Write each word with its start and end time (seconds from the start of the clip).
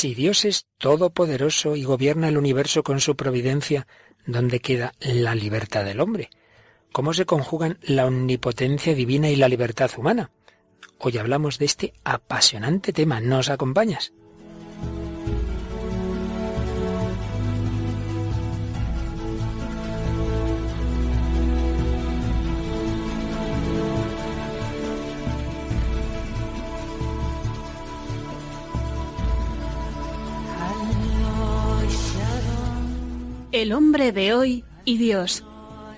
Si 0.00 0.14
Dios 0.14 0.46
es 0.46 0.64
todopoderoso 0.78 1.76
y 1.76 1.84
gobierna 1.84 2.30
el 2.30 2.38
universo 2.38 2.82
con 2.82 3.00
su 3.00 3.16
providencia, 3.16 3.86
¿dónde 4.24 4.60
queda 4.60 4.94
la 5.00 5.34
libertad 5.34 5.84
del 5.84 6.00
hombre? 6.00 6.30
¿Cómo 6.90 7.12
se 7.12 7.26
conjugan 7.26 7.78
la 7.82 8.06
omnipotencia 8.06 8.94
divina 8.94 9.28
y 9.28 9.36
la 9.36 9.46
libertad 9.46 9.90
humana? 9.98 10.30
Hoy 11.00 11.18
hablamos 11.18 11.58
de 11.58 11.66
este 11.66 11.92
apasionante 12.02 12.94
tema. 12.94 13.20
¿Nos 13.20 13.50
acompañas? 13.50 14.14
El 33.52 33.72
hombre 33.72 34.12
de 34.12 34.32
hoy 34.32 34.64
y 34.84 34.96
Dios, 34.96 35.44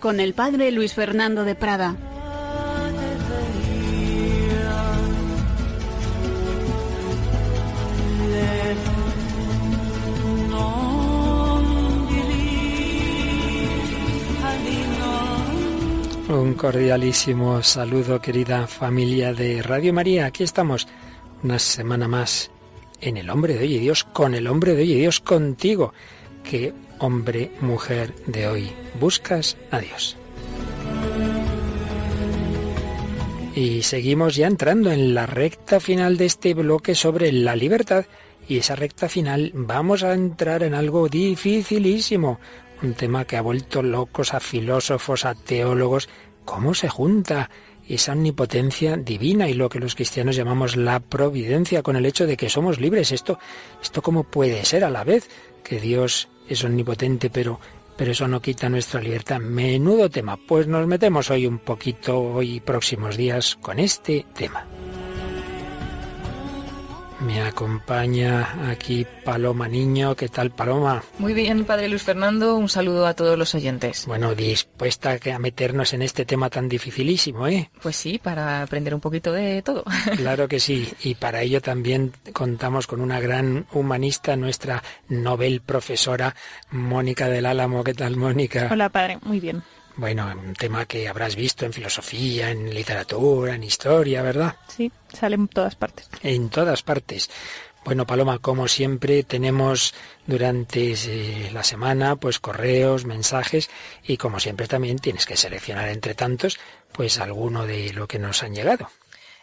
con 0.01 0.21
el 0.21 0.33
padre 0.33 0.73
Luis 0.73 0.95
Fernando 0.95 1.45
de 1.45 1.55
Prada. 1.55 1.97
Un 16.31 16.55
cordialísimo 16.55 17.63
saludo, 17.63 18.23
querida 18.23 18.67
familia 18.67 19.35
de 19.35 19.63
Radio 19.63 19.93
María. 19.93 20.25
Aquí 20.25 20.43
estamos 20.43 20.89
una 21.43 21.59
semana 21.59 22.09
más 22.09 22.51
en 23.03 23.19
el 23.19 23.29
hombre 23.29 23.55
de 23.55 23.61
hoy 23.61 23.75
y 23.75 23.79
Dios, 23.79 24.05
con 24.05 24.35
el 24.35 24.47
hombre 24.47 24.75
de 24.75 24.83
hoy 24.85 24.93
y 24.93 25.01
Dios 25.01 25.21
contigo. 25.21 25.93
Que 26.43 26.73
hombre, 27.03 27.51
mujer 27.61 28.15
de 28.27 28.47
hoy, 28.47 28.73
buscas 29.01 29.57
a 29.73 29.81
Dios. 29.81 30.17
Y 33.55 33.83
seguimos 33.83 34.37
ya 34.37 34.47
entrando 34.47 34.93
en 34.93 35.13
la 35.13 35.27
recta 35.27 35.81
final 35.81 36.17
de 36.17 36.27
este 36.27 36.55
bloque 36.55 36.95
sobre 36.95 37.33
la 37.33 37.57
libertad. 37.57 38.07
Y 38.49 38.59
esa 38.59 38.77
recta 38.77 39.09
final 39.09 39.51
vamos 39.55 40.05
a 40.05 40.15
entrar 40.15 40.63
en 40.63 40.75
algo 40.75 41.09
dificilísimo, 41.09 42.39
un 42.83 42.95
tema 42.95 43.25
que 43.25 43.37
ha 43.37 43.43
vuelto 43.43 43.83
locos 43.83 44.33
a 44.33 44.41
filósofos, 44.41 45.25
a 45.25 45.35
teólogos. 45.35 46.09
¿Cómo 46.45 46.73
se 46.73 46.89
junta 46.89 47.51
esa 47.89 48.13
omnipotencia 48.13 48.97
divina 48.97 49.49
y 49.49 49.55
lo 49.55 49.69
que 49.69 49.81
los 49.81 49.97
cristianos 49.97 50.37
llamamos 50.37 50.77
la 50.77 51.01
providencia 51.01 51.83
con 51.83 51.97
el 51.97 52.07
hecho 52.07 52.27
de 52.27 52.37
que 52.37 52.49
somos 52.49 52.81
libres? 52.81 53.13
Esto, 53.13 53.39
esto 53.83 54.03
cómo 54.03 54.23
puede 54.25 54.65
ser 54.65 54.85
a 54.85 54.91
la 54.91 55.05
vez 55.05 55.29
que 55.63 55.79
Dios 55.79 56.29
es 56.49 56.65
omnipotente, 56.65 57.31
pero 57.31 57.61
pero 57.97 58.13
eso 58.13 58.27
no 58.27 58.41
quita 58.41 58.69
nuestra 58.69 59.01
libertad. 59.01 59.39
Menudo 59.39 60.09
tema. 60.11 60.37
Pues 60.37 60.67
nos 60.67 60.87
metemos 60.87 61.31
hoy 61.31 61.47
un 61.47 61.59
poquito, 61.59 62.19
hoy 62.19 62.61
próximos 62.61 63.17
días, 63.17 63.57
con 63.61 63.79
este 63.79 64.27
tema. 64.35 64.67
Me 67.27 67.41
acompaña 67.41 68.71
aquí 68.71 69.07
Paloma 69.25 69.69
Niño. 69.69 70.17
¿Qué 70.17 70.29
tal, 70.29 70.51
Paloma? 70.51 71.05
Muy 71.19 71.35
bien, 71.35 71.65
Padre 71.65 71.89
Luis 71.89 72.03
Fernando. 72.03 72.57
Un 72.57 72.69
saludo 72.69 73.07
a 73.07 73.15
todos 73.15 73.39
los 73.39 73.55
oyentes. 73.55 74.07
Bueno, 74.07 74.35
dispuesta 74.35 75.17
a 75.33 75.39
meternos 75.39 75.93
en 75.93 76.03
este 76.03 76.25
tema 76.25 76.51
tan 76.51 76.69
dificilísimo, 76.69 77.47
¿eh? 77.47 77.71
Pues 77.81 77.95
sí, 77.97 78.19
para 78.19 78.63
aprender 78.63 78.93
un 78.95 79.01
poquito 79.01 79.33
de 79.33 79.63
todo. 79.63 79.85
Claro 80.17 80.49
que 80.49 80.61
sí. 80.61 80.89
Y 81.03 81.15
para 81.15 81.43
ello 81.43 81.61
también 81.61 82.13
contamos 82.33 82.87
con 82.87 83.01
una 83.01 83.21
gran 83.21 83.67
humanista, 83.73 84.37
nuestra 84.37 84.83
Nobel 85.09 85.61
profesora, 85.61 86.35
Mónica 86.71 87.29
del 87.29 87.47
Álamo. 87.47 87.85
¿Qué 87.85 87.95
tal, 87.95 88.17
Mónica? 88.17 88.69
Hola, 88.71 88.89
Padre. 88.89 89.19
Muy 89.23 89.41
bien. 89.41 89.63
Bueno, 89.97 90.33
un 90.33 90.55
tema 90.55 90.87
que 90.87 91.09
habrás 91.09 91.37
visto 91.37 91.67
en 91.67 91.73
filosofía, 91.73 92.51
en 92.51 92.75
literatura, 92.75 93.55
en 93.55 93.65
historia, 93.65 94.23
¿verdad? 94.23 94.57
Sí, 94.69 94.91
sale 95.13 95.35
en 95.35 95.49
todas 95.49 95.77
partes. 95.77 96.09
En 96.23 96.49
todas 96.49 96.83
partes. 96.83 97.29
Bueno, 97.85 98.07
Paloma, 98.07 98.39
como 98.39 98.69
siempre, 98.69 99.25
tenemos 99.25 99.93
durante 100.27 100.93
eh, 100.93 101.51
la 101.53 101.65
semana 101.65 102.15
pues 102.17 102.39
correos, 102.39 103.05
mensajes 103.05 103.71
y 104.05 104.17
como 104.17 104.39
siempre 104.39 104.69
también 104.69 104.99
tienes 104.99 105.27
que 105.27 105.37
seleccionar 105.37 105.89
entre 105.89 106.15
tantos 106.15 106.61
pues 106.93 107.19
alguno 107.19 107.67
de 107.67 107.93
lo 107.93 108.07
que 108.07 108.21
nos 108.21 108.43
han 108.45 108.55
llegado. 108.55 108.89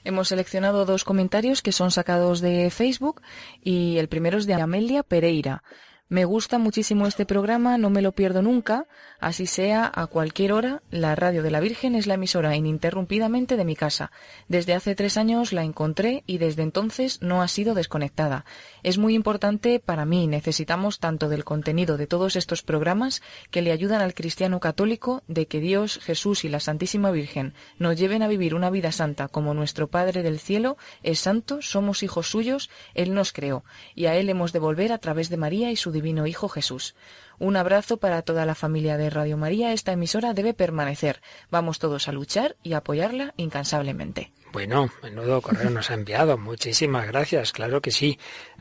Hemos 0.06 0.30
seleccionado 0.30 0.86
dos 0.86 1.04
comentarios 1.04 1.62
que 1.62 1.74
son 1.74 1.92
sacados 1.92 2.40
de 2.40 2.70
Facebook 2.70 3.22
y 3.62 3.98
el 3.98 4.08
primero 4.08 4.38
es 4.38 4.46
de 4.46 4.54
Amelia 4.54 5.04
Pereira. 5.04 5.64
Me 6.12 6.26
gusta 6.26 6.58
muchísimo 6.58 7.06
este 7.06 7.28
programa, 7.28 7.78
no 7.78 7.92
me 7.92 8.02
lo 8.02 8.14
pierdo 8.14 8.42
nunca, 8.42 8.88
así 9.20 9.46
sea 9.46 9.92
a 9.94 10.08
cualquier 10.08 10.54
hora, 10.54 10.82
la 10.90 11.14
radio 11.14 11.44
de 11.44 11.52
la 11.52 11.60
Virgen 11.60 11.94
es 11.94 12.08
la 12.08 12.16
emisora 12.16 12.56
ininterrumpidamente 12.56 13.58
de 13.58 13.64
mi 13.64 13.76
casa. 13.76 14.12
Desde 14.48 14.74
hace 14.74 14.96
tres 14.96 15.18
años 15.18 15.54
la 15.54 15.64
encontré 15.64 16.24
y 16.26 16.40
desde 16.40 16.64
entonces 16.64 17.22
no 17.22 17.44
ha 17.44 17.48
sido 17.48 17.76
desconectada. 17.76 18.44
Es 18.82 18.98
muy 18.98 19.14
importante 19.14 19.80
para 19.80 20.04
mí, 20.06 20.26
necesitamos 20.26 20.98
tanto 20.98 21.30
del 21.30 21.44
contenido 21.44 21.96
de 21.96 22.08
todos 22.08 22.36
estos 22.36 22.64
programas 22.64 23.22
que 23.52 23.62
le 23.62 23.72
ayudan 23.72 24.02
al 24.02 24.16
cristiano 24.16 24.60
católico 24.60 25.22
de 25.28 25.46
que 25.46 25.60
Dios, 25.60 26.00
Jesús 26.00 26.44
y 26.44 26.50
la 26.50 26.60
Santísima 26.60 27.12
Virgen 27.12 27.54
nos 27.78 27.98
lleven 27.98 28.24
a 28.24 28.28
vivir 28.28 28.56
una 28.56 28.72
vida 28.72 28.92
santa 28.92 29.28
como 29.28 29.54
nuestro 29.54 29.90
Padre 29.90 30.24
del 30.24 30.40
Cielo 30.40 30.76
es 31.04 31.20
santo, 31.20 31.62
somos 31.62 32.02
hijos 32.02 32.32
suyos, 32.32 32.72
Él 32.96 33.14
nos 33.14 33.32
creó, 33.32 33.64
y 33.94 34.08
a 34.08 34.16
Él 34.16 34.28
hemos 34.30 34.54
de 34.54 34.60
volver 34.60 34.92
a 34.92 34.98
través 34.98 35.30
de 35.30 35.38
María 35.38 35.70
y 35.70 35.76
su 35.76 35.99
divino 36.00 36.26
Hijo 36.26 36.48
Jesús. 36.48 36.96
Un 37.40 37.58
abrazo 37.58 37.98
para 37.98 38.22
toda 38.22 38.46
la 38.46 38.56
familia 38.56 38.98
de 38.98 39.10
Radio 39.10 39.36
María. 39.36 39.74
Esta 39.74 39.92
emisora 39.92 40.34
debe 40.34 40.54
permanecer. 40.54 41.22
Vamos 41.52 41.80
todos 41.80 42.08
a 42.08 42.14
luchar 42.14 42.56
y 42.64 42.74
apoyarla 42.74 43.34
incansablemente. 43.36 44.32
Bueno, 44.52 44.90
menudo 45.04 45.42
correo 45.42 45.70
nos 45.70 45.92
ha 45.92 45.94
enviado. 45.94 46.38
Muchísimas 46.38 47.06
gracias. 47.06 47.52
Claro 47.52 47.82
que 47.82 47.92
sí. 47.92 48.18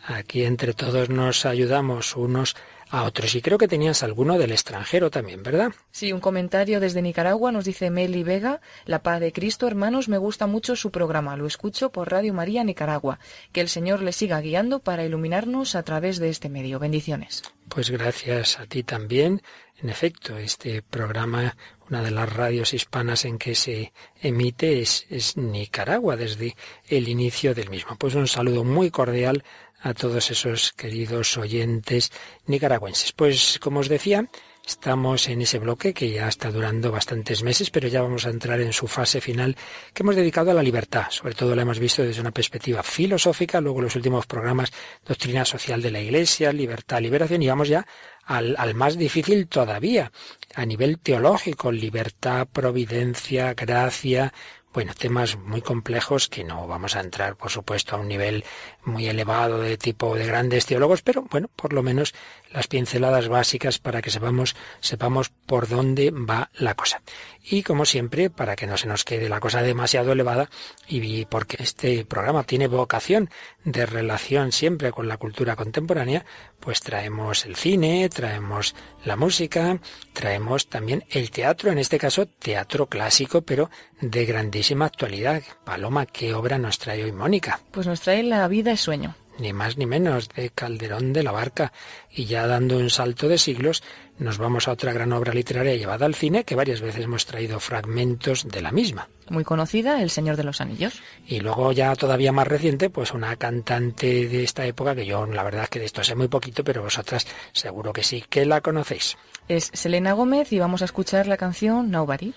Aquí 0.06 0.44
entre 0.44 0.74
todos 0.74 1.08
nos 1.08 1.46
ayudamos 1.46 2.16
unos 2.16 2.56
a 2.90 3.04
otros. 3.04 3.34
Y 3.34 3.42
creo 3.42 3.58
que 3.58 3.68
tenías 3.68 4.02
alguno 4.02 4.38
del 4.38 4.52
extranjero 4.52 5.10
también, 5.10 5.42
¿verdad? 5.42 5.72
Sí, 5.90 6.12
un 6.12 6.20
comentario 6.20 6.80
desde 6.80 7.02
Nicaragua 7.02 7.52
nos 7.52 7.64
dice 7.64 7.90
Meli 7.90 8.22
Vega, 8.22 8.60
La 8.84 9.02
paz 9.02 9.20
de 9.20 9.32
Cristo, 9.32 9.66
hermanos, 9.66 10.08
me 10.08 10.18
gusta 10.18 10.46
mucho 10.46 10.76
su 10.76 10.90
programa, 10.90 11.36
lo 11.36 11.46
escucho 11.46 11.90
por 11.90 12.10
Radio 12.10 12.34
María 12.34 12.64
Nicaragua. 12.64 13.18
Que 13.52 13.60
el 13.60 13.68
Señor 13.68 14.02
le 14.02 14.12
siga 14.12 14.40
guiando 14.40 14.80
para 14.80 15.04
iluminarnos 15.04 15.74
a 15.74 15.82
través 15.82 16.18
de 16.18 16.30
este 16.30 16.48
medio. 16.48 16.78
Bendiciones. 16.78 17.42
Pues 17.68 17.90
gracias 17.90 18.58
a 18.58 18.66
ti 18.66 18.82
también. 18.82 19.42
En 19.80 19.90
efecto, 19.90 20.36
este 20.38 20.82
programa, 20.82 21.56
una 21.88 22.02
de 22.02 22.10
las 22.10 22.32
radios 22.32 22.74
hispanas 22.74 23.24
en 23.24 23.38
que 23.38 23.54
se 23.54 23.92
emite 24.20 24.80
es, 24.80 25.06
es 25.08 25.36
Nicaragua 25.36 26.16
desde 26.16 26.56
el 26.88 27.08
inicio 27.08 27.54
del 27.54 27.70
mismo. 27.70 27.96
Pues 27.96 28.16
un 28.16 28.26
saludo 28.26 28.64
muy 28.64 28.90
cordial 28.90 29.44
a 29.80 29.94
todos 29.94 30.30
esos 30.30 30.72
queridos 30.72 31.36
oyentes 31.36 32.10
nicaragüenses. 32.46 33.12
Pues 33.12 33.58
como 33.60 33.80
os 33.80 33.88
decía, 33.88 34.28
Estamos 34.68 35.28
en 35.28 35.40
ese 35.40 35.58
bloque 35.58 35.94
que 35.94 36.10
ya 36.10 36.28
está 36.28 36.50
durando 36.50 36.92
bastantes 36.92 37.42
meses, 37.42 37.70
pero 37.70 37.88
ya 37.88 38.02
vamos 38.02 38.26
a 38.26 38.28
entrar 38.28 38.60
en 38.60 38.74
su 38.74 38.86
fase 38.86 39.22
final 39.22 39.56
que 39.94 40.02
hemos 40.02 40.14
dedicado 40.14 40.50
a 40.50 40.54
la 40.54 40.62
libertad. 40.62 41.06
Sobre 41.08 41.34
todo 41.34 41.56
la 41.56 41.62
hemos 41.62 41.78
visto 41.78 42.02
desde 42.02 42.20
una 42.20 42.32
perspectiva 42.32 42.82
filosófica, 42.82 43.62
luego 43.62 43.80
los 43.80 43.96
últimos 43.96 44.26
programas, 44.26 44.70
doctrina 45.06 45.46
social 45.46 45.80
de 45.80 45.90
la 45.90 46.02
Iglesia, 46.02 46.52
libertad, 46.52 47.00
liberación, 47.00 47.40
y 47.42 47.48
vamos 47.48 47.68
ya 47.68 47.86
al, 48.26 48.56
al 48.58 48.74
más 48.74 48.98
difícil 48.98 49.48
todavía, 49.48 50.12
a 50.54 50.66
nivel 50.66 50.98
teológico, 50.98 51.72
libertad, 51.72 52.46
providencia, 52.52 53.54
gracia, 53.54 54.34
bueno, 54.74 54.92
temas 54.94 55.36
muy 55.38 55.62
complejos 55.62 56.28
que 56.28 56.44
no 56.44 56.66
vamos 56.66 56.94
a 56.94 57.00
entrar, 57.00 57.36
por 57.36 57.50
supuesto, 57.50 57.96
a 57.96 57.98
un 57.98 58.06
nivel 58.06 58.44
muy 58.88 59.06
elevado 59.06 59.60
de 59.60 59.76
tipo 59.76 60.16
de 60.16 60.26
grandes 60.26 60.66
teólogos, 60.66 61.02
pero 61.02 61.22
bueno, 61.30 61.48
por 61.54 61.72
lo 61.72 61.82
menos 61.82 62.14
las 62.50 62.66
pinceladas 62.66 63.28
básicas 63.28 63.78
para 63.78 64.02
que 64.02 64.10
sepamos, 64.10 64.56
sepamos 64.80 65.28
por 65.28 65.68
dónde 65.68 66.10
va 66.10 66.50
la 66.54 66.74
cosa. 66.74 67.02
Y 67.50 67.62
como 67.62 67.84
siempre, 67.84 68.28
para 68.30 68.56
que 68.56 68.66
no 68.66 68.76
se 68.76 68.88
nos 68.88 69.04
quede 69.04 69.28
la 69.28 69.40
cosa 69.40 69.62
demasiado 69.62 70.12
elevada, 70.12 70.50
y 70.86 71.24
porque 71.26 71.62
este 71.62 72.04
programa 72.04 72.44
tiene 72.44 72.66
vocación 72.66 73.30
de 73.64 73.86
relación 73.86 74.52
siempre 74.52 74.90
con 74.90 75.08
la 75.08 75.16
cultura 75.16 75.56
contemporánea, 75.56 76.24
pues 76.60 76.80
traemos 76.80 77.46
el 77.46 77.56
cine, 77.56 78.08
traemos 78.08 78.74
la 79.04 79.16
música, 79.16 79.78
traemos 80.12 80.68
también 80.68 81.04
el 81.10 81.30
teatro, 81.30 81.70
en 81.70 81.78
este 81.78 81.98
caso 81.98 82.26
teatro 82.26 82.86
clásico, 82.86 83.42
pero 83.42 83.70
de 84.00 84.24
grandísima 84.26 84.86
actualidad. 84.86 85.42
Paloma, 85.64 86.06
¿qué 86.06 86.34
obra 86.34 86.58
nos 86.58 86.78
trae 86.78 87.04
hoy 87.04 87.12
Mónica? 87.12 87.60
Pues 87.70 87.86
nos 87.86 88.00
trae 88.00 88.22
La 88.22 88.46
vida 88.48 88.72
sueño. 88.78 89.14
ni 89.38 89.52
más 89.52 89.76
ni 89.76 89.86
menos, 89.86 90.28
de 90.30 90.50
Calderón 90.50 91.12
de 91.12 91.22
la 91.22 91.30
Barca. 91.32 91.72
Y 92.10 92.24
ya 92.24 92.46
dando 92.46 92.76
un 92.76 92.90
salto 92.90 93.28
de 93.28 93.38
siglos, 93.38 93.84
nos 94.18 94.36
vamos 94.38 94.66
a 94.66 94.72
otra 94.72 94.92
gran 94.92 95.12
obra 95.12 95.32
literaria 95.32 95.76
llevada 95.76 96.06
al 96.06 96.16
cine, 96.16 96.42
que 96.42 96.56
varias 96.56 96.80
veces 96.80 97.04
hemos 97.04 97.24
traído 97.24 97.60
fragmentos 97.60 98.48
de 98.48 98.60
la 98.62 98.72
misma. 98.72 99.08
Muy 99.30 99.44
conocida, 99.44 100.02
El 100.02 100.10
Señor 100.10 100.36
de 100.36 100.42
los 100.42 100.60
Anillos. 100.60 101.00
Y 101.26 101.38
luego 101.40 101.70
ya 101.70 101.94
todavía 101.94 102.32
más 102.32 102.48
reciente, 102.48 102.90
pues 102.90 103.12
una 103.12 103.36
cantante 103.36 104.26
de 104.26 104.42
esta 104.42 104.66
época, 104.66 104.96
que 104.96 105.06
yo 105.06 105.24
la 105.26 105.44
verdad 105.44 105.64
es 105.64 105.70
que 105.70 105.78
de 105.78 105.84
esto 105.84 106.02
sé 106.02 106.16
muy 106.16 106.28
poquito, 106.28 106.64
pero 106.64 106.82
vosotras 106.82 107.26
seguro 107.52 107.92
que 107.92 108.02
sí, 108.02 108.24
que 108.28 108.44
la 108.44 108.60
conocéis. 108.60 109.16
Es 109.46 109.70
Selena 109.72 110.14
Gómez 110.14 110.52
y 110.52 110.58
vamos 110.58 110.82
a 110.82 110.86
escuchar 110.86 111.28
la 111.28 111.36
canción 111.36 111.90
Nobody. 111.90 112.34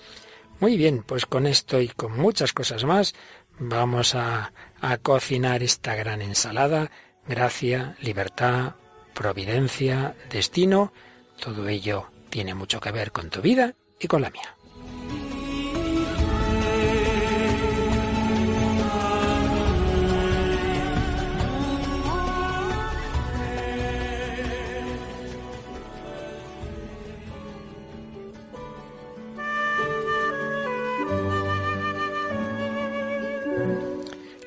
Muy 0.59 0.77
bien, 0.77 1.01
pues 1.01 1.25
con 1.25 1.47
esto 1.47 1.81
y 1.81 1.87
con 1.87 2.15
muchas 2.15 2.53
cosas 2.53 2.83
más 2.83 3.15
vamos 3.61 4.15
a, 4.15 4.51
cocinar 5.03 5.61
esta 5.61 5.95
gran 5.95 6.21
ensalada. 6.21 6.89
Gracia, 7.27 7.95
libertad, 8.01 8.75
providencia, 9.13 10.15
destino, 10.29 10.91
todo 11.39 11.67
ello 11.67 12.09
tiene 12.29 12.55
mucho 12.55 12.79
que 12.79 12.91
ver 12.91 13.11
con 13.11 13.29
tu 13.29 13.41
vida 13.41 13.75
y 13.99 14.07
con 14.07 14.23
la 14.23 14.31
mía. 14.31 14.55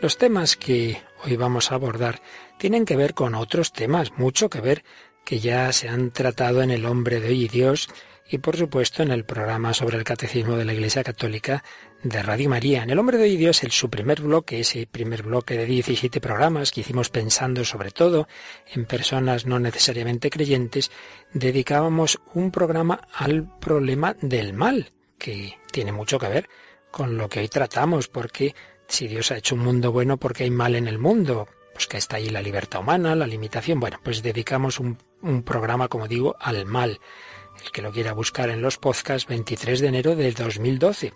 Los 0.04 0.18
temas 0.18 0.56
que 0.56 1.00
hoy 1.24 1.34
vamos 1.36 1.72
a 1.72 1.76
abordar 1.76 2.20
tienen 2.58 2.84
que 2.84 2.94
ver 2.94 3.14
con 3.14 3.34
otros 3.34 3.72
temas, 3.72 4.12
mucho 4.18 4.50
que 4.50 4.60
ver, 4.60 4.84
que 5.24 5.40
ya 5.40 5.72
se 5.72 5.88
han 5.88 6.10
tratado 6.10 6.60
en 6.60 6.70
El 6.70 6.84
hombre 6.84 7.20
de 7.20 7.28
hoy 7.28 7.44
y 7.44 7.48
Dios 7.48 7.88
y 8.28 8.36
por 8.36 8.54
supuesto 8.54 9.02
en 9.02 9.10
el 9.10 9.24
programa 9.24 9.72
sobre 9.72 9.96
el 9.96 10.04
catecismo 10.04 10.58
de 10.58 10.66
la 10.66 10.74
Iglesia 10.74 11.02
Católica 11.02 11.64
de 12.02 12.22
Radio 12.22 12.50
María. 12.50 12.82
En 12.82 12.90
El 12.90 12.98
hombre 12.98 13.16
de 13.16 13.24
hoy 13.24 13.30
y 13.30 13.36
Dios, 13.38 13.64
el 13.64 13.70
su 13.70 13.88
primer 13.88 14.20
bloque, 14.20 14.60
ese 14.60 14.86
primer 14.86 15.22
bloque 15.22 15.56
de 15.56 15.64
17 15.64 16.20
programas 16.20 16.70
que 16.70 16.82
hicimos 16.82 17.08
pensando 17.08 17.64
sobre 17.64 17.90
todo 17.90 18.28
en 18.74 18.84
personas 18.84 19.46
no 19.46 19.58
necesariamente 19.58 20.28
creyentes, 20.28 20.90
dedicábamos 21.32 22.20
un 22.34 22.50
programa 22.50 23.08
al 23.14 23.48
problema 23.58 24.16
del 24.20 24.52
mal, 24.52 24.92
que 25.16 25.56
tiene 25.72 25.92
mucho 25.92 26.18
que 26.18 26.28
ver 26.28 26.50
con 26.90 27.16
lo 27.16 27.30
que 27.30 27.40
hoy 27.40 27.48
tratamos, 27.48 28.06
porque 28.06 28.54
si 28.94 29.08
Dios 29.08 29.30
ha 29.30 29.36
hecho 29.36 29.54
un 29.54 29.62
mundo 29.62 29.92
bueno, 29.92 30.16
porque 30.16 30.44
hay 30.44 30.50
mal 30.50 30.74
en 30.74 30.86
el 30.86 30.98
mundo? 30.98 31.48
Pues 31.72 31.86
que 31.86 31.96
está 31.96 32.16
ahí 32.16 32.28
la 32.30 32.40
libertad 32.40 32.80
humana, 32.80 33.14
la 33.14 33.26
limitación. 33.26 33.80
Bueno, 33.80 33.98
pues 34.02 34.22
dedicamos 34.22 34.78
un, 34.78 34.98
un 35.22 35.42
programa, 35.42 35.88
como 35.88 36.06
digo, 36.08 36.36
al 36.40 36.64
mal. 36.64 37.00
El 37.64 37.70
que 37.72 37.82
lo 37.82 37.92
quiera 37.92 38.12
buscar 38.12 38.50
en 38.50 38.62
los 38.62 38.78
podcasts, 38.78 39.28
23 39.28 39.80
de 39.80 39.88
enero 39.88 40.16
del 40.16 40.34
2012. 40.34 41.12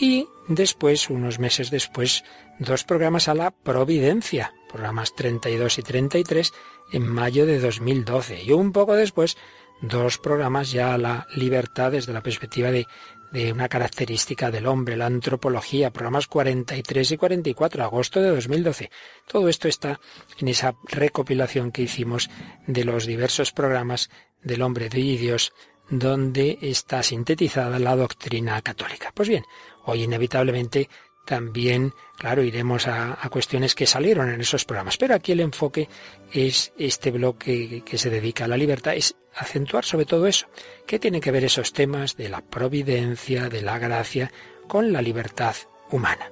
Y 0.00 0.28
después, 0.48 1.10
unos 1.10 1.38
meses 1.38 1.70
después, 1.70 2.24
dos 2.58 2.84
programas 2.84 3.28
a 3.28 3.34
la 3.34 3.50
Providencia, 3.50 4.54
programas 4.68 5.14
32 5.14 5.78
y 5.78 5.82
33, 5.82 6.52
en 6.92 7.06
mayo 7.06 7.44
de 7.44 7.58
2012. 7.58 8.42
Y 8.42 8.52
un 8.52 8.72
poco 8.72 8.94
después, 8.94 9.36
dos 9.82 10.18
programas 10.18 10.72
ya 10.72 10.94
a 10.94 10.98
la 10.98 11.26
libertad 11.34 11.92
desde 11.92 12.12
la 12.12 12.22
perspectiva 12.22 12.70
de 12.70 12.86
de 13.32 13.52
una 13.52 13.68
característica 13.68 14.50
del 14.50 14.66
hombre, 14.66 14.96
la 14.96 15.06
antropología, 15.06 15.92
programas 15.92 16.26
43 16.26 17.12
y 17.12 17.16
44, 17.16 17.84
agosto 17.84 18.20
de 18.20 18.30
2012. 18.30 18.90
Todo 19.26 19.48
esto 19.48 19.68
está 19.68 20.00
en 20.38 20.48
esa 20.48 20.74
recopilación 20.84 21.72
que 21.72 21.82
hicimos 21.82 22.30
de 22.66 22.84
los 22.84 23.06
diversos 23.06 23.52
programas 23.52 24.10
del 24.42 24.62
hombre 24.62 24.88
de 24.88 24.98
Dios, 24.98 25.52
donde 25.88 26.58
está 26.62 27.02
sintetizada 27.02 27.78
la 27.78 27.96
doctrina 27.96 28.60
católica. 28.62 29.12
Pues 29.14 29.28
bien, 29.28 29.44
hoy 29.84 30.04
inevitablemente 30.04 30.88
también, 31.30 31.92
claro, 32.18 32.42
iremos 32.42 32.88
a, 32.88 33.16
cuestiones 33.30 33.74
que 33.74 33.86
salieron 33.86 34.30
en 34.30 34.40
esos 34.40 34.64
programas. 34.64 34.96
Pero 34.96 35.14
aquí 35.14 35.32
el 35.32 35.40
enfoque 35.40 35.88
es 36.32 36.72
este 36.76 37.10
bloque 37.10 37.82
que 37.84 37.98
se 37.98 38.10
dedica 38.10 38.46
a 38.46 38.48
la 38.48 38.56
libertad, 38.56 38.94
acentuar 39.40 39.84
sobre 39.84 40.06
todo 40.06 40.26
eso. 40.26 40.46
¿Qué 40.86 40.98
tienen 40.98 41.20
que 41.20 41.30
ver 41.30 41.44
esos 41.44 41.72
temas 41.72 42.16
de 42.16 42.28
la 42.28 42.40
providencia, 42.40 43.48
de 43.48 43.62
la 43.62 43.78
gracia, 43.78 44.30
con 44.68 44.92
la 44.92 45.02
libertad 45.02 45.54
humana? 45.90 46.30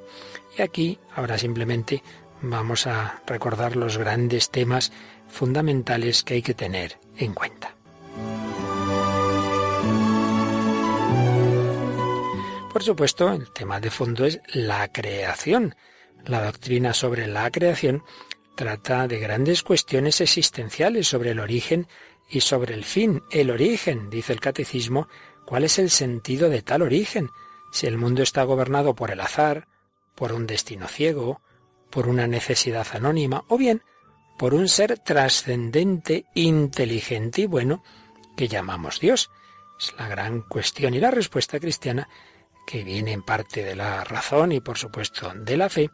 Y 0.57 0.63
aquí, 0.63 0.99
ahora 1.15 1.39
simplemente, 1.39 2.03
vamos 2.43 2.87
a 2.87 3.23
recordar 3.27 3.77
los 3.77 3.99
grandes 3.99 4.51
temas 4.51 4.93
fundamentales 5.29 6.23
que 6.23 6.35
hay 6.35 6.43
que 6.43 6.55
tener 6.55 6.99
en 7.17 7.35
cuenta. 7.35 7.75
Por 12.73 12.83
supuesto, 12.83 13.33
el 13.33 13.51
tema 13.51 13.81
de 13.81 13.91
fondo 13.91 14.25
es 14.25 14.41
la 14.53 14.87
creación. 14.93 15.75
La 16.27 16.45
doctrina 16.45 16.93
sobre 16.93 17.27
la 17.27 17.51
creación 17.51 18.05
trata 18.55 19.09
de 19.09 19.19
grandes 19.19 19.63
cuestiones 19.63 20.21
existenciales 20.21 21.09
sobre 21.09 21.31
el 21.31 21.41
origen 21.41 21.87
y 22.29 22.41
sobre 22.41 22.75
el 22.75 22.85
fin. 22.85 23.23
El 23.31 23.51
origen, 23.51 24.11
dice 24.11 24.33
el 24.33 24.41
catecismo, 24.41 25.09
¿cuál 25.45 25.65
es 25.65 25.79
el 25.79 25.91
sentido 25.91 26.49
de 26.49 26.63
tal 26.63 26.83
origen? 26.83 27.31
Si 27.73 27.87
el 27.87 27.99
mundo 27.99 28.23
está 28.23 28.43
gobernado 28.45 28.95
por 28.95 29.11
el 29.11 29.21
azar, 29.21 29.69
por 30.15 30.33
un 30.33 30.47
destino 30.47 30.89
ciego, 30.89 31.41
por 31.91 32.09
una 32.09 32.27
necesidad 32.27 32.87
anónima, 32.93 33.45
o 33.49 33.57
bien 33.57 33.83
por 34.39 34.55
un 34.55 34.69
ser 34.69 34.99
trascendente, 35.01 36.27
inteligente 36.35 37.43
y 37.43 37.47
bueno 37.47 37.83
que 38.37 38.49
llamamos 38.49 39.01
Dios. 39.01 39.31
Es 39.79 39.93
la 39.99 40.09
gran 40.09 40.43
cuestión 40.43 40.95
y 40.95 41.01
la 41.01 41.11
respuesta 41.11 41.59
cristiana 41.59 42.09
que 42.67 42.85
viene 42.85 43.13
en 43.13 43.23
parte 43.23 43.65
de 43.65 43.75
la 43.75 44.05
razón 44.05 44.53
y 44.53 44.61
por 44.61 44.79
supuesto 44.79 45.33
de 45.35 45.57
la 45.57 45.69
fe, 45.69 45.91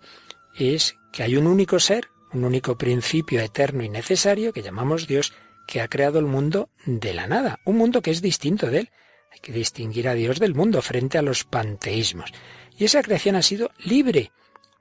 es 0.54 0.96
que 1.12 1.22
hay 1.22 1.36
un 1.36 1.46
único 1.46 1.78
ser, 1.78 2.10
un 2.32 2.44
único 2.44 2.76
principio 2.76 3.40
eterno 3.40 3.82
y 3.82 3.88
necesario 3.88 4.52
que 4.52 4.62
llamamos 4.62 5.06
Dios, 5.06 5.32
que 5.66 5.80
ha 5.80 5.88
creado 5.88 6.18
el 6.18 6.26
mundo 6.26 6.70
de 6.86 7.14
la 7.14 7.26
nada, 7.26 7.60
un 7.64 7.76
mundo 7.76 8.02
que 8.02 8.10
es 8.10 8.22
distinto 8.22 8.70
de 8.70 8.80
él. 8.80 8.90
Hay 9.32 9.40
que 9.40 9.52
distinguir 9.52 10.08
a 10.08 10.14
Dios 10.14 10.38
del 10.38 10.54
mundo 10.54 10.80
frente 10.82 11.18
a 11.18 11.22
los 11.22 11.44
panteísmos. 11.44 12.32
Y 12.76 12.84
esa 12.84 13.02
creación 13.02 13.36
ha 13.36 13.42
sido 13.42 13.70
libre. 13.78 14.32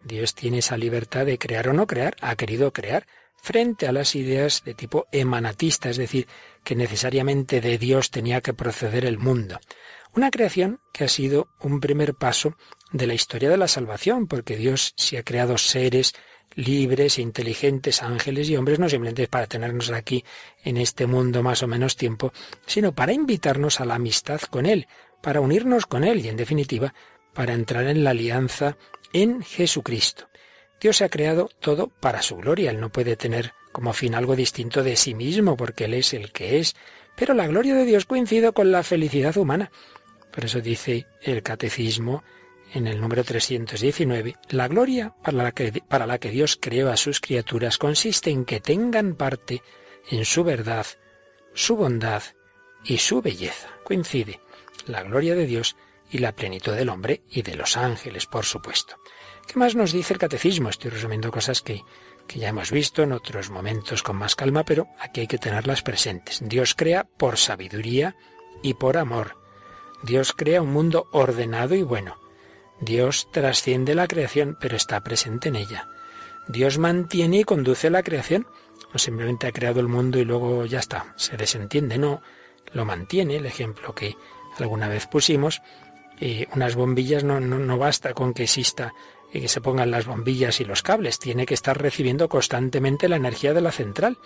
Dios 0.04 0.36
tiene 0.36 0.60
esa 0.60 0.78
libertad 0.78 1.26
de 1.26 1.38
crear 1.38 1.70
o 1.70 1.74
no 1.74 1.88
crear, 1.88 2.16
ha 2.22 2.36
querido 2.36 2.72
crear 2.74 3.06
frente 3.42 3.88
a 3.88 3.92
las 3.92 4.16
ideas 4.16 4.64
de 4.64 4.74
tipo 4.74 5.08
emanatista, 5.12 5.90
es 5.90 5.98
decir, 5.98 6.28
que 6.64 6.76
necesariamente 6.76 7.60
de 7.60 7.78
Dios 7.78 8.10
tenía 8.10 8.40
que 8.40 8.54
proceder 8.54 9.06
el 9.06 9.18
mundo. 9.18 9.60
Una 10.16 10.32
creación 10.32 10.80
que 10.94 11.04
ha 11.04 11.08
sido 11.10 11.50
un 11.60 11.80
primer 11.80 12.14
paso 12.14 12.56
de 12.92 13.08
la 13.08 13.16
historia 13.16 13.50
de 13.50 13.58
la 13.58 13.68
salvación, 13.68 14.28
porque 14.28 14.56
Dios 14.56 14.94
se 14.96 15.18
ha 15.18 15.24
creado 15.24 15.58
seres 15.58 16.14
libres, 16.56 17.18
e 17.18 17.22
inteligentes, 17.22 18.04
ángeles 18.04 18.50
y 18.50 18.58
hombres, 18.58 18.80
no 18.80 18.90
simplemente 18.90 19.28
para 19.28 19.48
tenernos 19.48 19.90
aquí 19.92 20.24
en 20.64 20.78
este 20.78 21.08
mundo 21.08 21.44
más 21.44 21.64
o 21.64 21.68
menos 21.68 21.96
tiempo, 21.96 22.34
sino 22.66 22.94
para 22.94 23.14
invitarnos 23.14 23.80
a 23.80 23.86
la 23.86 23.96
amistad 23.96 24.42
con 24.42 24.66
Él, 24.66 24.88
para 25.22 25.42
unirnos 25.42 25.86
con 25.86 26.04
Él 26.04 26.26
y, 26.26 26.30
en 26.30 26.38
definitiva, 26.38 26.94
para 27.34 27.54
entrar 27.54 27.88
en 27.88 28.04
la 28.04 28.12
alianza 28.12 28.78
en 29.14 29.42
Jesucristo. 29.42 30.28
Dios 30.80 31.02
ha 31.02 31.10
creado 31.10 31.50
todo 31.60 31.88
para 31.88 32.22
su 32.22 32.36
gloria. 32.36 32.72
Él 32.72 32.80
no 32.80 32.90
puede 32.90 33.16
tener 33.16 33.54
como 33.72 33.94
fin 33.94 34.16
algo 34.16 34.36
distinto 34.36 34.84
de 34.84 34.96
sí 34.98 35.14
mismo, 35.14 35.56
porque 35.56 35.86
Él 35.86 35.94
es 35.94 36.14
el 36.14 36.32
que 36.32 36.60
es. 36.60 36.76
Pero 37.16 37.34
la 37.34 37.48
gloria 37.48 37.76
de 37.76 37.86
Dios 37.86 38.06
coincide 38.06 38.52
con 38.52 38.72
la 38.72 38.84
felicidad 38.84 39.38
humana. 39.38 39.72
Por 40.34 40.46
eso 40.46 40.60
dice 40.62 41.08
el 41.22 41.42
catecismo 41.42 42.24
en 42.74 42.88
el 42.88 43.00
número 43.00 43.24
319, 43.24 44.36
la 44.50 44.68
gloria 44.68 45.16
para 45.24 46.08
la, 46.08 46.18
que, 46.18 46.30
Dios 46.30 46.58
creó 46.60 46.92
a 46.92 46.98
sus 46.98 47.20
criaturas 47.20 47.78
consiste 47.78 48.32
en 48.32 48.46
que 48.46 48.60
tengan 48.60 49.16
parte 49.16 49.62
en 50.10 50.26
su 50.26 50.44
verdad, 50.44 50.86
su 51.54 51.76
bondad 51.76 52.24
y 52.84 52.98
su 52.98 53.22
belleza. 53.22 53.70
Coincide 53.84 54.40
la 54.88 55.04
gloria 55.04 55.36
de 55.36 55.46
Dios 55.46 55.76
y 56.10 56.18
la 56.18 56.34
plenitud 56.34 56.74
del 56.74 56.90
hombre 56.90 57.22
y 57.30 57.42
de 57.42 57.56
los 57.56 57.78
ángeles, 57.78 58.26
por 58.26 58.46
supuesto. 58.46 58.98
¿Qué 59.48 59.58
más 59.58 59.76
nos 59.76 59.92
dice 59.92 60.14
el 60.14 60.20
catecismo? 60.20 60.70
Estoy 60.70 60.92
resumiendo 60.92 61.32
cosas 61.32 61.62
que, 61.62 61.82
que 62.28 62.40
ya 62.40 62.50
hemos 62.50 62.72
visto 62.72 63.04
en 63.04 63.12
otros 63.12 63.50
momentos 63.50 64.04
con 64.04 64.18
más 64.18 64.36
calma, 64.36 64.64
pero 64.64 64.88
aquí 65.00 65.22
hay 65.22 65.28
que 65.28 65.38
tenerlas 65.38 65.82
presentes. 65.82 66.42
Dios 66.44 66.76
crea 66.76 67.06
por 67.06 67.38
sabiduría 67.38 68.16
y 68.62 68.74
por 68.74 68.98
amor 68.98 69.44
Dios 70.04 70.34
crea 70.34 70.62
un 70.62 70.74
mundo 70.74 71.08
ordenado 71.14 71.76
y 71.76 71.82
bueno. 71.82 72.23
Dios 72.84 73.28
trasciende 73.32 73.96
la 73.96 74.08
creación, 74.08 74.58
pero 74.60 74.76
está 74.76 75.02
presente 75.02 75.50
en 75.50 75.56
ella. 75.56 75.88
Dios 76.48 76.78
mantiene 76.78 77.40
y 77.40 77.44
conduce 77.44 77.90
la 77.90 78.04
creación. 78.04 78.48
No 78.92 79.00
simplemente 79.00 79.48
ha 79.48 79.52
creado 79.52 79.80
el 79.80 79.88
mundo 79.88 80.20
y 80.20 80.26
luego 80.26 80.66
ya 80.66 80.80
está, 80.80 81.14
se 81.16 81.38
desentiende, 81.38 81.98
no, 81.98 82.22
lo 82.74 82.86
mantiene. 82.86 83.38
El 83.38 83.46
ejemplo 83.46 83.96
que 83.96 84.16
alguna 84.60 84.88
vez 84.88 85.08
pusimos, 85.08 85.62
eh, 86.20 86.48
unas 86.54 86.76
bombillas 86.76 87.24
no, 87.24 87.40
no, 87.40 87.58
no 87.58 87.78
basta 87.78 88.14
con 88.14 88.34
que 88.34 88.44
exista 88.44 88.94
que 89.42 89.48
se 89.48 89.62
pongan 89.62 89.92
las 89.92 90.06
bombillas 90.06 90.60
y 90.62 90.66
los 90.66 90.84
cables, 90.84 91.18
tiene 91.18 91.46
que 91.46 91.56
estar 91.56 91.82
recibiendo 91.82 92.30
constantemente 92.30 93.10
la 93.10 93.16
energía 93.16 93.54
de 93.54 93.62
la 93.62 93.72
central. 93.72 94.18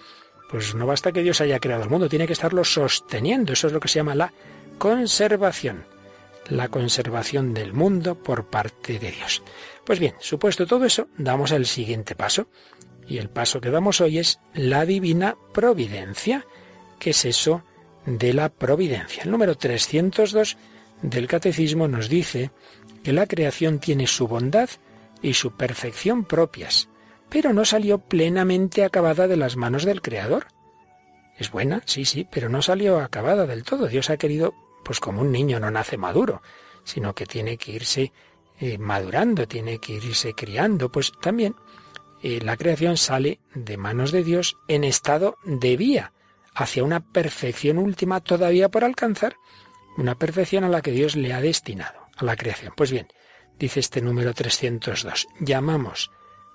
Pues 0.49 0.75
no 0.75 0.85
basta 0.85 1.11
que 1.11 1.23
Dios 1.23 1.41
haya 1.41 1.59
creado 1.59 1.83
el 1.83 1.89
mundo, 1.89 2.09
tiene 2.09 2.27
que 2.27 2.33
estarlo 2.33 2.63
sosteniendo. 2.63 3.53
Eso 3.53 3.67
es 3.67 3.73
lo 3.73 3.79
que 3.79 3.87
se 3.87 3.99
llama 3.99 4.15
la 4.15 4.33
conservación. 4.77 5.85
La 6.49 6.69
conservación 6.69 7.53
del 7.53 7.73
mundo 7.73 8.21
por 8.21 8.47
parte 8.49 8.99
de 8.99 9.11
Dios. 9.11 9.43
Pues 9.85 9.99
bien, 9.99 10.15
supuesto 10.19 10.65
todo 10.65 10.85
eso, 10.85 11.07
damos 11.17 11.51
el 11.51 11.65
siguiente 11.65 12.15
paso. 12.15 12.47
Y 13.07 13.17
el 13.17 13.29
paso 13.29 13.61
que 13.61 13.69
damos 13.69 14.01
hoy 14.01 14.19
es 14.19 14.39
la 14.53 14.85
divina 14.85 15.37
providencia. 15.53 16.45
¿Qué 16.99 17.11
es 17.11 17.25
eso 17.25 17.63
de 18.05 18.33
la 18.33 18.49
providencia? 18.49 19.23
El 19.23 19.31
número 19.31 19.55
302 19.55 20.57
del 21.01 21.27
Catecismo 21.27 21.87
nos 21.87 22.09
dice 22.09 22.51
que 23.03 23.13
la 23.13 23.27
creación 23.27 23.79
tiene 23.79 24.07
su 24.07 24.27
bondad 24.27 24.69
y 25.21 25.33
su 25.33 25.55
perfección 25.55 26.25
propias, 26.25 26.89
pero 27.29 27.53
no 27.53 27.65
salió 27.65 27.99
plenamente 27.99 28.83
acabada 28.83 29.27
de 29.27 29.37
las 29.37 29.55
manos 29.55 29.85
del 29.85 30.01
Creador. 30.01 30.47
Es 31.37 31.51
buena, 31.51 31.81
sí, 31.85 32.05
sí, 32.05 32.27
pero 32.29 32.49
no 32.49 32.61
salió 32.61 32.99
acabada 32.99 33.45
del 33.45 33.63
todo. 33.63 33.87
Dios 33.87 34.09
ha 34.09 34.17
querido, 34.17 34.53
pues 34.87 35.01
como 35.01 35.19
un 35.21 35.33
niño 35.33 35.59
no 35.59 35.69
nace 35.69 35.97
maduro, 35.97 36.41
sino 36.85 37.13
que 37.13 37.25
tiene 37.25 37.57
que 37.57 37.73
irse 37.73 38.13
eh, 38.57 38.77
madurando, 38.77 39.45
tiene 39.45 39.79
que 39.79 39.95
irse 39.95 40.33
criando, 40.33 40.89
pues 40.89 41.11
también 41.19 41.55
eh, 42.23 42.39
la 42.41 42.55
creación 42.55 42.95
sale 42.95 43.41
de 43.53 43.75
manos 43.75 44.13
de 44.13 44.23
Dios 44.23 44.55
en 44.69 44.85
estado 44.85 45.35
de 45.43 45.75
vía, 45.75 46.13
hacia 46.55 46.85
una 46.85 47.01
perfección 47.01 47.79
última 47.79 48.21
todavía 48.21 48.69
por 48.69 48.85
alcanzar, 48.85 49.35
una 49.97 50.15
perfección 50.15 50.63
a 50.63 50.69
la 50.69 50.81
que 50.81 50.91
Dios 50.91 51.17
le 51.17 51.33
ha 51.33 51.41
destinado, 51.41 52.07
a 52.15 52.23
la 52.23 52.37
creación. 52.37 52.71
Pues 52.77 52.89
bien, 52.89 53.09
dice 53.59 53.81
este 53.81 54.01
número 54.01 54.33
302, 54.33 55.27
llamamos 55.41 56.11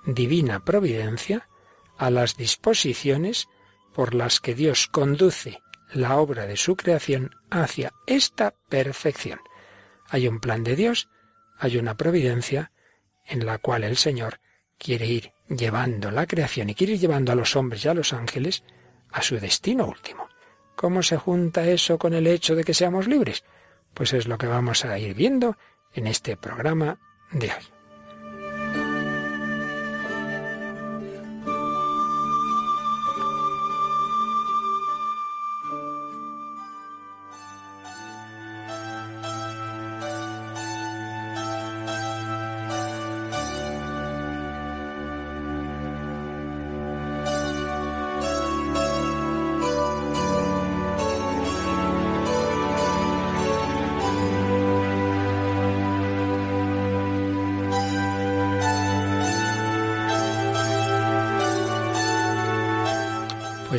divina 0.07 0.65
providencia 0.65 1.51
a 1.99 2.09
las 2.09 2.39
disposiciones 2.39 3.49
por 3.93 4.15
las 4.15 4.41
que 4.41 4.55
Dios 4.55 4.87
conduce 4.87 5.61
la 5.93 6.17
obra 6.17 6.47
de 6.47 6.57
su 6.57 6.77
creación 6.77 7.31
hacia 7.51 7.93
esta 8.07 8.55
perfección. 8.69 9.41
Hay 10.09 10.29
un 10.29 10.41
plan 10.41 10.65
de 10.65 10.77
Dios, 10.77 11.09
hay 11.59 11.79
una 11.79 11.97
providencia 11.97 12.73
en 13.27 13.47
la 13.47 13.59
cual 13.59 13.85
el 13.85 13.97
Señor 13.97 14.41
quiere 14.79 15.07
ir 15.07 15.33
llevando 15.49 16.11
la 16.11 16.27
creación 16.27 16.71
y 16.71 16.75
quiere 16.75 16.95
ir 16.95 17.01
llevando 17.01 17.33
a 17.33 17.35
los 17.35 17.57
hombres 17.57 17.85
y 17.85 17.89
a 17.89 17.95
los 17.95 18.13
ángeles 18.13 18.65
a 19.11 19.23
su 19.23 19.39
destino 19.39 19.87
último. 19.87 20.29
¿Cómo 20.75 21.03
se 21.03 21.17
junta 21.17 21.67
eso 21.67 21.99
con 21.99 22.15
el 22.15 22.27
hecho 22.27 22.57
de 22.57 22.65
que 22.65 22.75
seamos 22.75 23.07
libres? 23.07 23.45
Pues 23.95 24.13
es 24.15 24.27
lo 24.27 24.39
que 24.39 24.47
vamos 24.47 24.85
a 24.85 24.99
ir 24.99 25.15
viendo 25.15 25.57
en 25.95 26.07
este 26.07 26.37
programa 26.37 26.99
de 27.31 27.49
hoy. 27.49 27.82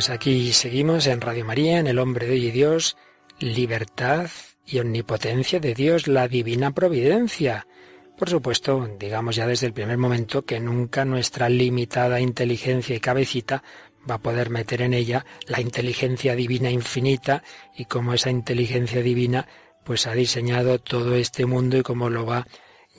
Pues 0.04 0.16
aquí 0.16 0.52
seguimos 0.52 1.06
en 1.06 1.22
Radio 1.22 1.46
María, 1.46 1.78
en 1.78 1.86
El 1.86 1.98
Hombre 1.98 2.26
de 2.26 2.32
Hoy 2.34 2.48
y 2.48 2.50
Dios, 2.50 2.98
libertad 3.38 4.28
y 4.66 4.78
omnipotencia 4.78 5.60
de 5.60 5.72
Dios, 5.72 6.08
la 6.08 6.28
divina 6.28 6.72
providencia. 6.72 7.66
Por 8.18 8.28
supuesto, 8.28 8.86
digamos 8.98 9.34
ya 9.34 9.46
desde 9.46 9.66
el 9.68 9.72
primer 9.72 9.96
momento 9.96 10.44
que 10.44 10.60
nunca 10.60 11.06
nuestra 11.06 11.48
limitada 11.48 12.20
inteligencia 12.20 12.94
y 12.94 13.00
cabecita 13.00 13.62
va 14.08 14.16
a 14.16 14.22
poder 14.22 14.50
meter 14.50 14.82
en 14.82 14.92
ella 14.92 15.24
la 15.46 15.62
inteligencia 15.62 16.36
divina 16.36 16.70
infinita 16.70 17.42
y 17.74 17.86
cómo 17.86 18.12
esa 18.12 18.28
inteligencia 18.28 19.00
divina 19.00 19.48
pues 19.84 20.06
ha 20.06 20.12
diseñado 20.12 20.80
todo 20.80 21.14
este 21.14 21.46
mundo 21.46 21.78
y 21.78 21.82
cómo 21.82 22.10
lo 22.10 22.26
va 22.26 22.46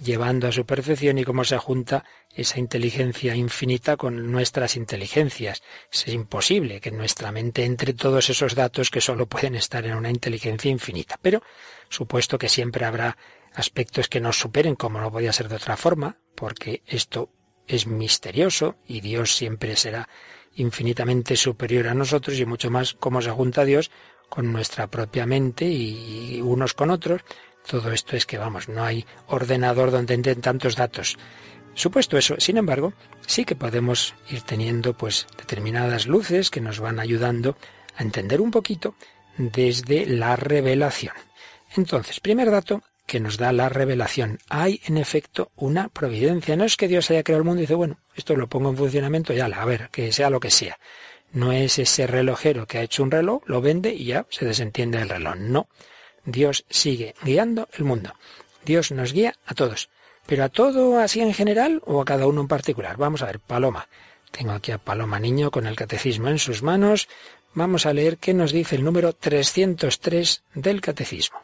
llevando 0.02 0.48
a 0.48 0.52
su 0.52 0.66
perfección 0.66 1.18
y 1.18 1.24
cómo 1.24 1.44
se 1.44 1.58
junta 1.58 2.04
esa 2.34 2.60
inteligencia 2.60 3.36
infinita 3.36 3.98
con 3.98 4.32
nuestras 4.32 4.76
inteligencias. 4.76 5.64
Es 5.92 6.08
imposible 6.08 6.82
que 6.82 6.92
nuestra 6.92 7.32
mente 7.32 7.64
entre 7.64 7.94
todos 7.94 8.30
esos 8.30 8.56
datos 8.56 8.90
que 8.90 9.02
solo 9.02 9.28
pueden 9.28 9.56
estar 9.56 9.86
en 9.86 9.96
una 9.96 10.10
inteligencia 10.10 10.70
infinita. 10.70 11.18
Pero 11.22 11.42
supuesto 11.90 12.38
que 12.38 12.50
siempre 12.50 12.86
habrá 12.86 13.18
aspectos 13.54 14.10
que 14.10 14.20
nos 14.20 14.38
superen, 14.38 14.76
como 14.76 15.00
no 15.00 15.12
podía 15.12 15.32
ser 15.32 15.48
de 15.48 15.56
otra 15.56 15.78
forma, 15.78 16.18
porque 16.36 16.84
esto 16.86 17.30
es 17.68 17.88
misterioso 17.88 18.76
y 18.86 19.02
Dios 19.02 19.36
siempre 19.36 19.76
será 19.76 20.10
infinitamente 20.56 21.36
superior 21.36 21.88
a 21.88 21.94
nosotros 21.94 22.40
y 22.40 22.46
mucho 22.46 22.70
más 22.70 22.94
cómo 22.94 23.22
se 23.22 23.32
junta 23.32 23.66
Dios 23.66 23.92
con 24.30 24.52
nuestra 24.52 24.88
propia 24.88 25.26
mente 25.26 25.66
y 25.66 26.42
unos 26.42 26.74
con 26.74 26.90
otros, 26.90 27.22
todo 27.68 27.92
esto 27.92 28.16
es 28.16 28.26
que, 28.26 28.38
vamos, 28.38 28.70
no 28.70 28.84
hay 28.84 29.06
ordenador 29.28 29.92
donde 29.92 30.14
entren 30.14 30.42
tantos 30.42 30.76
datos. 30.76 31.18
Supuesto 31.74 32.18
eso, 32.18 32.36
sin 32.40 32.58
embargo, 32.58 32.94
sí 33.28 33.44
que 33.44 33.56
podemos 33.56 34.16
ir 34.30 34.42
teniendo 34.44 34.94
pues 34.94 35.28
determinadas 35.38 36.08
luces 36.08 36.50
que 36.50 36.62
nos 36.62 36.80
van 36.80 37.00
ayudando 37.00 37.58
a 37.98 38.04
entender 38.04 38.40
un 38.40 38.52
poquito 38.52 38.96
desde 39.38 40.06
la 40.06 40.36
revelación. 40.36 41.14
Entonces, 41.76 42.20
primer 42.20 42.50
dato 42.50 42.82
que 43.06 43.20
nos 43.20 43.38
da 43.38 43.52
la 43.52 43.70
revelación. 43.70 44.40
Hay, 44.50 44.82
en 44.86 44.98
efecto, 44.98 45.52
una 45.56 45.90
providencia. 45.90 46.56
No 46.56 46.64
es 46.64 46.78
que 46.78 46.88
Dios 46.88 47.12
haya 47.12 47.24
creado 47.24 47.40
el 47.40 47.46
mundo 47.46 47.60
y 47.60 47.64
dice, 47.64 47.76
bueno, 47.76 48.00
esto 48.16 48.36
lo 48.36 48.48
pongo 48.48 48.70
en 48.70 48.78
funcionamiento 48.78 49.34
y 49.34 49.40
ala, 49.40 49.62
a 49.62 49.66
ver, 49.66 49.90
que 49.92 50.12
sea 50.12 50.30
lo 50.30 50.40
que 50.40 50.50
sea. 50.50 50.78
No 51.32 51.52
es 51.52 51.78
ese 51.78 52.08
relojero 52.08 52.66
que 52.66 52.78
ha 52.78 52.84
hecho 52.84 53.04
un 53.04 53.12
reloj, 53.12 53.44
lo 53.46 53.62
vende 53.62 53.94
y 53.94 54.06
ya 54.06 54.26
se 54.30 54.46
desentiende 54.46 55.02
el 55.02 55.10
reloj. 55.10 55.36
No. 55.36 55.68
Dios 56.26 56.66
sigue 56.70 57.16
guiando 57.24 57.68
el 57.74 57.84
mundo. 57.84 58.14
Dios 58.66 58.92
nos 58.92 59.14
guía 59.14 59.36
a 59.46 59.54
todos. 59.54 59.90
¿Pero 60.26 60.44
a 60.44 60.50
todo 60.50 61.00
así 61.00 61.22
en 61.22 61.34
general 61.34 61.82
o 61.86 62.02
a 62.02 62.06
cada 62.06 62.26
uno 62.28 62.42
en 62.42 62.48
particular? 62.48 62.98
Vamos 62.98 63.22
a 63.22 63.28
ver, 63.28 63.40
Paloma. 63.40 63.88
Tengo 64.32 64.54
aquí 64.54 64.72
a 64.72 64.80
Paloma 64.80 65.20
Niño 65.20 65.52
con 65.52 65.68
el 65.68 65.76
catecismo 65.76 66.30
en 66.30 66.40
sus 66.40 66.64
manos. 66.64 67.08
Vamos 67.54 67.86
a 67.86 67.94
leer 67.94 68.18
qué 68.18 68.34
nos 68.34 68.52
dice 68.52 68.76
el 68.76 68.84
número 68.84 69.14
303 69.14 70.44
del 70.56 70.82
catecismo. 70.82 71.40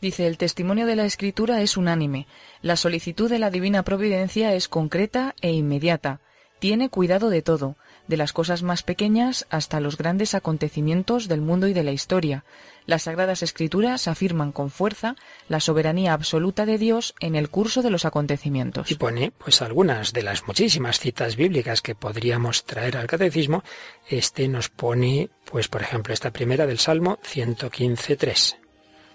Dice, 0.00 0.26
el 0.26 0.38
testimonio 0.38 0.86
de 0.86 0.96
la 0.96 1.04
Escritura 1.04 1.60
es 1.60 1.76
unánime. 1.76 2.26
La 2.60 2.76
solicitud 2.76 3.28
de 3.28 3.38
la 3.38 3.50
Divina 3.50 3.82
Providencia 3.82 4.54
es 4.54 4.68
concreta 4.68 5.34
e 5.40 5.52
inmediata. 5.52 6.20
Tiene 6.58 6.88
cuidado 6.88 7.28
de 7.28 7.42
todo, 7.42 7.76
de 8.12 8.18
las 8.18 8.34
cosas 8.34 8.62
más 8.62 8.82
pequeñas 8.82 9.46
hasta 9.48 9.80
los 9.80 9.96
grandes 9.96 10.34
acontecimientos 10.34 11.28
del 11.28 11.40
mundo 11.40 11.66
y 11.66 11.72
de 11.72 11.82
la 11.82 11.92
historia. 11.92 12.44
Las 12.84 13.04
Sagradas 13.04 13.42
Escrituras 13.42 14.06
afirman 14.06 14.52
con 14.52 14.68
fuerza 14.68 15.16
la 15.48 15.60
soberanía 15.60 16.12
absoluta 16.12 16.66
de 16.66 16.76
Dios 16.76 17.14
en 17.20 17.36
el 17.36 17.48
curso 17.48 17.80
de 17.80 17.88
los 17.88 18.04
acontecimientos. 18.04 18.90
Y 18.90 18.96
pone, 18.96 19.30
pues 19.30 19.62
algunas 19.62 20.12
de 20.12 20.24
las 20.24 20.46
muchísimas 20.46 21.00
citas 21.00 21.36
bíblicas 21.36 21.80
que 21.80 21.94
podríamos 21.94 22.66
traer 22.66 22.98
al 22.98 23.06
catecismo, 23.06 23.64
este 24.06 24.46
nos 24.46 24.68
pone, 24.68 25.30
pues 25.50 25.68
por 25.68 25.80
ejemplo, 25.80 26.12
esta 26.12 26.32
primera 26.32 26.66
del 26.66 26.78
Salmo 26.78 27.18
115.3. 27.22 28.56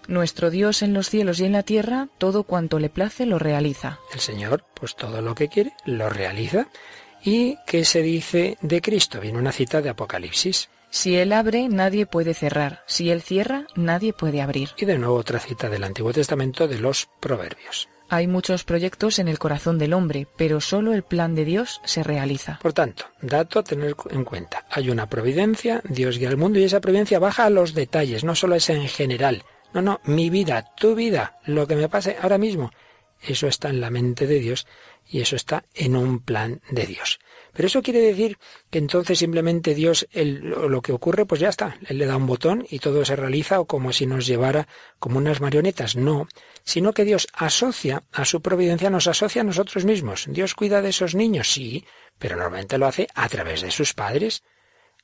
Nuestro 0.08 0.50
Dios 0.50 0.82
en 0.82 0.96
los 0.96 1.12
cielos 1.12 1.40
y 1.40 1.46
en 1.46 1.52
la 1.52 1.62
tierra, 1.62 2.08
todo 2.18 2.46
cuanto 2.46 2.80
le 2.80 2.90
place 2.90 3.28
lo 3.28 3.38
realiza. 3.38 4.00
El 4.12 4.22
Señor, 4.22 4.66
pues 4.74 4.96
todo 4.96 5.22
lo 5.22 5.36
que 5.36 5.50
quiere, 5.50 5.74
lo 5.86 6.10
realiza. 6.10 6.68
¿Y 7.24 7.58
qué 7.66 7.86
se 7.86 8.02
dice 8.02 8.58
de 8.62 8.82
Cristo? 8.82 9.20
Viene 9.20 9.40
una 9.40 9.52
cita 9.52 9.82
de 9.82 9.90
Apocalipsis. 9.90 10.70
Si 10.90 11.18
Él 11.18 11.34
abre, 11.34 11.68
nadie 11.68 12.06
puede 12.06 12.34
cerrar. 12.34 12.84
Si 12.88 13.12
Él 13.12 13.22
cierra, 13.22 13.68
nadie 13.76 14.14
puede 14.14 14.42
abrir. 14.42 14.70
Y 14.78 14.86
de 14.86 14.98
nuevo 14.98 15.16
otra 15.16 15.40
cita 15.40 15.70
del 15.70 15.84
Antiguo 15.84 16.14
Testamento 16.14 16.68
de 16.68 16.80
los 16.80 17.10
Proverbios. 17.20 17.90
Hay 18.10 18.28
muchos 18.28 18.64
proyectos 18.64 19.20
en 19.20 19.28
el 19.28 19.38
corazón 19.38 19.78
del 19.78 19.92
hombre, 19.92 20.28
pero 20.38 20.62
solo 20.62 20.94
el 20.94 21.04
plan 21.04 21.36
de 21.36 21.44
Dios 21.44 21.82
se 21.84 22.04
realiza. 22.04 22.58
Por 22.62 22.72
tanto, 22.72 23.06
dato 23.22 23.60
a 23.60 23.64
tener 23.64 23.96
en 24.12 24.24
cuenta. 24.24 24.66
Hay 24.70 24.90
una 24.90 25.10
providencia, 25.10 25.82
Dios 25.90 26.18
guía 26.18 26.30
el 26.30 26.38
mundo 26.38 26.58
y 26.58 26.64
esa 26.64 26.80
providencia 26.80 27.20
baja 27.20 27.44
a 27.46 27.50
los 27.50 27.74
detalles, 27.74 28.24
no 28.24 28.34
solo 28.34 28.56
es 28.56 28.70
en 28.70 28.88
general. 28.88 29.44
No, 29.74 29.82
no, 29.82 30.00
mi 30.06 30.30
vida, 30.30 30.74
tu 30.78 30.96
vida, 30.96 31.38
lo 31.46 31.68
que 31.68 31.76
me 31.76 31.90
pase 31.90 32.16
ahora 32.22 32.38
mismo, 32.38 32.72
Eso 33.22 33.48
está 33.48 33.70
en 33.70 33.82
la 33.82 33.90
mente 33.90 34.28
de 34.28 34.40
Dios 34.40 34.68
y 35.10 35.22
eso 35.22 35.36
está 35.36 35.66
en 35.74 35.96
un 35.96 36.20
plan 36.20 36.62
de 36.70 36.86
Dios. 36.86 37.20
Pero 37.54 37.68
eso 37.68 37.82
quiere 37.82 38.02
decir 38.02 38.38
que 38.70 38.78
entonces 38.78 39.18
simplemente 39.18 39.74
Dios, 39.74 40.08
lo 40.14 40.82
que 40.82 40.92
ocurre, 40.92 41.26
pues 41.26 41.42
ya 41.42 41.50
está. 41.50 41.80
Él 41.88 41.98
le 41.98 42.06
da 42.06 42.16
un 42.16 42.28
botón 42.28 42.68
y 42.70 42.80
todo 42.80 43.04
se 43.04 43.16
realiza 43.16 43.60
o 43.60 43.66
como 43.66 43.92
si 43.94 44.06
nos 44.06 44.28
llevara 44.28 44.68
como 45.00 45.18
unas 45.18 45.42
marionetas. 45.42 45.96
No, 45.96 46.28
sino 46.64 46.94
que 46.94 47.04
Dios 47.04 47.28
asocia 47.34 48.04
a 48.12 48.26
su 48.26 48.42
providencia, 48.42 48.90
nos 48.90 49.08
asocia 49.08 49.42
a 49.42 49.46
nosotros 49.46 49.86
mismos. 49.86 50.26
Dios 50.30 50.54
cuida 50.54 50.82
de 50.82 50.90
esos 50.90 51.16
niños, 51.16 51.52
sí, 51.52 51.84
pero 52.20 52.36
normalmente 52.36 52.78
lo 52.78 52.86
hace 52.86 53.08
a 53.16 53.28
través 53.28 53.62
de 53.62 53.72
sus 53.72 53.94
padres. 53.94 54.44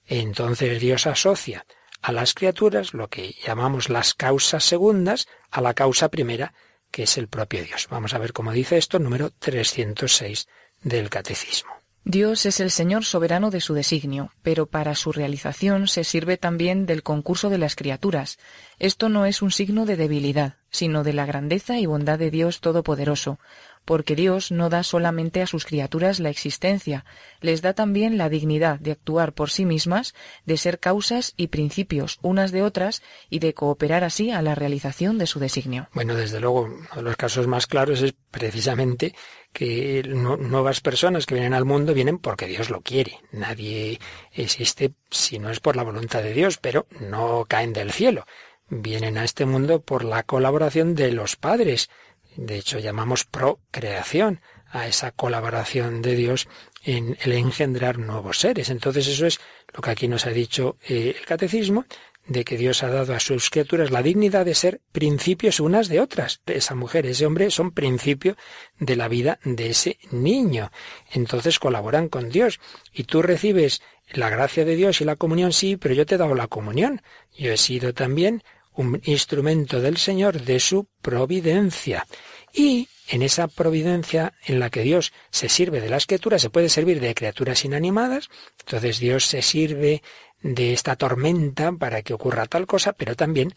Entonces 0.06 0.80
Dios 0.80 1.08
asocia 1.08 1.66
a 2.04 2.12
las 2.12 2.34
criaturas 2.34 2.94
lo 2.94 3.08
que 3.08 3.36
llamamos 3.44 3.90
las 3.90 4.14
causas 4.14 4.64
segundas 4.64 5.28
a 5.50 5.62
la 5.62 5.74
causa 5.74 6.10
primera, 6.10 6.54
que 6.94 7.04
es 7.04 7.18
el 7.18 7.28
propio 7.28 7.64
Dios. 7.64 7.88
Vamos 7.90 8.14
a 8.14 8.20
ver 8.20 8.34
cómo 8.34 8.52
dice 8.52 8.78
esto, 8.78 9.00
número 9.00 9.32
306 9.32 10.48
del 10.84 11.10
Catecismo. 11.10 11.72
Dios 12.06 12.46
es 12.46 12.60
el 12.60 12.70
Señor 12.70 13.04
soberano 13.04 13.50
de 13.50 13.62
su 13.62 13.74
designio, 13.74 14.32
pero 14.44 14.68
para 14.68 14.94
su 14.94 15.12
realización 15.12 15.88
se 15.88 16.04
sirve 16.04 16.38
también 16.38 16.86
del 16.86 17.02
concurso 17.02 17.50
de 17.50 17.58
las 17.58 17.76
criaturas. 17.76 18.38
Esto 18.78 19.10
no 19.10 19.26
es 19.26 19.42
un 19.42 19.50
signo 19.50 19.88
de 19.88 19.96
debilidad, 19.96 20.58
sino 20.70 21.04
de 21.04 21.14
la 21.14 21.26
grandeza 21.26 21.80
y 21.80 21.88
bondad 21.88 22.20
de 22.20 22.30
Dios 22.30 22.62
Todopoderoso, 22.62 23.40
porque 23.86 24.16
Dios 24.16 24.52
no 24.52 24.70
da 24.70 24.84
solamente 24.84 25.42
a 25.42 25.48
sus 25.48 25.66
criaturas 25.66 26.20
la 26.20 26.30
existencia, 26.30 27.06
les 27.42 27.62
da 27.62 27.74
también 27.74 28.18
la 28.18 28.30
dignidad 28.30 28.80
de 28.80 28.92
actuar 28.92 29.34
por 29.34 29.50
sí 29.50 29.66
mismas, 29.66 30.14
de 30.46 30.58
ser 30.58 30.80
causas 30.80 31.34
y 31.38 31.48
principios 31.48 32.20
unas 32.22 32.52
de 32.52 32.64
otras 32.64 33.02
y 33.30 33.40
de 33.40 33.54
cooperar 33.54 34.04
así 34.04 34.32
a 34.32 34.42
la 34.42 34.56
realización 34.56 35.18
de 35.18 35.28
su 35.28 35.40
designio. 35.40 35.90
Bueno, 35.94 36.16
desde 36.16 36.40
luego, 36.40 36.62
uno 36.62 36.88
de 36.96 37.02
los 37.02 37.16
casos 37.16 37.48
más 37.48 37.68
claros 37.68 38.02
es 38.02 38.14
precisamente 38.32 39.14
que 39.52 40.04
nuevas 40.04 40.82
personas 40.82 41.26
que 41.26 41.36
vienen 41.36 41.54
al 41.54 41.66
mundo 41.66 41.94
vienen 41.94 42.18
porque 42.18 42.48
Dios 42.48 42.70
lo 42.70 42.82
quiere. 42.82 43.20
Nadie 43.32 44.00
existe 44.32 44.94
si 45.12 45.40
no 45.40 45.52
es 45.52 45.60
por 45.60 45.76
la 45.76 45.84
voluntad 45.84 46.24
de 46.24 46.34
Dios, 46.34 46.58
pero 46.58 46.88
no 47.00 47.46
caen 47.48 47.72
del 47.72 47.92
cielo. 47.92 48.26
Vienen 48.70 49.18
a 49.18 49.24
este 49.24 49.46
mundo 49.46 49.82
por 49.82 50.04
la 50.04 50.24
colaboración 50.24 50.96
de 50.96 51.12
los 51.12 51.36
padres, 51.36 51.90
de 52.36 52.58
hecho, 52.58 52.80
llamamos 52.80 53.26
procreación 53.26 54.42
a 54.70 54.88
esa 54.88 55.12
colaboración 55.12 56.02
de 56.02 56.16
Dios 56.16 56.48
en 56.84 57.18
el 57.22 57.34
engendrar 57.34 58.00
nuevos 58.00 58.40
seres. 58.40 58.70
Entonces 58.70 59.08
eso 59.08 59.26
es 59.26 59.40
lo 59.74 59.82
que 59.82 59.92
aquí 59.92 60.08
nos 60.08 60.26
ha 60.26 60.32
dicho 60.32 60.78
eh, 60.88 61.16
el 61.18 61.26
catecismo, 61.26 61.86
de 62.26 62.46
que 62.46 62.58
Dios 62.58 62.84
ha 62.84 62.90
dado 62.90 63.14
a 63.14 63.20
sus 63.20 63.50
criaturas 63.50 63.92
la 63.92 64.02
dignidad 64.02 64.46
de 64.46 64.56
ser 64.56 64.82
principios 64.92 65.60
unas 65.60 65.90
de 65.90 66.00
otras. 66.00 66.42
Esa 66.46 66.74
mujer, 66.76 67.06
ese 67.06 67.26
hombre 67.26 67.52
son 67.52 67.72
principio 67.72 68.38
de 68.80 68.96
la 68.96 69.08
vida 69.08 69.40
de 69.44 69.70
ese 69.70 70.00
niño. 70.12 70.72
Entonces 71.12 71.60
colaboran 71.60 72.08
con 72.08 72.30
Dios. 72.30 72.60
Y 72.94 73.04
tú 73.04 73.22
recibes 73.22 73.82
la 74.12 74.30
gracia 74.30 74.64
de 74.64 74.76
Dios 74.76 75.02
y 75.02 75.06
la 75.06 75.18
comunión, 75.18 75.52
sí, 75.52 75.76
pero 75.76 75.94
yo 75.94 76.06
te 76.06 76.16
he 76.16 76.18
dado 76.18 76.36
la 76.36 76.48
comunión. 76.48 77.02
Yo 77.38 77.52
he 77.52 77.58
sido 77.58 77.94
también 77.94 78.44
un 78.76 79.02
instrumento 79.06 79.82
del 79.82 79.98
Señor 79.98 80.42
de 80.42 80.60
su 80.60 80.88
providencia. 81.02 82.06
Y 82.54 82.88
en 83.08 83.22
esa 83.22 83.48
providencia 83.48 84.34
en 84.46 84.60
la 84.60 84.70
que 84.70 84.82
Dios 84.82 85.12
se 85.32 85.50
sirve 85.50 85.82
de 85.82 85.90
las 85.90 86.06
criaturas, 86.06 86.42
se 86.42 86.50
puede 86.50 86.70
servir 86.70 87.00
de 87.00 87.16
criaturas 87.16 87.66
inanimadas, 87.66 88.30
entonces 88.60 89.00
Dios 89.00 89.26
se 89.26 89.42
sirve 89.42 90.02
de 90.42 90.74
esta 90.74 90.96
tormenta 90.96 91.72
para 91.72 92.02
que 92.02 92.14
ocurra 92.14 92.46
tal 92.46 92.68
cosa, 92.68 92.94
pero 92.94 93.16
también 93.16 93.54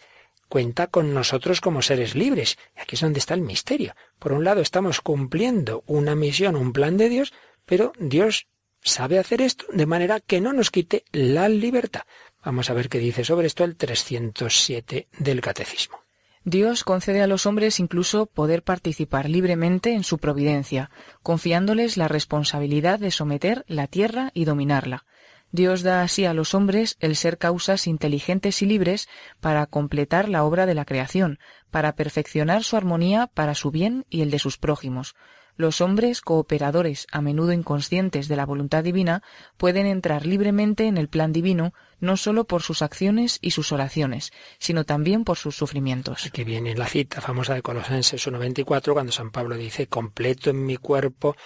cuenta 0.48 0.86
con 0.86 1.12
nosotros 1.12 1.60
como 1.60 1.82
seres 1.82 2.14
libres. 2.14 2.56
Y 2.76 2.80
aquí 2.80 2.94
es 2.94 3.00
donde 3.00 3.18
está 3.18 3.34
el 3.34 3.40
misterio. 3.40 3.94
Por 4.18 4.32
un 4.32 4.44
lado 4.44 4.60
estamos 4.60 5.00
cumpliendo 5.00 5.82
una 5.86 6.14
misión, 6.14 6.56
un 6.56 6.72
plan 6.72 6.96
de 6.96 7.08
Dios, 7.08 7.32
pero 7.64 7.92
Dios 7.98 8.46
sabe 8.80 9.18
hacer 9.18 9.42
esto 9.42 9.66
de 9.72 9.86
manera 9.86 10.20
que 10.20 10.40
no 10.40 10.52
nos 10.52 10.70
quite 10.70 11.04
la 11.12 11.48
libertad. 11.48 12.02
Vamos 12.46 12.70
a 12.70 12.74
ver 12.74 12.88
qué 12.88 13.00
dice 13.00 13.24
sobre 13.24 13.48
esto 13.48 13.64
el 13.64 13.74
307 13.74 15.08
del 15.18 15.40
Catecismo. 15.40 15.98
Dios 16.44 16.84
concede 16.84 17.20
a 17.20 17.26
los 17.26 17.44
hombres 17.44 17.80
incluso 17.80 18.26
poder 18.26 18.62
participar 18.62 19.28
libremente 19.28 19.94
en 19.94 20.04
su 20.04 20.18
providencia, 20.18 20.92
confiándoles 21.24 21.96
la 21.96 22.06
responsabilidad 22.06 23.00
de 23.00 23.10
someter 23.10 23.64
la 23.66 23.88
tierra 23.88 24.30
y 24.32 24.44
dominarla. 24.44 25.06
Dios 25.50 25.82
da 25.82 26.02
así 26.02 26.24
a 26.24 26.34
los 26.34 26.54
hombres 26.54 26.96
el 27.00 27.16
ser 27.16 27.36
causas 27.36 27.88
inteligentes 27.88 28.62
y 28.62 28.66
libres 28.66 29.08
para 29.40 29.66
completar 29.66 30.28
la 30.28 30.44
obra 30.44 30.66
de 30.66 30.74
la 30.74 30.84
creación, 30.84 31.40
para 31.72 31.96
perfeccionar 31.96 32.62
su 32.62 32.76
armonía 32.76 33.26
para 33.26 33.56
su 33.56 33.72
bien 33.72 34.06
y 34.08 34.22
el 34.22 34.30
de 34.30 34.38
sus 34.38 34.56
prójimos, 34.56 35.16
los 35.56 35.80
hombres 35.80 36.20
cooperadores, 36.20 37.06
a 37.10 37.20
menudo 37.20 37.52
inconscientes 37.52 38.28
de 38.28 38.36
la 38.36 38.46
voluntad 38.46 38.84
divina, 38.84 39.22
pueden 39.56 39.86
entrar 39.86 40.26
libremente 40.26 40.86
en 40.86 40.98
el 40.98 41.08
plan 41.08 41.32
divino, 41.32 41.72
no 41.98 42.16
sólo 42.16 42.44
por 42.44 42.62
sus 42.62 42.82
acciones 42.82 43.38
y 43.40 43.52
sus 43.52 43.72
oraciones, 43.72 44.32
sino 44.58 44.84
también 44.84 45.24
por 45.24 45.38
sus 45.38 45.56
sufrimientos. 45.56 46.26
Aquí 46.26 46.44
viene 46.44 46.74
la 46.74 46.86
cita 46.86 47.20
famosa 47.20 47.54
de 47.54 47.62
Colosenses 47.62 48.26
1.24, 48.26 48.92
cuando 48.92 49.12
San 49.12 49.30
Pablo 49.30 49.56
dice, 49.56 49.86
completo 49.86 50.50
en 50.50 50.64
mi 50.64 50.76
cuerpo 50.76 51.36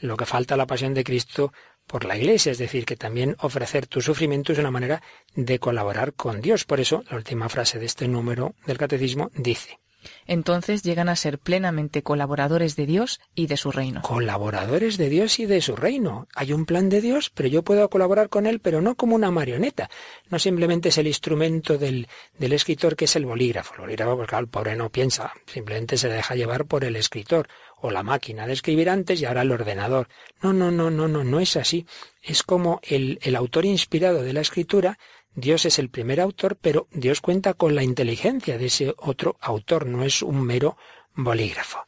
lo 0.00 0.16
que 0.16 0.26
falta 0.26 0.54
a 0.54 0.56
la 0.56 0.66
pasión 0.66 0.94
de 0.94 1.04
Cristo 1.04 1.52
por 1.86 2.04
la 2.04 2.16
Iglesia, 2.16 2.52
es 2.52 2.58
decir, 2.58 2.84
que 2.84 2.96
también 2.96 3.34
ofrecer 3.40 3.86
tu 3.86 4.00
sufrimiento 4.00 4.52
es 4.52 4.58
una 4.58 4.70
manera 4.70 5.02
de 5.34 5.58
colaborar 5.58 6.12
con 6.12 6.40
Dios. 6.40 6.64
Por 6.64 6.80
eso, 6.80 7.02
la 7.10 7.16
última 7.16 7.48
frase 7.48 7.78
de 7.78 7.86
este 7.86 8.06
número 8.06 8.54
del 8.66 8.78
Catecismo 8.78 9.30
dice, 9.34 9.80
entonces 10.26 10.82
llegan 10.82 11.08
a 11.08 11.16
ser 11.16 11.38
plenamente 11.38 12.02
colaboradores 12.02 12.76
de 12.76 12.86
Dios 12.86 13.20
y 13.34 13.46
de 13.46 13.56
su 13.56 13.72
reino. 13.72 14.02
Colaboradores 14.02 14.96
de 14.96 15.08
Dios 15.08 15.38
y 15.38 15.46
de 15.46 15.60
su 15.60 15.76
reino. 15.76 16.28
Hay 16.34 16.52
un 16.52 16.66
plan 16.66 16.88
de 16.88 17.00
Dios, 17.00 17.30
pero 17.30 17.48
yo 17.48 17.62
puedo 17.62 17.88
colaborar 17.90 18.28
con 18.28 18.46
él, 18.46 18.60
pero 18.60 18.80
no 18.80 18.94
como 18.94 19.14
una 19.14 19.30
marioneta. 19.30 19.90
No 20.30 20.38
simplemente 20.38 20.90
es 20.90 20.98
el 20.98 21.06
instrumento 21.06 21.78
del, 21.78 22.08
del 22.38 22.52
escritor 22.52 22.96
que 22.96 23.06
es 23.06 23.16
el 23.16 23.26
bolígrafo. 23.26 23.74
El 23.74 23.80
bolígrafo, 23.80 24.16
porque 24.16 24.36
el 24.36 24.48
pobre 24.48 24.76
no 24.76 24.90
piensa, 24.90 25.32
simplemente 25.46 25.96
se 25.96 26.08
deja 26.08 26.34
llevar 26.34 26.66
por 26.66 26.84
el 26.84 26.96
escritor 26.96 27.48
o 27.80 27.90
la 27.90 28.02
máquina 28.02 28.46
de 28.46 28.52
escribir 28.52 28.90
antes 28.90 29.20
y 29.20 29.24
ahora 29.24 29.42
el 29.42 29.52
ordenador. 29.52 30.08
No, 30.42 30.52
no, 30.52 30.70
no, 30.70 30.90
no, 30.90 31.08
no, 31.08 31.24
no 31.24 31.40
es 31.40 31.56
así. 31.56 31.86
Es 32.22 32.42
como 32.42 32.80
el, 32.82 33.18
el 33.22 33.36
autor 33.36 33.64
inspirado 33.64 34.22
de 34.22 34.32
la 34.32 34.40
escritura 34.40 34.98
Dios 35.40 35.66
es 35.66 35.78
el 35.78 35.88
primer 35.88 36.20
autor, 36.20 36.56
pero 36.60 36.88
Dios 36.90 37.20
cuenta 37.20 37.54
con 37.54 37.76
la 37.76 37.84
inteligencia 37.84 38.58
de 38.58 38.66
ese 38.66 38.94
otro 38.96 39.36
autor, 39.40 39.86
no 39.86 40.02
es 40.02 40.22
un 40.22 40.42
mero 40.42 40.76
bolígrafo. 41.14 41.86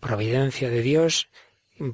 Providencia 0.00 0.68
de 0.68 0.82
Dios, 0.82 1.30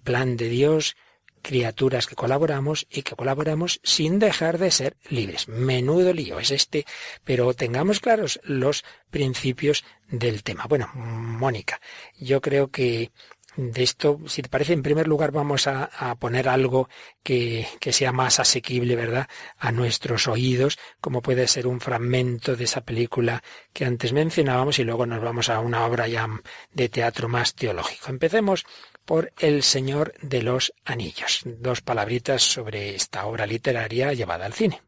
plan 0.02 0.36
de 0.36 0.48
Dios, 0.48 0.96
criaturas 1.42 2.08
que 2.08 2.16
colaboramos 2.16 2.88
y 2.90 3.02
que 3.02 3.14
colaboramos 3.14 3.78
sin 3.84 4.18
dejar 4.18 4.58
de 4.58 4.72
ser 4.72 4.96
libres. 5.08 5.46
Menudo 5.46 6.12
lío 6.12 6.40
es 6.40 6.50
este, 6.50 6.84
pero 7.22 7.54
tengamos 7.54 8.00
claros 8.00 8.40
los 8.42 8.84
principios 9.08 9.84
del 10.08 10.42
tema. 10.42 10.66
Bueno, 10.68 10.90
Mónica, 10.94 11.80
yo 12.18 12.40
creo 12.40 12.72
que 12.72 13.12
de 13.56 13.82
esto, 13.82 14.20
si 14.26 14.42
te 14.42 14.48
parece, 14.48 14.72
en 14.72 14.82
primer 14.82 15.08
lugar 15.08 15.32
vamos 15.32 15.66
a, 15.66 15.88
poner 16.18 16.48
algo 16.48 16.88
que, 17.22 17.66
que, 17.80 17.92
sea 17.92 18.12
más 18.12 18.38
asequible, 18.38 18.96
¿verdad?, 18.96 19.28
a 19.58 19.72
nuestros 19.72 20.28
oídos, 20.28 20.78
como 21.00 21.22
puede 21.22 21.48
ser 21.48 21.66
un 21.66 21.80
fragmento 21.80 22.56
de 22.56 22.64
esa 22.64 22.82
película 22.82 23.42
que 23.72 23.84
antes 23.84 24.12
mencionábamos 24.12 24.78
y 24.78 24.84
luego 24.84 25.06
nos 25.06 25.22
vamos 25.22 25.48
a 25.48 25.60
una 25.60 25.84
obra 25.86 26.06
ya 26.06 26.28
de 26.72 26.88
teatro 26.88 27.28
más 27.28 27.54
teológico. 27.54 28.10
Empecemos 28.10 28.66
por 29.04 29.32
El 29.38 29.62
Señor 29.62 30.14
de 30.20 30.42
los 30.42 30.74
Anillos. 30.84 31.42
Dos 31.44 31.80
palabritas 31.80 32.42
sobre 32.42 32.94
esta 32.94 33.26
obra 33.26 33.46
literaria 33.46 34.12
llevada 34.12 34.46
al 34.46 34.52
cine. 34.52 34.85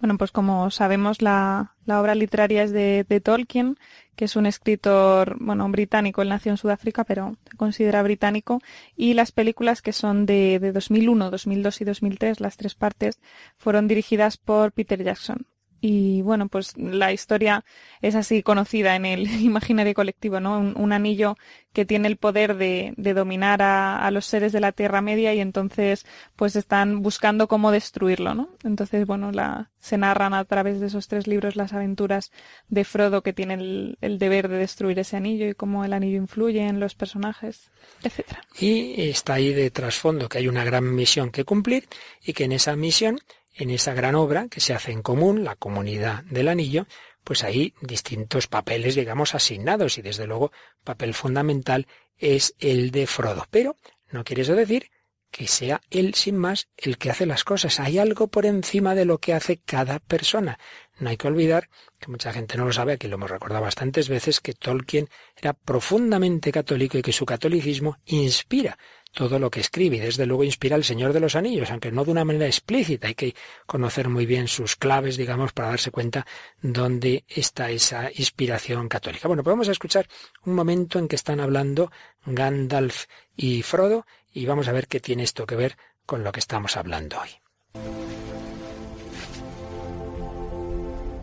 Bueno, 0.00 0.16
pues 0.16 0.30
como 0.30 0.70
sabemos, 0.70 1.22
la, 1.22 1.74
obra 1.86 2.14
literaria 2.14 2.62
es 2.62 2.70
de, 2.70 3.04
de, 3.08 3.20
Tolkien, 3.20 3.76
que 4.14 4.26
es 4.26 4.36
un 4.36 4.46
escritor, 4.46 5.36
bueno, 5.40 5.68
británico, 5.70 6.22
él 6.22 6.28
nació 6.28 6.52
en 6.52 6.56
Sudáfrica, 6.56 7.02
pero 7.02 7.36
se 7.50 7.56
considera 7.56 8.02
británico, 8.04 8.60
y 8.96 9.14
las 9.14 9.32
películas 9.32 9.82
que 9.82 9.92
son 9.92 10.24
de, 10.24 10.60
de 10.60 10.70
2001, 10.72 11.30
2002 11.30 11.80
y 11.80 11.84
2003, 11.84 12.40
las 12.40 12.56
tres 12.56 12.76
partes, 12.76 13.18
fueron 13.56 13.88
dirigidas 13.88 14.36
por 14.36 14.70
Peter 14.72 15.02
Jackson. 15.02 15.46
Y 15.80 16.22
bueno, 16.22 16.48
pues 16.48 16.76
la 16.76 17.12
historia 17.12 17.64
es 18.02 18.14
así 18.14 18.42
conocida 18.42 18.96
en 18.96 19.06
el 19.06 19.28
imaginario 19.42 19.94
colectivo, 19.94 20.40
¿no? 20.40 20.58
Un, 20.58 20.92
anillo 20.92 21.36
que 21.72 21.84
tiene 21.84 22.08
el 22.08 22.16
poder 22.16 22.56
de, 22.56 22.94
de 22.96 23.14
dominar 23.14 23.62
a, 23.62 24.04
a, 24.04 24.10
los 24.10 24.26
seres 24.26 24.52
de 24.52 24.60
la 24.60 24.72
Tierra 24.72 25.02
Media 25.02 25.34
y 25.34 25.40
entonces 25.40 26.06
pues 26.34 26.56
están 26.56 27.02
buscando 27.02 27.46
cómo 27.46 27.70
destruirlo, 27.70 28.34
¿no? 28.34 28.48
Entonces, 28.64 29.06
bueno, 29.06 29.30
la, 29.30 29.70
se 29.78 29.98
narran 29.98 30.34
a 30.34 30.44
través 30.44 30.80
de 30.80 30.88
esos 30.88 31.06
tres 31.06 31.26
libros 31.26 31.56
las 31.56 31.72
aventuras 31.72 32.32
de 32.68 32.84
Frodo 32.84 33.22
que 33.22 33.32
tiene 33.32 33.54
el, 33.54 33.98
el 34.00 34.18
deber 34.18 34.48
de 34.48 34.56
destruir 34.56 34.98
ese 34.98 35.16
anillo 35.16 35.46
y 35.46 35.54
cómo 35.54 35.84
el 35.84 35.92
anillo 35.92 36.16
influye 36.16 36.66
en 36.66 36.80
los 36.80 36.94
personajes, 36.94 37.70
etcétera. 38.02 38.42
Y 38.58 39.08
está 39.08 39.34
ahí 39.34 39.52
de 39.52 39.70
trasfondo 39.70 40.28
que 40.28 40.38
hay 40.38 40.48
una 40.48 40.64
gran 40.64 40.94
misión 40.94 41.30
que 41.30 41.44
cumplir 41.44 41.88
y 42.22 42.32
que 42.32 42.44
en 42.44 42.52
esa 42.52 42.74
misión 42.74 43.20
en 43.58 43.70
esa 43.70 43.92
gran 43.92 44.14
obra 44.14 44.48
que 44.48 44.60
se 44.60 44.72
hace 44.72 44.92
en 44.92 45.02
común, 45.02 45.44
la 45.44 45.56
comunidad 45.56 46.22
del 46.24 46.48
anillo, 46.48 46.86
pues 47.24 47.44
hay 47.44 47.74
distintos 47.82 48.46
papeles, 48.46 48.94
digamos, 48.94 49.34
asignados 49.34 49.98
y 49.98 50.02
desde 50.02 50.26
luego 50.26 50.52
papel 50.84 51.12
fundamental 51.12 51.86
es 52.16 52.54
el 52.60 52.90
de 52.90 53.06
Frodo. 53.06 53.46
Pero 53.50 53.76
no 54.10 54.24
quiere 54.24 54.42
eso 54.42 54.54
decir 54.54 54.90
que 55.30 55.46
sea 55.46 55.80
él 55.90 56.14
sin 56.14 56.36
más 56.36 56.68
el 56.76 56.98
que 56.98 57.10
hace 57.10 57.26
las 57.26 57.44
cosas. 57.44 57.80
Hay 57.80 57.98
algo 57.98 58.28
por 58.28 58.46
encima 58.46 58.94
de 58.94 59.04
lo 59.04 59.18
que 59.18 59.34
hace 59.34 59.58
cada 59.58 59.98
persona. 59.98 60.58
No 60.98 61.10
hay 61.10 61.16
que 61.16 61.28
olvidar, 61.28 61.68
que 62.00 62.10
mucha 62.10 62.32
gente 62.32 62.56
no 62.56 62.64
lo 62.64 62.72
sabe, 62.72 62.94
aquí 62.94 63.06
lo 63.06 63.14
hemos 63.14 63.30
recordado 63.30 63.62
bastantes 63.62 64.08
veces, 64.08 64.40
que 64.40 64.52
Tolkien 64.52 65.08
era 65.36 65.52
profundamente 65.52 66.50
católico 66.50 66.98
y 66.98 67.02
que 67.02 67.12
su 67.12 67.24
catolicismo 67.24 67.98
inspira 68.06 68.76
todo 69.12 69.38
lo 69.38 69.50
que 69.50 69.60
escribe 69.60 69.96
y 69.96 70.00
desde 70.00 70.26
luego 70.26 70.44
inspira 70.44 70.76
al 70.76 70.84
Señor 70.84 71.12
de 71.12 71.20
los 71.20 71.34
Anillos, 71.34 71.70
aunque 71.70 71.90
no 71.90 72.04
de 72.04 72.10
una 72.10 72.24
manera 72.24 72.46
explícita. 72.46 73.08
Hay 73.08 73.14
que 73.14 73.34
conocer 73.66 74.08
muy 74.08 74.26
bien 74.26 74.48
sus 74.48 74.76
claves, 74.76 75.16
digamos, 75.16 75.52
para 75.52 75.68
darse 75.68 75.90
cuenta 75.90 76.26
dónde 76.60 77.24
está 77.28 77.70
esa 77.70 78.10
inspiración 78.14 78.88
católica. 78.88 79.28
Bueno, 79.28 79.42
podemos 79.42 79.68
escuchar 79.68 80.08
un 80.44 80.54
momento 80.54 80.98
en 80.98 81.08
que 81.08 81.16
están 81.16 81.40
hablando 81.40 81.90
Gandalf 82.26 83.06
y 83.36 83.62
Frodo 83.62 84.06
y 84.32 84.46
vamos 84.46 84.68
a 84.68 84.72
ver 84.72 84.88
qué 84.88 85.00
tiene 85.00 85.22
esto 85.22 85.46
que 85.46 85.56
ver 85.56 85.76
con 86.06 86.24
lo 86.24 86.32
que 86.32 86.40
estamos 86.40 86.76
hablando 86.76 87.18
hoy. 87.20 87.30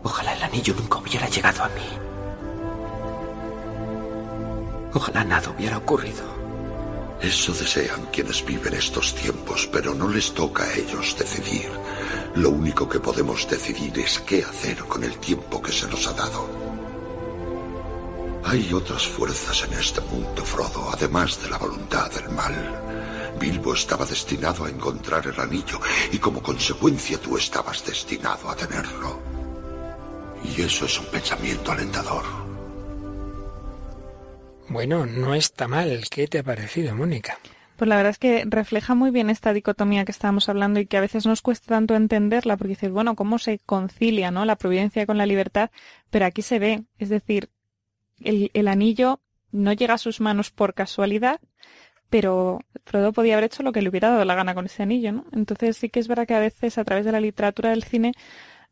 Ojalá 0.02 0.34
el 0.34 0.42
anillo 0.42 0.74
nunca 0.74 0.98
hubiera 0.98 1.28
llegado 1.28 1.64
a 1.64 1.68
mí. 1.70 1.88
Ojalá 4.94 5.24
nada 5.24 5.50
hubiera 5.50 5.78
ocurrido. 5.78 6.36
Eso 7.20 7.52
desean 7.52 8.06
quienes 8.12 8.44
viven 8.44 8.74
estos 8.74 9.14
tiempos, 9.14 9.68
pero 9.72 9.94
no 9.94 10.08
les 10.08 10.32
toca 10.32 10.64
a 10.64 10.74
ellos 10.74 11.16
decidir. 11.18 11.70
Lo 12.36 12.50
único 12.50 12.88
que 12.88 13.00
podemos 13.00 13.48
decidir 13.48 13.98
es 13.98 14.20
qué 14.20 14.44
hacer 14.44 14.78
con 14.84 15.02
el 15.02 15.16
tiempo 15.18 15.60
que 15.60 15.72
se 15.72 15.88
nos 15.88 16.06
ha 16.06 16.12
dado. 16.12 16.65
Hay 18.46 18.72
otras 18.72 19.04
fuerzas 19.04 19.64
en 19.64 19.72
este 19.76 20.00
mundo, 20.02 20.44
Frodo, 20.44 20.88
además 20.92 21.42
de 21.42 21.50
la 21.50 21.58
voluntad 21.58 22.08
del 22.12 22.28
mal. 22.30 22.54
Bilbo 23.40 23.74
estaba 23.74 24.06
destinado 24.06 24.64
a 24.64 24.70
encontrar 24.70 25.26
el 25.26 25.40
anillo 25.40 25.80
y 26.12 26.18
como 26.18 26.40
consecuencia 26.40 27.18
tú 27.18 27.36
estabas 27.36 27.84
destinado 27.84 28.48
a 28.48 28.54
tenerlo. 28.54 29.20
Y 30.44 30.62
eso 30.62 30.86
es 30.86 31.00
un 31.00 31.06
pensamiento 31.06 31.72
alentador. 31.72 32.24
Bueno, 34.68 35.06
no 35.06 35.34
está 35.34 35.66
mal. 35.66 36.04
¿Qué 36.08 36.28
te 36.28 36.38
ha 36.38 36.44
parecido, 36.44 36.94
Mónica? 36.94 37.38
Pues 37.76 37.88
la 37.88 37.96
verdad 37.96 38.10
es 38.10 38.18
que 38.18 38.44
refleja 38.46 38.94
muy 38.94 39.10
bien 39.10 39.28
esta 39.28 39.52
dicotomía 39.52 40.04
que 40.04 40.12
estábamos 40.12 40.48
hablando 40.48 40.78
y 40.78 40.86
que 40.86 40.96
a 40.96 41.00
veces 41.00 41.26
nos 41.26 41.42
cuesta 41.42 41.74
tanto 41.74 41.96
entenderla 41.96 42.56
porque 42.56 42.74
dices, 42.74 42.92
bueno, 42.92 43.16
¿cómo 43.16 43.40
se 43.40 43.58
concilia 43.66 44.30
¿no? 44.30 44.44
la 44.44 44.56
providencia 44.56 45.04
con 45.04 45.18
la 45.18 45.26
libertad? 45.26 45.70
Pero 46.10 46.26
aquí 46.26 46.42
se 46.42 46.60
ve, 46.60 46.84
es 46.98 47.08
decir, 47.08 47.50
el, 48.20 48.50
el 48.54 48.68
anillo 48.68 49.20
no 49.52 49.72
llega 49.72 49.94
a 49.94 49.98
sus 49.98 50.20
manos 50.20 50.50
por 50.50 50.74
casualidad, 50.74 51.40
pero 52.10 52.60
Frodo 52.84 53.12
podía 53.12 53.34
haber 53.34 53.44
hecho 53.44 53.62
lo 53.62 53.72
que 53.72 53.82
le 53.82 53.88
hubiera 53.88 54.10
dado 54.10 54.24
la 54.24 54.34
gana 54.34 54.54
con 54.54 54.66
ese 54.66 54.82
anillo, 54.82 55.12
¿no? 55.12 55.26
Entonces 55.32 55.76
sí 55.76 55.88
que 55.88 56.00
es 56.00 56.08
verdad 56.08 56.26
que 56.26 56.34
a 56.34 56.40
veces 56.40 56.78
a 56.78 56.84
través 56.84 57.04
de 57.04 57.12
la 57.12 57.20
literatura 57.20 57.70
del 57.70 57.82
cine, 57.82 58.12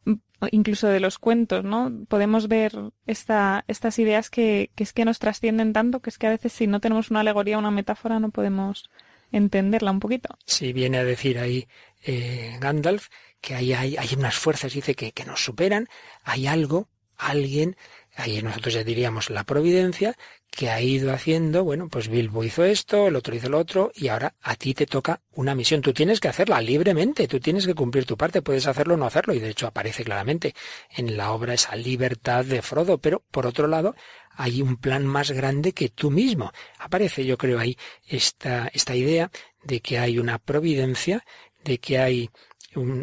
mm, 0.05 0.15
incluso 0.53 0.87
de 0.89 1.01
los 1.01 1.19
cuentos, 1.19 1.65
¿no? 1.65 1.91
Podemos 2.09 2.49
ver 2.49 2.73
esta, 3.07 3.65
estas 3.67 3.99
ideas 3.99 4.31
que, 4.31 4.71
que 4.75 4.85
es 4.85 4.93
que 4.93 5.05
nos 5.05 5.19
trascienden 5.19 5.73
tanto 5.73 6.01
que 6.01 6.11
es 6.11 6.19
que 6.19 6.29
a 6.29 6.31
veces 6.31 6.53
si 6.53 6.67
no 6.67 6.81
tenemos 6.81 7.11
una 7.11 7.21
alegoría, 7.21 7.59
una 7.59 7.71
metáfora, 7.71 8.21
no 8.21 8.31
podemos 8.31 8.91
entenderla 9.33 9.91
un 9.91 10.01
poquito. 10.01 10.39
Sí, 10.47 10.73
viene 10.73 10.99
a 10.99 11.05
decir 11.05 11.39
ahí 11.39 11.67
eh, 12.05 12.57
Gandalf 12.61 13.09
que 13.41 13.55
hay, 13.55 13.73
hay, 13.73 13.97
hay 13.97 14.09
unas 14.17 14.37
fuerzas, 14.37 14.73
dice, 14.73 14.95
que, 14.95 15.13
que 15.13 15.25
nos 15.25 15.45
superan, 15.45 15.89
hay 16.23 16.47
algo, 16.47 16.89
alguien 17.17 17.77
ahí 18.17 18.41
nosotros 18.43 18.75
ya 18.75 18.85
diríamos 18.85 19.31
la 19.31 19.45
providencia, 19.45 20.17
que 20.51 20.71
ha 20.71 20.81
ido 20.81 21.13
haciendo, 21.13 21.65
bueno, 21.65 21.89
pues 21.89 22.09
Bilbo 22.09 22.45
hizo 22.45 22.65
esto, 22.65 23.09
el 23.09 23.17
otro 23.17 23.35
hizo 23.35 23.49
lo 23.49 23.59
otro, 23.59 23.91
y 23.95 24.09
ahora 24.09 24.35
a 24.41 24.55
ti 24.55 24.73
te 24.73 24.87
toca 24.87 25.21
una 25.33 25.55
misión. 25.55 25.81
Tú 25.81 25.93
tienes 25.93 26.21
que 26.21 26.29
hacerla 26.29 26.61
libremente, 26.61 27.27
tú 27.27 27.41
tienes 27.41 27.67
que 27.67 27.75
cumplir 27.75 28.07
tu 28.07 28.17
parte, 28.17 28.43
puedes 28.43 28.67
hacerlo 28.67 28.95
o 28.95 28.97
no 28.97 29.07
hacerlo, 29.07 29.35
y 29.35 29.41
de 29.41 29.51
hecho 29.51 29.67
aparece 29.67 30.05
claramente 30.05 30.55
en 30.91 31.17
la 31.17 31.33
obra 31.33 31.55
esa 31.55 31.75
libertad 31.75 32.45
de 32.45 32.63
Frodo, 32.63 32.99
pero 32.99 33.25
por 33.31 33.47
otro 33.47 33.67
lado, 33.67 33.97
hay 34.37 34.63
un 34.63 34.77
plan 34.77 35.07
más 35.07 35.33
grande 35.33 35.73
que 35.73 35.89
tú 35.89 36.11
mismo. 36.11 36.53
Aparece, 36.79 37.25
yo 37.25 37.37
creo, 37.37 37.59
ahí 37.59 37.77
esta, 38.07 38.69
esta 38.73 38.95
idea 38.95 39.31
de 39.63 39.81
que 39.81 39.99
hay 39.99 40.19
una 40.19 40.39
providencia, 40.39 41.25
de 41.65 41.79
que 41.79 41.99
hay 41.99 42.31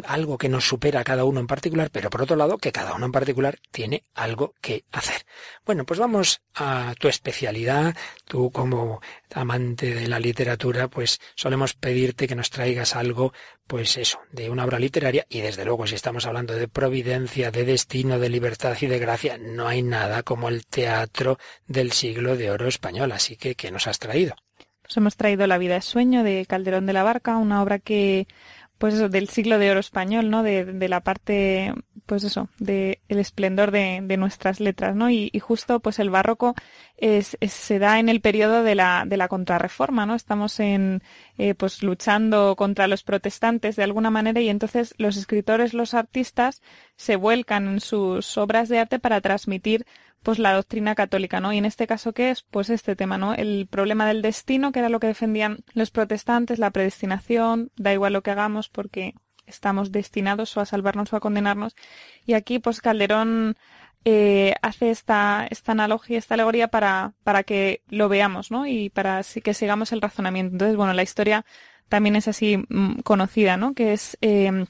algo 0.06 0.38
que 0.38 0.48
nos 0.48 0.66
supera 0.66 1.00
a 1.00 1.04
cada 1.04 1.24
uno 1.24 1.40
en 1.40 1.46
particular, 1.46 1.90
pero 1.90 2.10
por 2.10 2.22
otro 2.22 2.36
lado 2.36 2.58
que 2.58 2.72
cada 2.72 2.94
uno 2.94 3.06
en 3.06 3.12
particular 3.12 3.58
tiene 3.70 4.04
algo 4.14 4.54
que 4.60 4.84
hacer. 4.92 5.24
Bueno, 5.64 5.84
pues 5.84 5.98
vamos 5.98 6.42
a 6.54 6.94
tu 6.98 7.08
especialidad. 7.08 7.96
Tú 8.24 8.50
como 8.50 9.00
amante 9.34 9.94
de 9.94 10.08
la 10.08 10.20
literatura, 10.20 10.88
pues 10.88 11.20
solemos 11.34 11.74
pedirte 11.74 12.26
que 12.26 12.34
nos 12.34 12.50
traigas 12.50 12.96
algo, 12.96 13.32
pues 13.66 13.96
eso, 13.96 14.20
de 14.30 14.50
una 14.50 14.64
obra 14.64 14.78
literaria 14.78 15.26
y 15.28 15.40
desde 15.40 15.64
luego 15.64 15.86
si 15.86 15.94
estamos 15.94 16.26
hablando 16.26 16.54
de 16.54 16.68
providencia, 16.68 17.50
de 17.50 17.64
destino, 17.64 18.18
de 18.18 18.28
libertad 18.28 18.76
y 18.80 18.86
de 18.86 18.98
gracia, 18.98 19.38
no 19.38 19.68
hay 19.68 19.82
nada 19.82 20.22
como 20.22 20.48
el 20.48 20.66
teatro 20.66 21.38
del 21.66 21.92
siglo 21.92 22.36
de 22.36 22.50
oro 22.50 22.68
español. 22.68 23.12
Así 23.12 23.36
que, 23.36 23.54
¿qué 23.54 23.70
nos 23.70 23.86
has 23.86 23.98
traído? 23.98 24.34
Pues 24.82 24.96
hemos 24.96 25.16
traído 25.16 25.46
La 25.46 25.58
vida 25.58 25.76
es 25.76 25.84
sueño 25.84 26.22
de 26.24 26.44
Calderón 26.46 26.86
de 26.86 26.92
la 26.92 27.02
Barca, 27.04 27.36
una 27.36 27.62
obra 27.62 27.78
que 27.78 28.26
pues 28.82 28.94
eso, 28.94 29.08
del 29.08 29.28
siglo 29.28 29.60
de 29.60 29.70
oro 29.70 29.78
español, 29.78 30.28
¿no? 30.28 30.42
De, 30.42 30.64
de 30.64 30.88
la 30.88 31.02
parte, 31.02 31.72
pues 32.04 32.24
eso, 32.24 32.48
de 32.58 33.00
el 33.06 33.20
esplendor 33.20 33.70
de, 33.70 34.00
de 34.02 34.16
nuestras 34.16 34.58
letras, 34.58 34.96
¿no? 34.96 35.08
Y, 35.08 35.30
y, 35.32 35.38
justo, 35.38 35.78
pues 35.78 36.00
el 36.00 36.10
barroco 36.10 36.56
es, 36.96 37.36
es, 37.38 37.52
se 37.52 37.78
da 37.78 38.00
en 38.00 38.08
el 38.08 38.20
periodo 38.20 38.64
de 38.64 38.74
la, 38.74 39.04
de 39.06 39.16
la 39.16 39.28
contrarreforma, 39.28 40.04
¿no? 40.04 40.16
Estamos 40.16 40.58
en, 40.58 41.00
eh, 41.38 41.54
pues 41.54 41.84
luchando 41.84 42.56
contra 42.56 42.88
los 42.88 43.04
protestantes 43.04 43.76
de 43.76 43.84
alguna 43.84 44.10
manera 44.10 44.40
y 44.40 44.48
entonces 44.48 44.94
los 44.98 45.16
escritores, 45.16 45.74
los 45.74 45.94
artistas 45.94 46.60
se 46.96 47.14
vuelcan 47.14 47.68
en 47.68 47.80
sus 47.80 48.36
obras 48.36 48.68
de 48.68 48.80
arte 48.80 48.98
para 48.98 49.20
transmitir 49.20 49.86
pues 50.22 50.38
la 50.38 50.52
doctrina 50.54 50.94
católica, 50.94 51.40
¿no? 51.40 51.52
Y 51.52 51.58
en 51.58 51.64
este 51.64 51.86
caso, 51.86 52.12
¿qué 52.12 52.30
es? 52.30 52.42
Pues 52.42 52.70
este 52.70 52.96
tema, 52.96 53.18
¿no? 53.18 53.34
El 53.34 53.66
problema 53.68 54.06
del 54.06 54.22
destino, 54.22 54.72
que 54.72 54.78
era 54.78 54.88
lo 54.88 55.00
que 55.00 55.08
defendían 55.08 55.64
los 55.74 55.90
protestantes, 55.90 56.58
la 56.58 56.70
predestinación, 56.70 57.70
da 57.76 57.92
igual 57.92 58.12
lo 58.12 58.22
que 58.22 58.30
hagamos 58.30 58.68
porque 58.68 59.14
estamos 59.46 59.92
destinados 59.92 60.56
o 60.56 60.60
a 60.60 60.66
salvarnos 60.66 61.12
o 61.12 61.16
a 61.16 61.20
condenarnos. 61.20 61.74
Y 62.24 62.34
aquí, 62.34 62.58
pues 62.58 62.80
Calderón 62.80 63.56
eh, 64.04 64.54
hace 64.62 64.90
esta, 64.90 65.46
esta 65.50 65.72
analogía, 65.72 66.18
esta 66.18 66.34
alegoría 66.34 66.68
para, 66.68 67.14
para 67.24 67.42
que 67.42 67.82
lo 67.88 68.08
veamos, 68.08 68.50
¿no? 68.50 68.66
Y 68.66 68.90
para 68.90 69.22
que 69.42 69.54
sigamos 69.54 69.92
el 69.92 70.00
razonamiento. 70.00 70.54
Entonces, 70.54 70.76
bueno, 70.76 70.92
la 70.92 71.02
historia 71.02 71.44
también 71.88 72.16
es 72.16 72.28
así 72.28 72.58
mm, 72.68 73.00
conocida, 73.00 73.56
¿no? 73.56 73.74
Que 73.74 73.92
es 73.92 74.16
eh, 74.20 74.66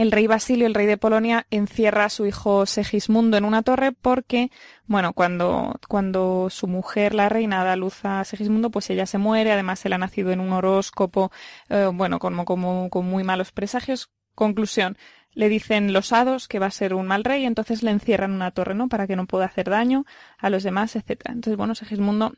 el 0.00 0.12
rey 0.12 0.26
Basilio, 0.26 0.66
el 0.66 0.72
rey 0.72 0.86
de 0.86 0.96
Polonia, 0.96 1.46
encierra 1.50 2.06
a 2.06 2.08
su 2.08 2.24
hijo 2.24 2.64
Segismundo 2.64 3.36
en 3.36 3.44
una 3.44 3.62
torre 3.62 3.92
porque, 3.92 4.50
bueno, 4.86 5.12
cuando, 5.12 5.78
cuando 5.88 6.48
su 6.48 6.68
mujer, 6.68 7.12
la 7.12 7.28
reina, 7.28 7.62
da 7.64 7.76
luz 7.76 8.02
a 8.06 8.24
Segismundo, 8.24 8.70
pues 8.70 8.88
ella 8.88 9.04
se 9.04 9.18
muere, 9.18 9.52
además 9.52 9.84
él 9.84 9.92
ha 9.92 9.98
nacido 9.98 10.30
en 10.30 10.40
un 10.40 10.54
horóscopo, 10.54 11.30
eh, 11.68 11.90
bueno, 11.92 12.18
como, 12.18 12.46
como, 12.46 12.88
con 12.88 13.04
muy 13.04 13.24
malos 13.24 13.52
presagios. 13.52 14.10
Conclusión, 14.34 14.96
le 15.34 15.50
dicen 15.50 15.92
los 15.92 16.14
hados 16.14 16.48
que 16.48 16.58
va 16.58 16.66
a 16.66 16.70
ser 16.70 16.94
un 16.94 17.06
mal 17.06 17.22
rey, 17.22 17.44
entonces 17.44 17.82
le 17.82 17.90
encierran 17.90 18.30
en 18.30 18.36
una 18.36 18.52
torre, 18.52 18.74
¿no? 18.74 18.88
Para 18.88 19.06
que 19.06 19.16
no 19.16 19.26
pueda 19.26 19.44
hacer 19.44 19.68
daño 19.68 20.06
a 20.38 20.48
los 20.48 20.62
demás, 20.62 20.96
etcétera. 20.96 21.34
Entonces, 21.34 21.58
bueno, 21.58 21.74
Segismundo 21.74 22.32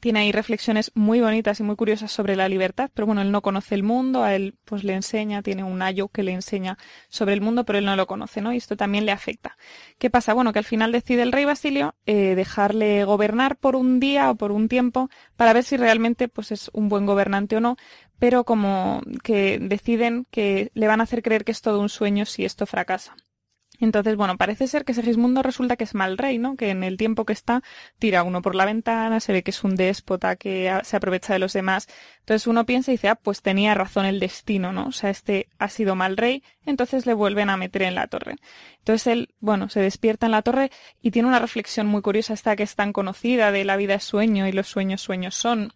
tiene 0.00 0.20
ahí 0.20 0.32
reflexiones 0.32 0.90
muy 0.94 1.20
bonitas 1.20 1.60
y 1.60 1.62
muy 1.62 1.76
curiosas 1.76 2.10
sobre 2.10 2.36
la 2.36 2.48
libertad, 2.48 2.90
pero 2.92 3.06
bueno, 3.06 3.22
él 3.22 3.30
no 3.30 3.42
conoce 3.42 3.74
el 3.74 3.82
mundo, 3.82 4.24
a 4.24 4.34
él 4.34 4.54
pues 4.64 4.82
le 4.84 4.94
enseña, 4.94 5.42
tiene 5.42 5.62
un 5.62 5.82
ayo 5.82 6.08
que 6.08 6.22
le 6.22 6.32
enseña 6.32 6.78
sobre 7.08 7.34
el 7.34 7.40
mundo, 7.40 7.64
pero 7.64 7.78
él 7.78 7.84
no 7.84 7.96
lo 7.96 8.06
conoce, 8.06 8.40
¿no? 8.40 8.52
Y 8.52 8.56
esto 8.56 8.76
también 8.76 9.06
le 9.06 9.12
afecta. 9.12 9.56
¿Qué 9.98 10.10
pasa? 10.10 10.34
Bueno, 10.34 10.52
que 10.52 10.58
al 10.58 10.64
final 10.64 10.92
decide 10.92 11.22
el 11.22 11.32
rey 11.32 11.44
Basilio 11.44 11.94
eh, 12.06 12.34
dejarle 12.34 13.04
gobernar 13.04 13.56
por 13.56 13.76
un 13.76 14.00
día 14.00 14.30
o 14.30 14.34
por 14.34 14.52
un 14.52 14.68
tiempo 14.68 15.10
para 15.36 15.52
ver 15.52 15.64
si 15.64 15.76
realmente 15.76 16.28
pues 16.28 16.50
es 16.52 16.70
un 16.72 16.88
buen 16.88 17.06
gobernante 17.06 17.56
o 17.56 17.60
no, 17.60 17.76
pero 18.18 18.44
como 18.44 19.02
que 19.22 19.58
deciden 19.58 20.26
que 20.30 20.70
le 20.74 20.86
van 20.86 21.00
a 21.00 21.04
hacer 21.04 21.22
creer 21.22 21.44
que 21.44 21.52
es 21.52 21.62
todo 21.62 21.80
un 21.80 21.88
sueño 21.88 22.26
si 22.26 22.44
esto 22.44 22.66
fracasa. 22.66 23.16
Entonces, 23.80 24.16
bueno, 24.16 24.36
parece 24.36 24.66
ser 24.66 24.84
que 24.84 24.94
Segismundo 24.94 25.42
resulta 25.42 25.76
que 25.76 25.84
es 25.84 25.94
mal 25.94 26.18
rey, 26.18 26.38
¿no? 26.38 26.56
Que 26.56 26.70
en 26.70 26.84
el 26.84 26.96
tiempo 26.96 27.24
que 27.24 27.32
está 27.32 27.62
tira 27.98 28.22
uno 28.22 28.42
por 28.42 28.54
la 28.54 28.64
ventana, 28.66 29.20
se 29.20 29.32
ve 29.32 29.42
que 29.42 29.50
es 29.50 29.64
un 29.64 29.76
déspota 29.76 30.36
que 30.36 30.72
se 30.84 30.96
aprovecha 30.96 31.32
de 31.32 31.38
los 31.38 31.52
demás. 31.52 31.88
Entonces 32.20 32.46
uno 32.46 32.66
piensa 32.66 32.90
y 32.90 32.94
dice, 32.94 33.08
ah, 33.08 33.14
pues 33.14 33.42
tenía 33.42 33.74
razón 33.74 34.06
el 34.06 34.20
destino, 34.20 34.72
¿no? 34.72 34.88
O 34.88 34.92
sea, 34.92 35.10
este 35.10 35.48
ha 35.58 35.68
sido 35.68 35.96
mal 35.96 36.16
rey, 36.16 36.42
entonces 36.66 37.06
le 37.06 37.14
vuelven 37.14 37.50
a 37.50 37.56
meter 37.56 37.82
en 37.82 37.94
la 37.94 38.06
torre. 38.06 38.36
Entonces 38.78 39.06
él, 39.06 39.34
bueno, 39.40 39.68
se 39.68 39.80
despierta 39.80 40.26
en 40.26 40.32
la 40.32 40.42
torre 40.42 40.70
y 41.02 41.10
tiene 41.10 41.28
una 41.28 41.38
reflexión 41.38 41.86
muy 41.86 42.02
curiosa, 42.02 42.34
esta 42.34 42.56
que 42.56 42.62
es 42.62 42.76
tan 42.76 42.92
conocida 42.92 43.52
de 43.52 43.64
la 43.64 43.76
vida 43.76 43.94
es 43.94 44.04
sueño 44.04 44.46
y 44.46 44.52
los 44.52 44.68
sueños 44.68 45.00
sueños 45.00 45.34
son 45.34 45.72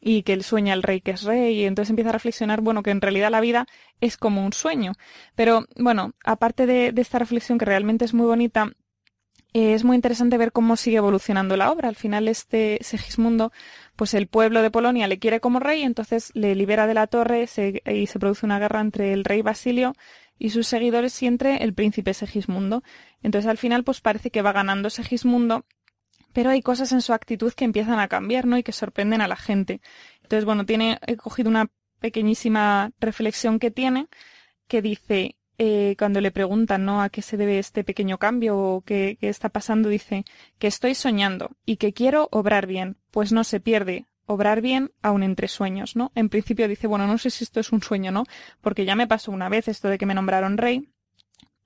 y 0.00 0.22
que 0.22 0.32
él 0.32 0.42
sueña 0.42 0.74
el 0.74 0.82
rey 0.82 1.00
que 1.00 1.12
es 1.12 1.22
rey 1.24 1.60
y 1.60 1.64
entonces 1.64 1.90
empieza 1.90 2.10
a 2.10 2.14
reflexionar, 2.14 2.60
bueno, 2.62 2.82
que 2.82 2.90
en 2.90 3.00
realidad 3.00 3.30
la 3.30 3.40
vida 3.40 3.66
es 4.00 4.16
como 4.16 4.44
un 4.44 4.52
sueño. 4.52 4.92
Pero 5.34 5.66
bueno, 5.76 6.12
aparte 6.24 6.66
de, 6.66 6.92
de 6.92 7.02
esta 7.02 7.18
reflexión 7.18 7.58
que 7.58 7.66
realmente 7.66 8.04
es 8.04 8.14
muy 8.14 8.26
bonita, 8.26 8.72
eh, 9.52 9.74
es 9.74 9.82
muy 9.84 9.96
interesante 9.96 10.38
ver 10.38 10.52
cómo 10.52 10.76
sigue 10.76 10.98
evolucionando 10.98 11.56
la 11.56 11.70
obra. 11.72 11.88
Al 11.88 11.96
final 11.96 12.28
este 12.28 12.78
Segismundo, 12.82 13.52
pues 13.96 14.14
el 14.14 14.28
pueblo 14.28 14.62
de 14.62 14.70
Polonia 14.70 15.08
le 15.08 15.18
quiere 15.18 15.40
como 15.40 15.58
rey, 15.60 15.82
entonces 15.82 16.30
le 16.34 16.54
libera 16.54 16.86
de 16.86 16.94
la 16.94 17.06
torre 17.06 17.42
y 17.42 18.06
se 18.06 18.18
produce 18.18 18.46
una 18.46 18.58
guerra 18.58 18.80
entre 18.80 19.12
el 19.12 19.24
rey 19.24 19.42
Basilio 19.42 19.94
y 20.38 20.50
sus 20.50 20.66
seguidores 20.68 21.20
y 21.22 21.26
entre 21.26 21.62
el 21.64 21.74
príncipe 21.74 22.14
Segismundo. 22.14 22.82
Entonces 23.22 23.50
al 23.50 23.58
final 23.58 23.84
pues 23.84 24.00
parece 24.00 24.30
que 24.30 24.42
va 24.42 24.52
ganando 24.52 24.88
Segismundo, 24.88 25.64
pero 26.32 26.50
hay 26.50 26.62
cosas 26.62 26.92
en 26.92 27.02
su 27.02 27.12
actitud 27.12 27.52
que 27.52 27.64
empiezan 27.64 27.98
a 27.98 28.08
cambiar, 28.08 28.46
¿no? 28.46 28.58
Y 28.58 28.62
que 28.62 28.72
sorprenden 28.72 29.20
a 29.20 29.28
la 29.28 29.36
gente. 29.36 29.80
Entonces, 30.22 30.44
bueno, 30.44 30.64
tiene, 30.64 30.98
he 31.06 31.16
cogido 31.16 31.50
una 31.50 31.70
pequeñísima 32.00 32.92
reflexión 33.00 33.58
que 33.58 33.70
tiene, 33.70 34.08
que 34.68 34.82
dice, 34.82 35.36
eh, 35.58 35.94
cuando 35.98 36.20
le 36.20 36.30
preguntan 36.30 36.84
¿no? 36.84 37.02
a 37.02 37.10
qué 37.10 37.20
se 37.20 37.36
debe 37.36 37.58
este 37.58 37.84
pequeño 37.84 38.18
cambio 38.18 38.56
o 38.56 38.80
qué, 38.80 39.18
qué 39.20 39.28
está 39.28 39.50
pasando, 39.50 39.88
dice 39.88 40.24
que 40.58 40.66
estoy 40.68 40.94
soñando 40.94 41.50
y 41.66 41.76
que 41.76 41.92
quiero 41.92 42.28
obrar 42.32 42.66
bien, 42.66 42.96
pues 43.10 43.32
no 43.32 43.44
se 43.44 43.60
pierde 43.60 44.06
obrar 44.30 44.60
bien 44.60 44.92
aun 45.02 45.24
entre 45.24 45.48
sueños, 45.48 45.96
¿no? 45.96 46.12
En 46.14 46.28
principio 46.28 46.68
dice, 46.68 46.86
bueno, 46.86 47.06
no 47.06 47.18
sé 47.18 47.30
si 47.30 47.42
esto 47.44 47.58
es 47.58 47.72
un 47.72 47.82
sueño, 47.82 48.12
¿no? 48.12 48.24
Porque 48.60 48.84
ya 48.84 48.94
me 48.94 49.08
pasó 49.08 49.32
una 49.32 49.48
vez 49.48 49.66
esto 49.66 49.88
de 49.88 49.98
que 49.98 50.06
me 50.06 50.14
nombraron 50.14 50.56
rey, 50.56 50.88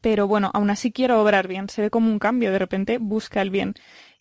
pero 0.01 0.27
bueno, 0.27 0.51
aún 0.55 0.71
así 0.71 0.91
quiero 0.91 1.21
obrar 1.21 1.47
bien, 1.47 1.69
se 1.69 1.83
ve 1.83 1.91
como 1.91 2.11
un 2.11 2.19
cambio, 2.19 2.53
de 2.53 2.59
repente 2.59 2.99
busca 2.99 3.43
el 3.43 3.51
bien. 3.51 3.75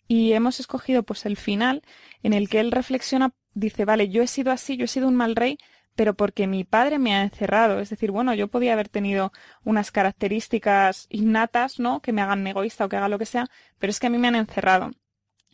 Y 0.06 0.32
hemos 0.32 0.60
escogido 0.60 1.02
pues 1.02 1.26
el 1.26 1.36
final 1.36 1.82
en 2.22 2.32
el 2.32 2.48
que 2.48 2.60
él 2.60 2.72
reflexiona, 2.72 3.32
dice, 3.54 3.84
vale, 3.84 4.08
yo 4.08 4.22
he 4.22 4.26
sido 4.26 4.52
así, 4.52 4.76
yo 4.76 4.84
he 4.84 4.88
sido 4.88 5.08
un 5.08 5.16
mal 5.16 5.36
rey, 5.36 5.58
pero 5.94 6.14
porque 6.14 6.46
mi 6.46 6.64
padre 6.64 6.98
me 6.98 7.14
ha 7.14 7.22
encerrado. 7.22 7.80
Es 7.80 7.90
decir, 7.90 8.10
bueno, 8.10 8.34
yo 8.34 8.48
podía 8.48 8.72
haber 8.72 8.88
tenido 8.88 9.32
unas 9.64 9.90
características 9.90 11.06
innatas, 11.08 11.78
¿no? 11.78 12.00
Que 12.00 12.12
me 12.12 12.22
hagan 12.22 12.46
egoísta 12.46 12.84
o 12.84 12.88
que 12.88 12.96
haga 12.96 13.08
lo 13.08 13.18
que 13.18 13.26
sea, 13.26 13.46
pero 13.78 13.90
es 13.90 14.00
que 14.00 14.08
a 14.08 14.10
mí 14.10 14.18
me 14.18 14.28
han 14.28 14.36
encerrado. 14.36 14.90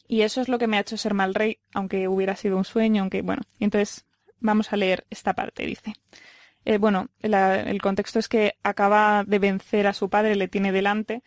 Y 0.08 0.22
eso 0.22 0.40
es 0.40 0.48
lo 0.48 0.58
que 0.58 0.66
me 0.66 0.76
ha 0.76 0.80
hecho 0.80 0.96
ser 0.96 1.14
mal 1.14 1.34
rey, 1.34 1.60
aunque 1.72 2.08
hubiera 2.08 2.34
sido 2.34 2.56
un 2.56 2.64
sueño, 2.64 3.02
aunque, 3.02 3.22
bueno. 3.22 3.42
Entonces, 3.60 4.06
vamos 4.40 4.72
a 4.72 4.76
leer 4.76 5.06
esta 5.10 5.34
parte, 5.34 5.66
dice. 5.66 5.92
Eh, 6.64 6.78
bueno, 6.78 7.08
el 7.20 7.80
contexto 7.80 8.18
es 8.18 8.28
que 8.28 8.54
acaba 8.62 9.24
de 9.24 9.38
vencer 9.38 9.86
a 9.86 9.94
su 9.94 10.10
padre, 10.10 10.34
le 10.36 10.48
tiene 10.48 10.72
delante 10.72 11.22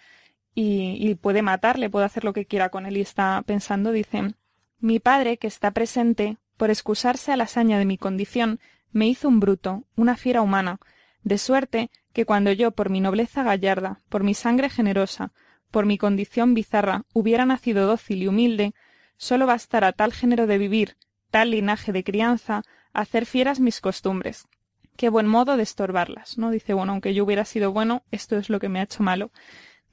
y, 0.56 1.16
puede 1.16 1.42
matarle, 1.42 1.90
puede 1.90 2.06
hacer 2.06 2.24
lo 2.24 2.34
que 2.34 2.46
quiera 2.46 2.70
con 2.70 2.86
él 2.86 2.98
y 2.98 3.02
está 3.02 3.42
pensando, 3.46 3.92
dice, 3.92 4.36
mi 4.80 5.00
padre, 5.00 5.38
que 5.38 5.48
está 5.48 5.72
presente, 5.72 6.38
por 6.58 6.70
excusarse 6.70 7.32
a 7.32 7.38
la 7.38 7.46
hazaña 7.46 7.80
de 7.80 7.86
mi 7.86 7.98
condición, 7.98 8.60
me 8.92 9.08
hizo 9.08 9.28
un 9.28 9.40
bruto, 9.40 9.84
una 9.96 10.16
fiera 10.16 10.42
humana, 10.42 10.80
de 11.24 11.38
suerte 11.38 11.90
que 12.14 12.26
cuando 12.26 12.52
yo 12.52 12.72
por 12.72 12.90
mi 12.90 13.02
nobleza 13.02 13.44
gallarda, 13.44 14.02
por 14.10 14.24
mi 14.24 14.36
sangre 14.36 14.70
generosa, 14.70 15.32
por 15.72 15.86
mi 15.88 15.98
condición 15.98 16.54
bizarra, 16.54 17.06
hubiera 17.14 17.46
nacido 17.46 17.88
dócil 17.88 18.22
y 18.22 18.28
humilde, 18.28 18.74
sólo 19.18 19.48
bastara 19.48 19.92
tal 19.92 20.14
género 20.14 20.46
de 20.46 20.60
vivir, 20.60 20.98
tal 21.32 21.50
linaje 21.50 21.92
de 21.92 22.04
crianza, 22.04 22.62
hacer 22.94 23.26
fieras 23.26 23.60
mis 23.60 23.82
costumbres. 23.82 24.48
Qué 24.96 25.10
buen 25.10 25.26
modo 25.26 25.58
de 25.58 25.64
estorbarlas, 25.64 26.38
¿no? 26.38 26.52
Dice, 26.52 26.74
bueno, 26.74 26.92
aunque 26.92 27.16
yo 27.16 27.24
hubiera 27.24 27.46
sido 27.46 27.72
bueno, 27.72 28.04
esto 28.12 28.38
es 28.38 28.50
lo 28.52 28.60
que 28.60 28.70
me 28.70 28.80
ha 28.80 28.84
hecho 28.84 29.02
malo. 29.02 29.32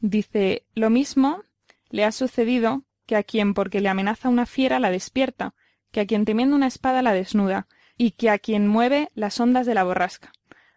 Dice, 0.01 0.65
lo 0.75 0.91
mismo 0.91 1.43
le 1.91 2.05
ha 2.05 2.13
sucedido 2.13 2.85
que 3.07 3.17
a 3.17 3.23
quien 3.23 3.55
porque 3.55 3.81
le 3.81 3.89
amenaza 3.89 4.29
una 4.29 4.47
fiera 4.47 4.79
la 4.79 4.91
despierta, 4.91 5.55
que 5.91 6.01
a 6.01 6.07
quien 6.07 6.25
temiendo 6.25 6.57
una 6.57 6.69
espada 6.69 7.03
la 7.03 7.13
desnuda, 7.13 7.67
y 7.97 8.13
que 8.13 8.31
a 8.31 8.39
quien 8.39 8.67
mueve 8.67 9.11
las 9.15 9.39
ondas 9.41 9.67
de 9.67 9.75
la 9.75 9.85
borrasca. 9.85 10.33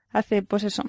Hace, 0.09 0.41
pues 0.41 0.63
eso, 0.63 0.83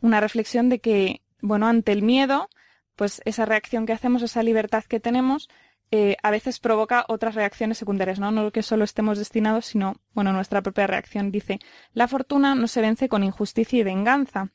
una 0.00 0.20
reflexión 0.20 0.70
de 0.70 0.78
que, 0.78 1.22
bueno, 1.42 1.66
ante 1.66 1.92
el 1.92 2.02
miedo, 2.02 2.48
pues 2.96 3.20
esa 3.24 3.44
reacción 3.44 3.84
que 3.84 3.92
hacemos, 3.92 4.22
esa 4.22 4.42
libertad 4.42 4.84
que 4.84 5.00
tenemos, 5.00 5.48
eh, 5.90 6.16
a 6.22 6.30
veces 6.30 6.60
provoca 6.60 7.04
otras 7.08 7.34
reacciones 7.34 7.76
secundarias, 7.76 8.20
¿no? 8.20 8.30
No 8.30 8.52
que 8.52 8.62
solo 8.62 8.84
estemos 8.84 9.18
destinados, 9.18 9.66
sino, 9.66 9.96
bueno, 10.14 10.32
nuestra 10.32 10.62
propia 10.62 10.86
reacción. 10.86 11.30
Dice, 11.32 11.58
la 11.92 12.08
fortuna 12.08 12.54
no 12.54 12.68
se 12.68 12.80
vence 12.80 13.08
con 13.08 13.24
injusticia 13.24 13.80
y 13.80 13.82
venganza, 13.82 14.50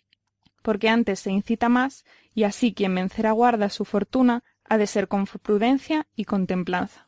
porque 0.65 0.89
antes 0.89 1.19
se 1.19 1.30
incita 1.30 1.69
más, 1.69 2.06
y 2.34 2.41
así 2.41 2.73
quien 2.73 2.95
vencerá 2.95 3.32
guarda 3.34 3.69
su 3.69 3.86
fortuna 3.86 4.43
ha 4.67 4.80
de 4.80 4.88
ser 4.88 5.08
con 5.08 5.28
prudencia 5.28 6.08
y 6.15 6.25
con 6.25 6.47
templanza. 6.47 7.08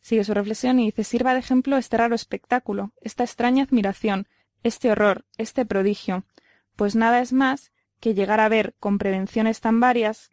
Sigue 0.00 0.24
su 0.24 0.34
reflexión 0.34 0.80
y 0.80 0.86
dice 0.86 1.04
sirva 1.04 1.32
de 1.32 1.38
ejemplo 1.38 1.76
este 1.76 1.96
raro 1.96 2.16
espectáculo, 2.16 2.90
esta 3.00 3.22
extraña 3.22 3.62
admiración, 3.62 4.26
este 4.64 4.90
horror, 4.90 5.24
este 5.38 5.64
prodigio, 5.64 6.24
pues 6.74 6.96
nada 6.96 7.20
es 7.20 7.32
más 7.32 7.70
que 8.00 8.12
llegar 8.12 8.40
a 8.40 8.48
ver, 8.48 8.74
con 8.80 8.98
prevenciones 8.98 9.60
tan 9.60 9.78
varias, 9.78 10.32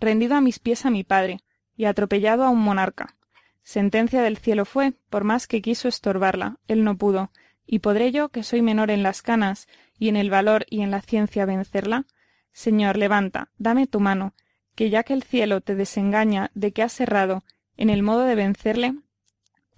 rendido 0.00 0.34
a 0.34 0.40
mis 0.40 0.58
pies 0.58 0.86
a 0.86 0.90
mi 0.90 1.04
padre, 1.04 1.38
y 1.76 1.84
atropellado 1.84 2.42
a 2.42 2.50
un 2.50 2.58
monarca. 2.58 3.14
Sentencia 3.62 4.22
del 4.22 4.38
cielo 4.38 4.64
fue, 4.64 4.94
por 5.08 5.22
más 5.22 5.46
que 5.46 5.62
quiso 5.62 5.86
estorbarla, 5.86 6.58
él 6.66 6.82
no 6.82 6.98
pudo, 6.98 7.30
y 7.68 7.78
podré 7.78 8.10
yo, 8.10 8.30
que 8.30 8.42
soy 8.42 8.62
menor 8.62 8.90
en 8.90 9.04
las 9.04 9.22
canas, 9.22 9.68
y 9.98 10.08
en 10.08 10.16
el 10.16 10.30
valor 10.30 10.66
y 10.70 10.80
en 10.80 10.90
la 10.90 11.02
ciencia 11.02 11.44
vencerla. 11.44 12.06
Señor, 12.50 12.96
levanta, 12.96 13.50
dame 13.58 13.86
tu 13.86 14.00
mano, 14.00 14.34
que 14.74 14.90
ya 14.90 15.04
que 15.04 15.12
el 15.12 15.22
cielo 15.22 15.60
te 15.60 15.74
desengaña 15.74 16.50
de 16.54 16.72
que 16.72 16.82
has 16.82 17.00
errado 17.00 17.44
en 17.76 17.90
el 17.90 18.02
modo 18.02 18.24
de 18.24 18.34
vencerle, 18.34 18.94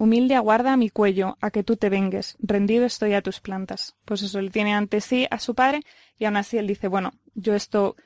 Humilde 0.01 0.35
aguarda 0.35 0.79
mi 0.79 0.89
cuello 0.89 1.37
a 1.43 1.51
que 1.51 1.63
tú 1.63 1.77
te 1.77 1.91
vengues, 1.91 2.39
rendido 2.41 2.87
estoy 2.87 3.13
a 3.13 3.21
tus 3.21 3.41
plantas. 3.41 3.97
Pues 4.07 4.23
eso, 4.23 4.39
él 4.39 4.51
tiene 4.51 4.73
ante 4.73 5.03
sí 5.03 5.27
a 5.31 5.39
su 5.39 5.55
padre 5.55 5.83
y 6.19 6.25
aún 6.25 6.39
así 6.39 6.57
él 6.57 6.67
dice, 6.67 6.89
bueno, 6.89 7.13
yo 7.35 7.55
esto 7.55 7.97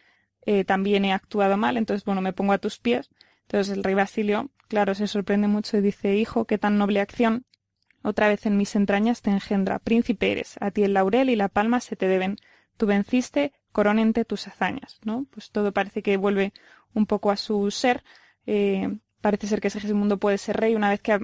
eh, 0.44 0.64
también 0.64 1.04
he 1.04 1.12
actuado 1.12 1.56
mal, 1.56 1.76
entonces 1.76 2.04
bueno, 2.04 2.20
me 2.20 2.32
pongo 2.32 2.52
a 2.52 2.58
tus 2.58 2.80
pies. 2.80 3.10
Entonces 3.42 3.76
el 3.76 3.84
rey 3.84 3.94
Basilio, 3.94 4.50
claro, 4.66 4.96
se 4.96 5.06
sorprende 5.06 5.46
mucho 5.46 5.76
y 5.76 5.82
dice, 5.82 6.16
hijo, 6.16 6.46
qué 6.46 6.58
tan 6.58 6.78
noble 6.78 7.00
acción. 7.00 7.46
Otra 8.04 8.28
vez 8.28 8.44
en 8.44 8.58
mis 8.58 8.76
entrañas 8.76 9.22
te 9.22 9.30
engendra, 9.30 9.78
príncipe 9.78 10.30
eres, 10.30 10.56
a 10.60 10.70
ti 10.70 10.84
el 10.84 10.92
laurel 10.92 11.30
y 11.30 11.36
la 11.36 11.48
palma 11.48 11.80
se 11.80 11.96
te 11.96 12.06
deben. 12.06 12.36
Tú 12.76 12.84
venciste, 12.84 13.54
coronente 13.72 14.26
tus 14.26 14.46
hazañas, 14.46 15.00
¿no? 15.04 15.26
Pues 15.30 15.50
todo 15.50 15.72
parece 15.72 16.02
que 16.02 16.18
vuelve 16.18 16.52
un 16.92 17.06
poco 17.06 17.30
a 17.30 17.38
su 17.38 17.70
ser. 17.70 18.04
Eh, 18.44 18.98
parece 19.22 19.46
ser 19.46 19.62
que 19.62 19.68
ese 19.68 19.94
mundo 19.94 20.18
puede 20.18 20.36
ser 20.36 20.58
rey 20.58 20.74
una 20.74 20.90
vez 20.90 21.00
que 21.00 21.12
ha 21.14 21.20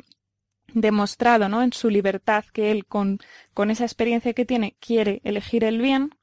demostrado 0.72 1.50
¿no? 1.50 1.62
en 1.62 1.74
su 1.74 1.90
libertad 1.90 2.44
que 2.50 2.70
él 2.70 2.86
con, 2.86 3.18
con 3.52 3.70
esa 3.70 3.84
experiencia 3.84 4.32
que 4.32 4.46
tiene 4.46 4.74
quiere 4.80 5.20
elegir 5.22 5.64
el 5.64 5.82
bien. 5.82 6.14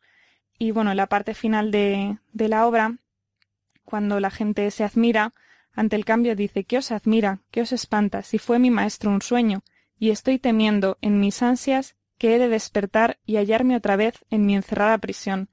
Y 0.57 0.71
bueno, 0.71 0.89
en 0.89 0.97
la 0.97 1.05
parte 1.05 1.35
final 1.35 1.69
de, 1.69 2.17
de 2.33 2.47
la 2.47 2.65
obra, 2.65 2.97
cuando 3.85 4.19
la 4.19 4.31
gente 4.31 4.71
se 4.71 4.83
admira 4.83 5.35
ante 5.71 5.95
el 5.95 6.03
cambio, 6.03 6.35
dice 6.35 6.63
¿Qué 6.63 6.79
os 6.79 6.91
admira? 6.91 7.41
¿Qué 7.51 7.61
os 7.61 7.73
espanta? 7.73 8.23
Si 8.23 8.39
fue 8.39 8.57
mi 8.57 8.71
maestro 8.71 9.11
un 9.11 9.21
sueño, 9.21 9.61
y 9.99 10.11
estoy 10.11 10.39
temiendo 10.39 10.97
en 11.01 11.19
mis 11.19 11.41
ansias 11.41 11.95
que 12.17 12.35
he 12.35 12.39
de 12.39 12.49
despertar 12.49 13.19
y 13.25 13.37
hallarme 13.37 13.75
otra 13.75 13.95
vez 13.95 14.25
en 14.29 14.45
mi 14.45 14.55
encerrada 14.55 14.97
prisión. 14.97 15.49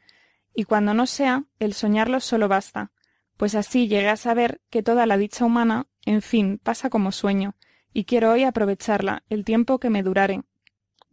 Y 0.54 0.64
cuando 0.64 0.94
no 0.94 1.06
sea, 1.06 1.44
el 1.58 1.74
soñarlo 1.74 2.20
solo 2.20 2.48
basta, 2.48 2.90
pues 3.36 3.54
así 3.54 3.88
llegué 3.88 4.08
a 4.08 4.16
saber 4.16 4.60
que 4.70 4.82
toda 4.82 5.06
la 5.06 5.16
dicha 5.16 5.44
humana, 5.44 5.86
en 6.06 6.22
fin, 6.22 6.60
pasa 6.62 6.90
como 6.90 7.12
sueño, 7.12 7.54
y 7.92 8.04
quiero 8.04 8.32
hoy 8.32 8.44
aprovecharla 8.44 9.24
el 9.28 9.44
tiempo 9.44 9.78
que 9.78 9.90
me 9.90 10.02
durare, 10.02 10.42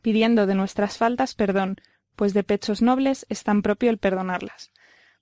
pidiendo 0.01 0.45
de 0.45 0.55
nuestras 0.55 0.97
faltas 0.97 1.35
perdón, 1.35 1.77
pues 2.15 2.33
de 2.33 2.43
pechos 2.43 2.81
nobles 2.81 3.25
es 3.29 3.43
tan 3.43 3.61
propio 3.61 3.89
el 3.89 3.97
perdonarlas. 3.97 4.71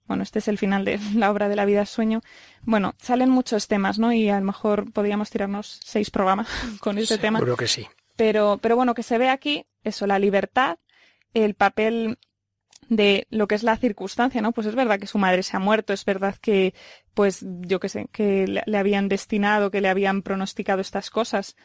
Bueno, 0.07 0.23
este 0.23 0.39
es 0.39 0.47
el 0.47 0.57
final 0.57 0.85
de 0.85 0.99
la 1.15 1.31
obra 1.31 1.49
de 1.49 1.55
la 1.55 1.65
vida 1.65 1.85
sueño. 1.85 2.21
Bueno, 2.63 2.95
salen 2.97 3.29
muchos 3.29 3.67
temas, 3.67 3.99
¿no? 3.99 4.11
Y 4.11 4.29
a 4.29 4.39
lo 4.39 4.45
mejor 4.45 4.91
podríamos 4.91 5.29
tirarnos 5.29 5.79
seis 5.83 6.09
programas 6.09 6.47
con 6.81 6.97
este 6.97 7.17
tema. 7.17 7.39
Seguro 7.39 7.57
que 7.57 7.67
sí. 7.67 7.87
Pero, 8.19 8.59
pero 8.61 8.75
bueno, 8.75 8.95
que 8.95 9.03
se 9.03 9.17
ve 9.17 9.29
aquí 9.29 9.65
eso, 9.85 10.05
la 10.05 10.19
libertad, 10.19 10.77
el 11.33 11.55
papel 11.55 12.17
de 12.89 13.27
lo 13.29 13.47
que 13.47 13.55
es 13.55 13.63
la 13.63 13.77
circunstancia, 13.77 14.41
¿no? 14.41 14.51
Pues 14.51 14.67
es 14.67 14.75
verdad 14.75 14.99
que 14.99 15.07
su 15.07 15.17
madre 15.19 15.41
se 15.41 15.55
ha 15.55 15.61
muerto, 15.61 15.93
es 15.93 16.03
verdad 16.03 16.35
que, 16.35 16.73
pues, 17.13 17.45
yo 17.61 17.79
qué 17.79 17.87
sé, 17.87 18.09
que 18.11 18.45
le, 18.45 18.77
habían 18.77 19.07
destinado, 19.07 19.71
que 19.71 19.79
le 19.79 19.87
habían 19.87 20.21
pronosticado 20.21 20.81
estas 20.81 21.09
cosas, 21.09 21.55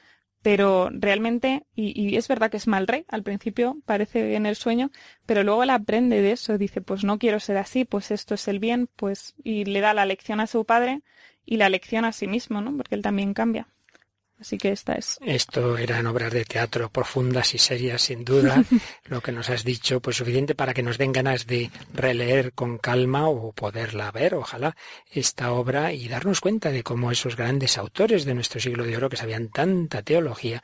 pero 0.43 0.91
realmente, 0.93 1.67
y, 1.75 2.17
es 2.17 2.29
verdad 2.29 2.53
que 2.53 2.59
es 2.59 2.69
mal 2.69 2.87
rey, 2.87 3.05
al 3.09 3.25
principio 3.25 3.79
parece 3.85 4.37
en 4.37 4.47
el 4.47 4.55
sueño, 4.55 4.93
pero 5.27 5.43
luego 5.43 5.65
él 5.65 5.71
aprende 5.71 6.23
de 6.23 6.31
eso, 6.31 6.57
dice, 6.57 6.81
pues 6.81 7.03
no 7.03 7.19
quiero 7.19 7.41
ser 7.41 7.57
así, 7.57 7.85
pues 7.85 8.13
esto 8.13 8.35
es 8.37 8.47
el 8.47 8.61
bien, 8.61 8.89
pues, 8.95 9.35
y 9.43 9.65
le 9.65 9.81
da 9.81 9.93
la 9.93 10.07
lección 10.07 10.39
a 10.39 10.47
su 10.47 10.65
padre 10.65 11.03
y 11.45 11.57
la 11.57 11.69
lección 11.69 12.05
a 12.05 12.13
sí 12.13 12.29
mismo, 12.29 12.61
¿no? 12.61 12.77
Porque 12.77 12.95
él 12.95 13.03
también 13.03 13.35
cambia. 13.35 13.74
Así 14.45 14.59
que 14.59 14.73
esta 14.73 14.93
es. 14.93 15.19
Esto 15.23 15.79
eran 15.79 16.07
obras 16.07 16.31
de 16.31 16.45
teatro 16.45 16.91
profundas 16.91 17.55
y 17.55 17.59
serias, 17.59 18.03
sin 18.03 18.27
duda. 18.27 18.63
Lo 19.07 19.23
que 19.23 19.33
nos 19.33 19.49
has 19.49 19.65
dicho, 19.65 20.01
pues 20.01 20.19
suficiente 20.19 20.55
para 20.55 20.75
que 20.75 20.83
nos 20.83 20.99
den 20.99 21.13
ganas 21.13 21.47
de 21.47 21.71
releer 21.95 22.53
con 22.53 22.77
calma 22.77 23.27
o 23.27 23.53
poderla 23.53 24.13
ver, 24.13 24.35
ojalá, 24.35 24.77
esta 25.11 25.51
obra 25.53 25.95
y 25.95 26.09
darnos 26.09 26.43
cuenta 26.43 26.71
de 26.73 26.83
cómo 26.83 27.11
esos 27.11 27.37
grandes 27.37 27.79
autores 27.79 28.27
de 28.27 28.35
nuestro 28.35 28.61
siglo 28.61 28.85
de 28.85 28.99
oro 28.99 29.09
que 29.09 29.17
sabían 29.17 29.49
tanta 29.49 30.03
teología, 30.03 30.63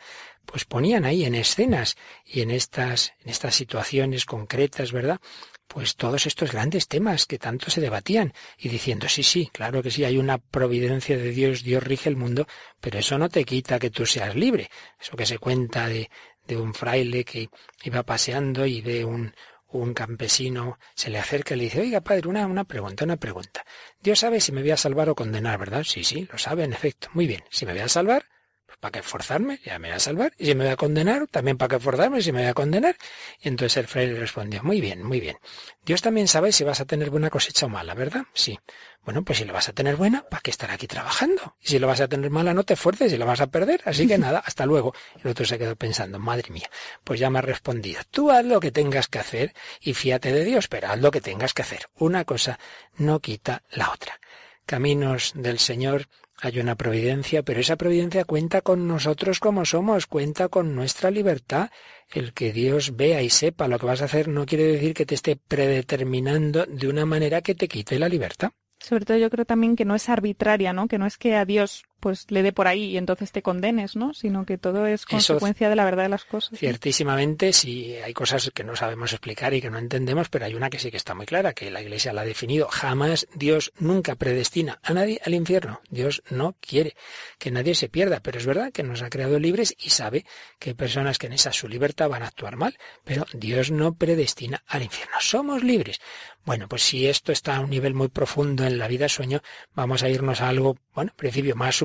pues 0.51 0.65
ponían 0.65 1.05
ahí 1.05 1.25
en 1.25 1.37
escenas 1.37 1.97
y 2.27 2.41
en 2.41 2.51
estas, 2.51 3.13
en 3.23 3.31
estas 3.31 3.55
situaciones 3.55 4.25
concretas, 4.25 4.91
¿verdad? 4.91 5.21
Pues 5.69 5.95
todos 5.95 6.27
estos 6.27 6.51
grandes 6.51 6.89
temas 6.89 7.25
que 7.25 7.39
tanto 7.39 7.71
se 7.71 7.81
debatían 7.81 8.33
y 8.59 8.69
diciendo, 8.69 9.09
sí, 9.09 9.23
sí, 9.23 9.49
claro 9.53 9.81
que 9.81 9.93
sí, 9.93 10.03
hay 10.05 10.19
una 10.19 10.39
providencia 10.39 11.17
de 11.17 11.31
Dios, 11.31 11.63
Dios 11.63 11.85
rige 11.85 12.09
el 12.09 12.17
mundo, 12.17 12.49
pero 12.81 12.99
eso 12.99 13.17
no 13.17 13.29
te 13.29 13.45
quita 13.45 13.79
que 13.79 13.91
tú 13.91 14.07
seas 14.07 14.35
libre. 14.35 14.71
Eso 15.01 15.17
que 15.17 15.25
se 15.25 15.39
cuenta 15.39 15.87
de, 15.87 16.11
de 16.49 16.57
un 16.57 16.75
fraile 16.75 17.25
que 17.25 17.49
iba 17.85 18.03
paseando 18.03 18.67
y 18.67 18.81
ve 18.81 19.05
un, 19.05 19.33
un 19.69 19.95
campesino 19.95 20.81
se 20.97 21.11
le 21.11 21.21
acerca 21.21 21.55
y 21.55 21.59
le 21.59 21.65
dice, 21.65 21.81
oiga 21.81 22.01
padre, 22.01 22.27
una, 22.27 22.45
una 22.47 22.65
pregunta, 22.65 23.05
una 23.05 23.19
pregunta. 23.19 23.65
Dios 24.03 24.19
sabe 24.19 24.41
si 24.41 24.51
me 24.51 24.63
voy 24.63 24.73
a 24.73 24.77
salvar 24.77 25.09
o 25.09 25.15
condenar, 25.15 25.61
¿verdad? 25.61 25.85
Sí, 25.85 26.03
sí, 26.03 26.27
lo 26.29 26.39
sabe, 26.39 26.65
en 26.65 26.73
efecto. 26.73 27.07
Muy 27.13 27.29
bien, 27.29 27.45
si 27.51 27.67
me 27.67 27.73
voy 27.73 27.83
a 27.83 27.89
salvar, 27.89 28.25
pues 28.71 28.79
¿para 28.79 28.93
qué 28.93 28.99
esforzarme? 29.01 29.59
Ya 29.65 29.81
me 29.81 29.89
voy 29.89 29.97
a 29.97 29.99
salvar. 29.99 30.33
Y 30.39 30.47
si 30.47 30.55
me 30.55 30.63
voy 30.63 30.73
a 30.73 30.77
condenar, 30.77 31.27
también 31.27 31.59
¿para 31.59 31.71
qué 31.71 31.77
esforzarme? 31.77 32.23
Si 32.23 32.31
me 32.31 32.43
voy 32.43 32.49
a 32.51 32.55
condenar. 32.55 32.97
Y 33.41 33.49
entonces 33.49 33.77
el 33.79 33.89
fraile 33.89 34.15
respondió, 34.15 34.63
muy 34.63 34.81
bien, 34.81 35.03
muy 35.03 35.19
bien. 35.19 35.39
Dios 35.85 36.03
también 36.03 36.29
sabe 36.29 36.53
si 36.53 36.63
vas 36.63 36.81
a 36.81 36.85
tener 36.85 37.11
buena 37.11 37.31
cosecha 37.31 37.67
o 37.67 37.69
mala, 37.69 37.95
¿verdad? 37.95 38.23
Sí. 38.33 38.61
Bueno, 39.03 39.25
pues 39.25 39.39
si 39.39 39.45
lo 39.45 39.53
vas 39.53 39.69
a 39.69 39.73
tener 39.73 39.97
buena, 39.97 40.23
¿para 40.23 40.41
qué 40.41 40.53
estar 40.53 40.71
aquí 40.71 40.87
trabajando? 40.87 41.57
Y 41.61 41.69
si 41.69 41.79
lo 41.81 41.89
vas 41.89 42.01
a 42.01 42.07
tener 42.07 42.31
mala, 42.31 42.55
no 42.55 42.63
te 42.63 42.75
esfuerces 42.75 43.13
y 43.13 43.17
lo 43.17 43.27
vas 43.27 43.41
a 43.41 43.49
perder. 43.49 43.81
Así 43.87 44.07
que 44.07 44.19
nada, 44.19 44.39
hasta 44.39 44.67
luego. 44.67 44.95
El 45.25 45.33
otro 45.33 45.45
se 45.45 45.59
quedó 45.59 45.75
pensando, 45.75 46.21
madre 46.21 46.51
mía, 46.51 46.71
pues 47.03 47.19
ya 47.19 47.29
me 47.29 47.41
ha 47.41 47.43
respondido. 47.43 48.03
Tú 48.13 48.31
haz 48.31 48.45
lo 48.45 48.61
que 48.61 48.71
tengas 48.71 49.09
que 49.09 49.19
hacer 49.19 49.53
y 49.81 49.95
fíate 49.95 50.33
de 50.33 50.45
Dios, 50.45 50.69
pero 50.69 50.91
haz 50.91 51.01
lo 51.01 51.11
que 51.11 51.21
tengas 51.21 51.55
que 51.55 51.63
hacer. 51.63 51.89
Una 51.97 52.25
cosa 52.25 52.61
no 52.99 53.19
quita 53.19 53.65
la 53.73 53.91
otra. 53.91 54.21
Caminos 54.65 55.33
del 55.35 55.59
Señor 55.59 56.07
hay 56.43 56.59
una 56.59 56.75
providencia, 56.75 57.43
pero 57.43 57.61
esa 57.61 57.77
providencia 57.77 58.25
cuenta 58.25 58.63
con 58.63 58.89
nosotros 58.89 59.41
como 59.41 59.65
somos, 59.65 60.07
cuenta 60.07 60.49
con 60.49 60.75
nuestra 60.75 61.11
libertad. 61.11 61.71
El 62.11 62.33
que 62.33 62.53
Dios 62.53 62.97
vea 62.97 63.23
y 63.23 63.31
sepa 63.31 63.69
lo 63.69 63.79
que 63.79 63.87
vas 63.87 64.03
a 64.03 64.07
hacer 64.07 64.29
no 64.29 64.47
quiere 64.47 64.65
decir 64.65 64.95
que 64.95 65.07
te 65.07 65.15
esté 65.15 65.37
predeterminando 65.37 66.67
de 66.67 66.89
una 66.89 67.05
manera 67.07 67.43
que 67.43 67.55
te 67.55 67.69
quite 67.69 67.99
la 67.99 68.09
libertad. 68.09 68.51
Sobre 68.79 69.05
todo 69.05 69.19
yo 69.19 69.29
creo 69.29 69.45
también 69.45 69.77
que 69.77 69.85
no 69.85 69.95
es 69.95 70.09
arbitraria, 70.09 70.73
¿no? 70.73 70.89
Que 70.89 70.99
no 70.99 71.07
es 71.07 71.19
que 71.19 71.37
a 71.37 71.45
Dios 71.45 71.85
pues 72.01 72.27
le 72.31 72.43
dé 72.43 72.53
por 72.53 72.67
ahí 72.67 72.85
y 72.85 72.97
entonces 72.97 73.31
te 73.33 73.43
condenes, 73.43 73.97
¿no? 73.97 74.15
Sino 74.15 74.45
que 74.45 74.59
todo 74.59 74.87
es 74.87 75.07
consecuencia 75.07 75.69
de 75.69 75.77
la 75.77 75.85
verdad 75.85 76.05
de 76.05 76.09
las 76.09 76.25
cosas. 76.25 76.59
Ciertísimamente, 76.59 77.53
sí, 77.53 77.95
hay 78.05 78.13
cosas 78.13 78.51
que 78.53 78.65
no 78.65 78.75
sabemos 78.75 79.13
explicar 79.13 79.55
y 79.55 79.61
que 79.61 79.71
no 79.71 79.79
entendemos, 79.79 80.29
pero 80.29 80.47
hay 80.47 80.55
una 80.55 80.71
que 80.71 80.79
sí 80.79 80.91
que 80.91 80.97
está 80.97 81.15
muy 81.15 81.27
clara, 81.27 81.53
que 81.53 81.71
la 81.71 81.83
Iglesia 81.83 82.13
la 82.13 82.23
ha 82.23 82.25
definido. 82.25 82.69
Jamás 82.69 83.29
Dios 83.35 83.73
nunca 83.79 84.17
predestina 84.17 84.81
a 84.83 84.93
nadie 84.95 85.21
al 85.25 85.35
infierno. 85.35 85.81
Dios 85.91 86.23
no 86.31 86.57
quiere 86.61 86.97
que 87.39 87.51
nadie 87.51 87.75
se 87.75 87.89
pierda, 87.89 88.21
pero 88.21 88.39
es 88.39 88.47
verdad 88.47 88.73
que 88.73 88.83
nos 88.83 89.03
ha 89.03 89.11
creado 89.11 89.39
libres 89.39 89.75
y 89.79 89.91
sabe 89.91 90.25
que 90.59 90.71
hay 90.71 90.75
personas 90.75 91.19
que 91.19 91.27
en 91.27 91.35
esa 91.35 91.53
su 91.53 91.69
libertad 91.69 92.09
van 92.09 92.23
a 92.23 92.29
actuar 92.29 92.57
mal, 92.57 92.77
pero 93.05 93.27
Dios 93.33 93.71
no 93.71 93.95
predestina 93.95 94.63
al 94.67 94.83
infierno. 94.83 95.17
Somos 95.21 95.63
libres. 95.63 96.01
Bueno, 96.45 96.69
pues 96.69 96.83
si 96.83 97.07
esto 97.07 97.33
está 97.33 97.57
a 97.57 97.61
un 97.61 97.71
nivel 97.71 97.95
muy 97.95 98.09
profundo 98.09 98.65
en 98.65 98.79
la 98.79 98.89
vida 98.89 99.09
sueño, 99.09 99.43
vamos 99.75 100.03
a 100.03 100.09
irnos 100.09 100.41
a 100.41 100.49
algo, 100.49 100.79
bueno, 100.95 101.11
en 101.13 101.17
principio 101.17 101.55
más 101.55 101.77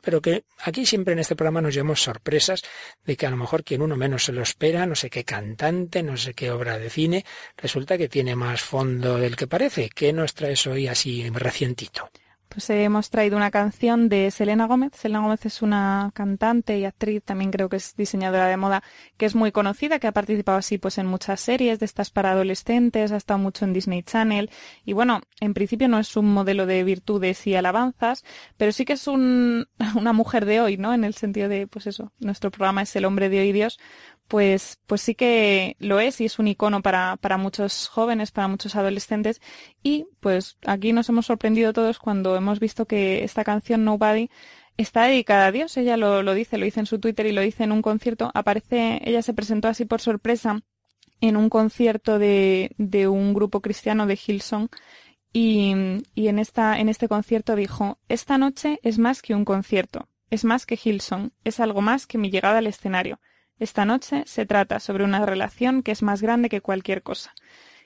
pero 0.00 0.22
que 0.22 0.44
aquí 0.64 0.86
siempre 0.86 1.12
en 1.12 1.18
este 1.18 1.36
programa 1.36 1.60
nos 1.60 1.74
llevamos 1.74 2.02
sorpresas 2.02 2.62
de 3.04 3.16
que 3.16 3.26
a 3.26 3.30
lo 3.30 3.36
mejor 3.36 3.64
quien 3.64 3.82
uno 3.82 3.96
menos 3.96 4.24
se 4.24 4.32
lo 4.32 4.42
espera, 4.42 4.86
no 4.86 4.94
sé 4.94 5.10
qué 5.10 5.24
cantante, 5.24 6.02
no 6.02 6.16
sé 6.16 6.32
qué 6.32 6.50
obra 6.50 6.78
de 6.78 6.88
cine, 6.88 7.24
resulta 7.56 7.98
que 7.98 8.08
tiene 8.08 8.34
más 8.36 8.62
fondo 8.62 9.18
del 9.18 9.36
que 9.36 9.46
parece. 9.46 9.90
¿Qué 9.90 10.12
nos 10.12 10.34
traes 10.34 10.66
hoy 10.66 10.86
así 10.88 11.28
recientito? 11.28 12.10
Pues 12.58 12.70
hemos 12.70 13.08
traído 13.08 13.36
una 13.36 13.52
canción 13.52 14.08
de 14.08 14.32
Selena 14.32 14.66
Gómez. 14.66 14.90
Selena 14.96 15.20
Gómez 15.20 15.46
es 15.46 15.62
una 15.62 16.10
cantante 16.12 16.76
y 16.76 16.86
actriz, 16.86 17.22
también 17.22 17.52
creo 17.52 17.68
que 17.68 17.76
es 17.76 17.94
diseñadora 17.94 18.48
de 18.48 18.56
moda, 18.56 18.82
que 19.16 19.26
es 19.26 19.36
muy 19.36 19.52
conocida, 19.52 20.00
que 20.00 20.08
ha 20.08 20.12
participado 20.12 20.58
así 20.58 20.76
pues 20.76 20.98
en 20.98 21.06
muchas 21.06 21.38
series 21.38 21.78
de 21.78 21.86
estas 21.86 22.10
para 22.10 22.32
adolescentes, 22.32 23.12
ha 23.12 23.16
estado 23.16 23.38
mucho 23.38 23.64
en 23.64 23.72
Disney 23.72 24.02
Channel 24.02 24.50
y 24.84 24.92
bueno, 24.92 25.20
en 25.38 25.54
principio 25.54 25.86
no 25.86 26.00
es 26.00 26.16
un 26.16 26.34
modelo 26.34 26.66
de 26.66 26.82
virtudes 26.82 27.46
y 27.46 27.54
alabanzas, 27.54 28.24
pero 28.56 28.72
sí 28.72 28.84
que 28.84 28.94
es 28.94 29.06
un, 29.06 29.68
una 29.94 30.12
mujer 30.12 30.44
de 30.44 30.60
hoy, 30.60 30.78
¿no? 30.78 30.92
En 30.92 31.04
el 31.04 31.14
sentido 31.14 31.48
de, 31.48 31.68
pues 31.68 31.86
eso, 31.86 32.10
nuestro 32.18 32.50
programa 32.50 32.82
es 32.82 32.96
el 32.96 33.04
hombre 33.04 33.28
de 33.28 33.38
hoy 33.38 33.52
Dios, 33.52 33.78
pues, 34.28 34.78
pues 34.86 35.00
sí 35.02 35.14
que 35.14 35.76
lo 35.80 36.00
es 36.00 36.20
y 36.20 36.26
es 36.26 36.38
un 36.38 36.48
icono 36.48 36.82
para, 36.82 37.16
para 37.16 37.38
muchos 37.38 37.88
jóvenes, 37.88 38.30
para 38.30 38.48
muchos 38.48 38.76
adolescentes. 38.76 39.40
Y 39.82 40.06
pues 40.20 40.58
aquí 40.66 40.92
nos 40.92 41.08
hemos 41.08 41.26
sorprendido 41.26 41.72
todos 41.72 41.98
cuando 41.98 42.36
hemos 42.36 42.60
visto 42.60 42.86
que 42.86 43.24
esta 43.24 43.44
canción 43.44 43.84
Nobody 43.84 44.30
está 44.76 45.04
dedicada 45.04 45.46
a 45.46 45.52
Dios. 45.52 45.76
Ella 45.76 45.96
lo, 45.96 46.22
lo 46.22 46.34
dice, 46.34 46.58
lo 46.58 46.66
dice 46.66 46.80
en 46.80 46.86
su 46.86 47.00
Twitter 47.00 47.26
y 47.26 47.32
lo 47.32 47.40
dice 47.40 47.64
en 47.64 47.72
un 47.72 47.82
concierto. 47.82 48.30
Aparece, 48.34 49.00
ella 49.04 49.22
se 49.22 49.34
presentó 49.34 49.68
así 49.68 49.86
por 49.86 50.00
sorpresa 50.00 50.62
en 51.20 51.36
un 51.36 51.48
concierto 51.48 52.18
de, 52.18 52.72
de 52.78 53.08
un 53.08 53.34
grupo 53.34 53.60
cristiano 53.60 54.06
de 54.06 54.18
Hillsong 54.24 54.68
y, 55.32 55.74
y 56.14 56.28
en, 56.28 56.38
esta, 56.38 56.78
en 56.78 56.88
este 56.88 57.08
concierto 57.08 57.56
dijo, 57.56 57.98
esta 58.08 58.38
noche 58.38 58.78
es 58.82 58.98
más 58.98 59.22
que 59.22 59.34
un 59.34 59.44
concierto, 59.44 60.08
es 60.30 60.44
más 60.44 60.64
que 60.64 60.78
Hillsong, 60.82 61.32
es 61.44 61.60
algo 61.60 61.80
más 61.80 62.06
que 62.06 62.18
mi 62.18 62.30
llegada 62.30 62.58
al 62.58 62.66
escenario. 62.66 63.20
Esta 63.58 63.84
noche 63.84 64.22
se 64.26 64.46
trata 64.46 64.80
sobre 64.80 65.04
una 65.04 65.24
relación 65.26 65.82
que 65.82 65.92
es 65.92 66.02
más 66.02 66.22
grande 66.22 66.48
que 66.48 66.60
cualquier 66.60 67.02
cosa. 67.02 67.34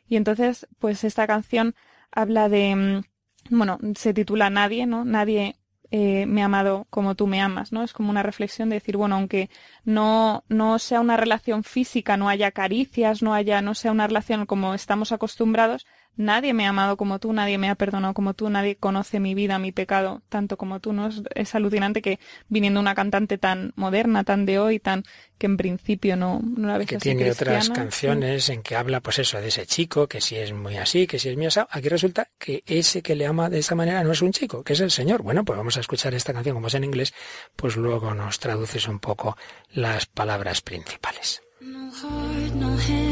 Y 0.09 0.17
entonces, 0.17 0.67
pues 0.79 1.05
esta 1.05 1.27
canción 1.27 1.75
habla 2.11 2.49
de, 2.49 2.77
mm, 2.77 3.57
bueno, 3.57 3.79
se 3.97 4.15
titula 4.15 4.51
Nadie, 4.51 4.87
¿no? 4.87 5.05
Nadie 5.05 5.57
eh, 5.91 6.25
me 6.27 6.43
ha 6.43 6.47
amado 6.47 6.87
como 6.89 7.15
tú 7.15 7.27
me 7.27 7.41
amas, 7.43 7.71
¿no? 7.71 7.83
Es 7.83 7.93
como 7.93 8.11
una 8.11 8.23
reflexión 8.23 8.71
de 8.71 8.77
decir, 8.77 8.97
bueno, 8.97 9.17
aunque 9.17 9.51
no, 9.85 10.43
no 10.49 10.79
sea 10.79 11.01
una 11.01 11.19
relación 11.19 11.65
física, 11.65 12.17
no 12.17 12.31
haya 12.31 12.51
caricias, 12.51 13.23
no 13.23 13.35
haya, 13.35 13.61
no 13.61 13.75
sea 13.75 13.93
una 13.93 14.07
relación 14.07 14.47
como 14.47 14.73
estamos 14.73 15.13
acostumbrados, 15.13 15.87
nadie 16.17 16.53
me 16.53 16.67
ha 16.67 16.71
amado 16.71 16.97
como 16.97 17.19
tú, 17.19 17.33
nadie 17.33 17.59
me 17.59 17.71
ha 17.71 17.75
perdonado 17.75 18.15
como 18.15 18.35
tú, 18.35 18.51
nadie 18.51 18.77
conoce 18.77 19.21
mi 19.21 19.35
vida, 19.35 19.59
mi 19.59 19.73
pecado 19.73 20.23
tanto 20.29 20.57
como 20.57 20.81
tú, 20.81 20.93
¿no? 20.93 21.11
Es, 21.35 21.55
alucinante 21.55 22.03
que 22.03 22.19
viniendo 22.49 22.81
una 22.81 22.95
cantante 22.95 23.39
tan 23.39 23.73
moderna, 23.77 24.25
tan 24.25 24.47
de 24.47 24.59
hoy, 24.59 24.79
tan 24.79 25.05
que 25.39 25.47
en 25.47 25.57
principio 25.57 26.17
no, 26.17 26.41
no 26.43 26.69
la 26.69 26.79
ves 26.79 26.87
Que 26.87 26.99
tiene 26.99 27.31
otras 27.31 27.71
canciones 27.71 28.49
en 28.49 28.63
que 28.63 28.77
habla, 28.77 29.01
pues 29.01 29.19
eso, 29.19 29.41
de 29.41 29.49
ese 29.49 29.67
chico, 29.67 30.07
que 30.07 30.21
si 30.21 30.37
es 30.37 30.53
muy 30.53 30.77
así, 30.77 31.07
que 31.07 31.19
si 31.19 31.31
es 31.31 31.37
muy 31.37 31.47
así. 31.47 31.61
Aquí 31.71 31.89
resulta 31.89 32.29
que 32.39 32.63
ese 32.67 33.03
que 33.03 33.17
le 33.17 33.27
ama 33.27 33.51
de 33.51 33.59
esta 33.59 33.75
manera 33.75 34.05
no 34.05 34.13
es 34.13 34.23
un 34.23 34.33
chico, 34.33 34.63
que 34.63 34.75
es 34.75 34.81
el 34.81 34.91
Señor. 34.91 35.23
Bueno, 35.23 35.45
pues 35.45 35.57
vamos 35.57 35.77
a 35.77 35.81
escuchar 35.81 36.15
esta 36.15 36.33
canción 36.33 36.55
como 36.55 36.69
es 36.69 36.75
en 36.75 36.85
inglés, 36.85 37.13
pues 37.57 37.77
luego 37.77 38.15
nos 38.15 38.39
traduces 38.39 38.87
un 38.87 39.01
poco 39.01 39.37
las 39.73 40.07
palabras 40.07 40.61
principales. 40.61 41.43
No 41.61 41.93
heart, 41.93 42.55
no 42.55 42.69
hands, 42.69 43.12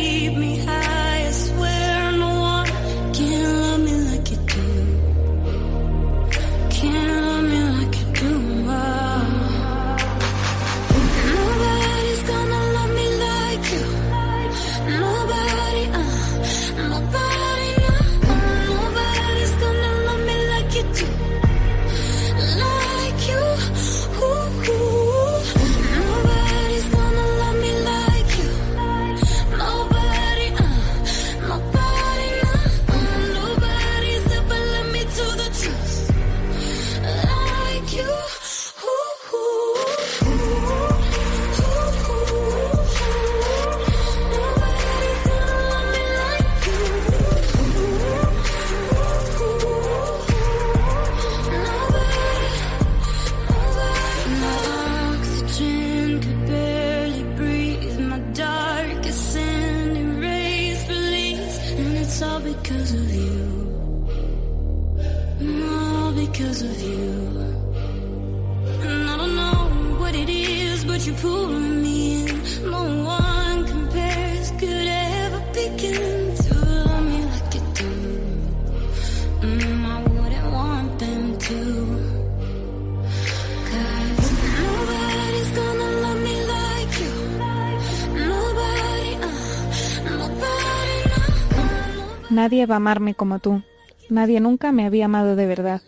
Nadie 92.31 92.65
va 92.65 92.75
a 92.75 92.77
amarme 92.77 93.13
como 93.13 93.39
tú. 93.39 93.61
Nadie 94.09 94.39
nunca 94.39 94.71
me 94.71 94.85
había 94.85 95.03
amado 95.03 95.35
de 95.35 95.45
verdad. 95.45 95.81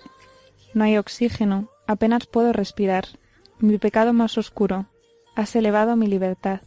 No 0.74 0.84
hay 0.84 0.98
oxígeno, 0.98 1.70
apenas 1.88 2.26
puedo 2.26 2.52
respirar. 2.52 3.06
Mi 3.60 3.78
pecado 3.78 4.12
más 4.12 4.38
oscuro. 4.38 4.88
Has 5.38 5.56
elevado 5.56 5.96
mi 5.96 6.08
libertad. 6.08 6.60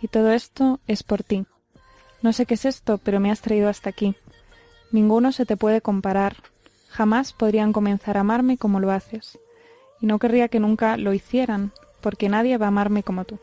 Y 0.00 0.08
todo 0.08 0.32
esto 0.32 0.80
es 0.86 1.02
por 1.02 1.22
ti. 1.22 1.44
No 2.22 2.32
sé 2.32 2.46
qué 2.46 2.54
es 2.54 2.64
esto, 2.64 2.96
pero 2.96 3.20
me 3.20 3.30
has 3.30 3.42
traído 3.42 3.68
hasta 3.68 3.90
aquí. 3.90 4.16
Ninguno 4.90 5.32
se 5.32 5.44
te 5.44 5.58
puede 5.58 5.82
comparar. 5.82 6.36
Jamás 6.88 7.34
podrían 7.34 7.74
comenzar 7.74 8.16
a 8.16 8.20
amarme 8.20 8.56
como 8.56 8.80
lo 8.80 8.90
haces. 8.90 9.38
Y 10.00 10.06
no 10.06 10.18
querría 10.18 10.48
que 10.48 10.60
nunca 10.60 10.96
lo 10.96 11.12
hicieran, 11.12 11.72
porque 12.00 12.30
nadie 12.30 12.56
va 12.56 12.66
a 12.66 12.68
amarme 12.68 13.02
como 13.02 13.26
tú. 13.26 13.38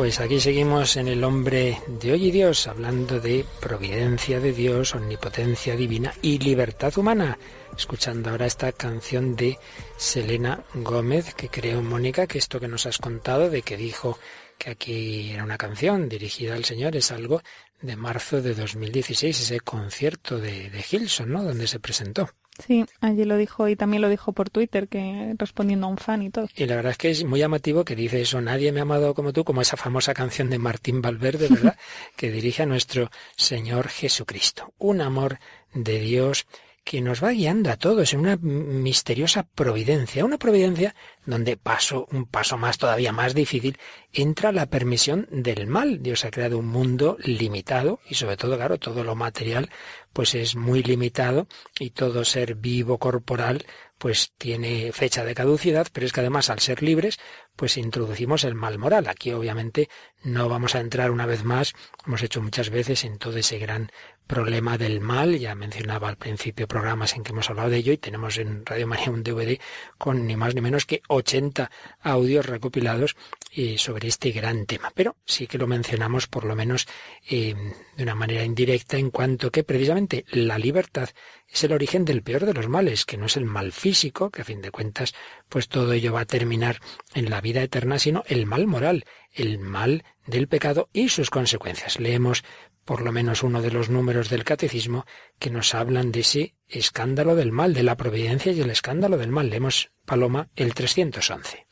Pues 0.00 0.18
aquí 0.18 0.40
seguimos 0.40 0.96
en 0.96 1.08
el 1.08 1.22
hombre 1.24 1.78
de 1.86 2.12
hoy 2.12 2.28
y 2.28 2.30
Dios, 2.30 2.66
hablando 2.66 3.20
de 3.20 3.44
providencia 3.60 4.40
de 4.40 4.54
Dios, 4.54 4.94
omnipotencia 4.94 5.76
divina 5.76 6.14
y 6.22 6.38
libertad 6.38 6.96
humana. 6.96 7.38
Escuchando 7.76 8.30
ahora 8.30 8.46
esta 8.46 8.72
canción 8.72 9.36
de 9.36 9.58
Selena 9.98 10.64
Gómez, 10.72 11.34
que 11.34 11.50
creo, 11.50 11.82
Mónica, 11.82 12.26
que 12.26 12.38
esto 12.38 12.58
que 12.58 12.66
nos 12.66 12.86
has 12.86 12.96
contado, 12.96 13.50
de 13.50 13.60
que 13.60 13.76
dijo 13.76 14.18
que 14.56 14.70
aquí 14.70 15.32
era 15.32 15.44
una 15.44 15.58
canción 15.58 16.08
dirigida 16.08 16.54
al 16.54 16.64
Señor, 16.64 16.96
es 16.96 17.12
algo 17.12 17.42
de 17.82 17.94
marzo 17.94 18.40
de 18.40 18.54
2016, 18.54 19.38
ese 19.38 19.60
concierto 19.60 20.38
de, 20.38 20.70
de 20.70 20.82
Gilson, 20.82 21.30
¿no? 21.30 21.44
Donde 21.44 21.66
se 21.66 21.78
presentó. 21.78 22.30
Sí, 22.66 22.84
allí 23.00 23.24
lo 23.24 23.36
dijo 23.36 23.68
y 23.68 23.76
también 23.76 24.02
lo 24.02 24.08
dijo 24.08 24.32
por 24.32 24.50
Twitter, 24.50 24.88
que 24.88 25.34
respondiendo 25.38 25.86
a 25.86 25.90
un 25.90 25.98
fan 25.98 26.22
y 26.22 26.30
todo. 26.30 26.48
Y 26.54 26.66
la 26.66 26.76
verdad 26.76 26.92
es 26.92 26.98
que 26.98 27.10
es 27.10 27.24
muy 27.24 27.40
llamativo 27.40 27.84
que 27.84 27.96
dice 27.96 28.20
eso, 28.20 28.40
nadie 28.40 28.72
me 28.72 28.80
ha 28.80 28.82
amado 28.82 29.14
como 29.14 29.32
tú, 29.32 29.44
como 29.44 29.62
esa 29.62 29.76
famosa 29.76 30.14
canción 30.14 30.50
de 30.50 30.58
Martín 30.58 31.02
Valverde, 31.02 31.48
¿verdad? 31.48 31.76
que 32.16 32.30
dirige 32.30 32.62
a 32.62 32.66
nuestro 32.66 33.10
Señor 33.36 33.88
Jesucristo. 33.88 34.72
Un 34.78 35.00
amor 35.00 35.38
de 35.74 36.00
Dios 36.00 36.46
que 36.84 37.00
nos 37.00 37.22
va 37.22 37.30
guiando 37.30 37.70
a 37.70 37.76
todos 37.76 38.12
en 38.12 38.20
una 38.20 38.36
misteriosa 38.36 39.42
providencia, 39.42 40.24
una 40.24 40.38
providencia 40.38 40.94
donde 41.24 41.56
paso, 41.56 42.08
un 42.10 42.26
paso 42.26 42.56
más 42.56 42.78
todavía 42.78 43.12
más 43.12 43.34
difícil, 43.34 43.78
entra 44.12 44.50
la 44.52 44.66
permisión 44.66 45.28
del 45.30 45.66
mal. 45.66 46.02
Dios 46.02 46.24
ha 46.24 46.30
creado 46.30 46.58
un 46.58 46.66
mundo 46.66 47.16
limitado 47.20 48.00
y 48.08 48.14
sobre 48.14 48.36
todo, 48.36 48.56
claro, 48.56 48.78
todo 48.78 49.04
lo 49.04 49.14
material 49.14 49.70
pues 50.12 50.34
es 50.34 50.56
muy 50.56 50.82
limitado 50.82 51.46
y 51.78 51.90
todo 51.90 52.24
ser 52.24 52.56
vivo 52.56 52.98
corporal 52.98 53.64
pues 54.00 54.32
tiene 54.38 54.92
fecha 54.92 55.24
de 55.26 55.34
caducidad, 55.34 55.86
pero 55.92 56.06
es 56.06 56.12
que 56.14 56.20
además 56.20 56.48
al 56.48 56.60
ser 56.60 56.82
libres, 56.82 57.18
pues 57.54 57.76
introducimos 57.76 58.44
el 58.44 58.54
mal 58.54 58.78
moral. 58.78 59.06
Aquí 59.08 59.30
obviamente 59.30 59.90
no 60.24 60.48
vamos 60.48 60.74
a 60.74 60.80
entrar 60.80 61.10
una 61.10 61.26
vez 61.26 61.44
más, 61.44 61.74
hemos 62.06 62.22
hecho 62.22 62.40
muchas 62.40 62.70
veces 62.70 63.04
en 63.04 63.18
todo 63.18 63.36
ese 63.36 63.58
gran 63.58 63.92
problema 64.30 64.78
del 64.78 65.00
mal, 65.00 65.40
ya 65.40 65.56
mencionaba 65.56 66.08
al 66.08 66.16
principio 66.16 66.68
programas 66.68 67.16
en 67.16 67.24
que 67.24 67.32
hemos 67.32 67.50
hablado 67.50 67.68
de 67.68 67.78
ello 67.78 67.92
y 67.92 67.98
tenemos 67.98 68.38
en 68.38 68.64
Radio 68.64 68.86
María 68.86 69.10
un 69.10 69.24
DVD 69.24 69.58
con 69.98 70.24
ni 70.24 70.36
más 70.36 70.54
ni 70.54 70.60
menos 70.60 70.86
que 70.86 71.02
80 71.08 71.68
audios 72.00 72.46
recopilados 72.46 73.16
eh, 73.56 73.76
sobre 73.76 74.06
este 74.06 74.30
gran 74.30 74.66
tema. 74.66 74.92
Pero 74.94 75.16
sí 75.24 75.48
que 75.48 75.58
lo 75.58 75.66
mencionamos 75.66 76.28
por 76.28 76.44
lo 76.44 76.54
menos 76.54 76.86
eh, 77.28 77.56
de 77.96 78.02
una 78.04 78.14
manera 78.14 78.44
indirecta 78.44 78.98
en 78.98 79.10
cuanto 79.10 79.50
que 79.50 79.64
precisamente 79.64 80.24
la 80.30 80.58
libertad 80.58 81.08
es 81.52 81.64
el 81.64 81.72
origen 81.72 82.04
del 82.04 82.22
peor 82.22 82.46
de 82.46 82.54
los 82.54 82.68
males, 82.68 83.04
que 83.04 83.16
no 83.16 83.26
es 83.26 83.36
el 83.36 83.44
mal 83.44 83.72
físico, 83.72 84.30
que 84.30 84.42
a 84.42 84.44
fin 84.44 84.62
de 84.62 84.70
cuentas 84.70 85.12
pues 85.48 85.66
todo 85.66 85.92
ello 85.92 86.12
va 86.12 86.20
a 86.20 86.26
terminar 86.26 86.78
en 87.14 87.30
la 87.30 87.40
vida 87.40 87.64
eterna, 87.64 87.98
sino 87.98 88.22
el 88.28 88.46
mal 88.46 88.68
moral, 88.68 89.04
el 89.32 89.58
mal 89.58 90.04
del 90.26 90.46
pecado 90.46 90.88
y 90.92 91.08
sus 91.08 91.30
consecuencias. 91.30 91.98
Leemos 91.98 92.44
por 92.84 93.02
lo 93.02 93.12
menos 93.12 93.42
uno 93.42 93.62
de 93.62 93.70
los 93.70 93.90
números 93.90 94.28
del 94.30 94.44
catecismo 94.44 95.06
que 95.38 95.50
nos 95.50 95.74
hablan 95.74 96.12
de 96.12 96.20
ese 96.20 96.54
escándalo 96.68 97.34
del 97.34 97.52
mal, 97.52 97.74
de 97.74 97.82
la 97.82 97.96
providencia 97.96 98.52
y 98.52 98.60
el 98.60 98.70
escándalo 98.70 99.18
del 99.18 99.30
mal. 99.30 99.50
Leemos, 99.50 99.90
Paloma, 100.04 100.48
el 100.56 100.74
311. 100.74 101.66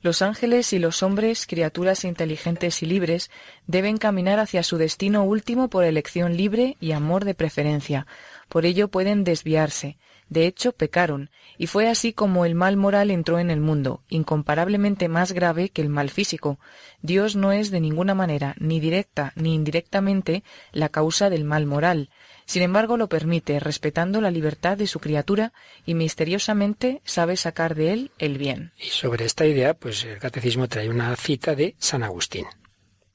Los 0.00 0.22
ángeles 0.22 0.72
y 0.72 0.78
los 0.78 1.02
hombres, 1.02 1.44
criaturas 1.46 2.04
inteligentes 2.04 2.84
y 2.84 2.86
libres, 2.86 3.30
deben 3.66 3.96
caminar 3.96 4.38
hacia 4.38 4.62
su 4.62 4.78
destino 4.78 5.24
último 5.24 5.68
por 5.68 5.82
elección 5.84 6.36
libre 6.36 6.76
y 6.78 6.92
amor 6.92 7.24
de 7.24 7.34
preferencia. 7.34 8.06
Por 8.48 8.64
ello 8.64 8.88
pueden 8.88 9.24
desviarse. 9.24 9.98
De 10.28 10.46
hecho, 10.46 10.72
pecaron, 10.72 11.30
y 11.56 11.66
fue 11.66 11.88
así 11.88 12.12
como 12.12 12.44
el 12.44 12.54
mal 12.54 12.76
moral 12.76 13.10
entró 13.10 13.38
en 13.38 13.50
el 13.50 13.60
mundo, 13.60 14.02
incomparablemente 14.08 15.08
más 15.08 15.32
grave 15.32 15.70
que 15.70 15.82
el 15.82 15.88
mal 15.88 16.10
físico. 16.10 16.58
Dios 17.00 17.34
no 17.34 17.52
es 17.52 17.70
de 17.70 17.80
ninguna 17.80 18.14
manera, 18.14 18.54
ni 18.58 18.80
directa 18.80 19.32
ni 19.36 19.54
indirectamente, 19.54 20.44
la 20.72 20.90
causa 20.90 21.30
del 21.30 21.44
mal 21.44 21.66
moral. 21.66 22.10
Sin 22.44 22.62
embargo, 22.62 22.96
lo 22.96 23.08
permite, 23.08 23.58
respetando 23.60 24.20
la 24.20 24.30
libertad 24.30 24.76
de 24.76 24.86
su 24.86 25.00
criatura, 25.00 25.52
y 25.86 25.94
misteriosamente 25.94 27.00
sabe 27.04 27.36
sacar 27.36 27.74
de 27.74 27.92
él 27.92 28.10
el 28.18 28.38
bien. 28.38 28.72
Y 28.78 28.88
sobre 28.88 29.24
esta 29.24 29.46
idea, 29.46 29.74
pues 29.74 30.04
el 30.04 30.18
catecismo 30.18 30.68
trae 30.68 30.88
una 30.88 31.14
cita 31.16 31.54
de 31.54 31.74
San 31.78 32.02
Agustín. 32.02 32.46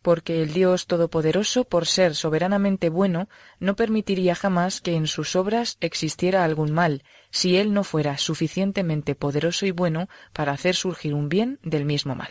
Porque 0.04 0.44
el 0.44 0.54
Dios 0.54 0.86
Todopoderoso, 0.86 1.64
por 1.64 1.88
ser 1.88 2.14
soberanamente 2.14 2.90
bueno, 2.90 3.30
no 3.60 3.76
permitiría 3.76 4.36
jamás 4.36 4.82
que 4.82 4.94
en 4.94 5.08
sus 5.08 5.36
obras 5.36 5.78
existiera 5.80 6.44
algún 6.44 6.72
mal, 6.72 7.04
si 7.32 7.58
Él 7.58 7.74
no 7.74 7.84
fuera 7.84 8.20
suficientemente 8.20 9.16
poderoso 9.16 9.66
y 9.66 9.72
bueno 9.72 10.10
para 10.34 10.52
hacer 10.52 10.76
surgir 10.76 11.16
un 11.16 11.30
bien 11.30 11.58
del 11.64 11.86
mismo 11.86 12.14
mal. 12.14 12.30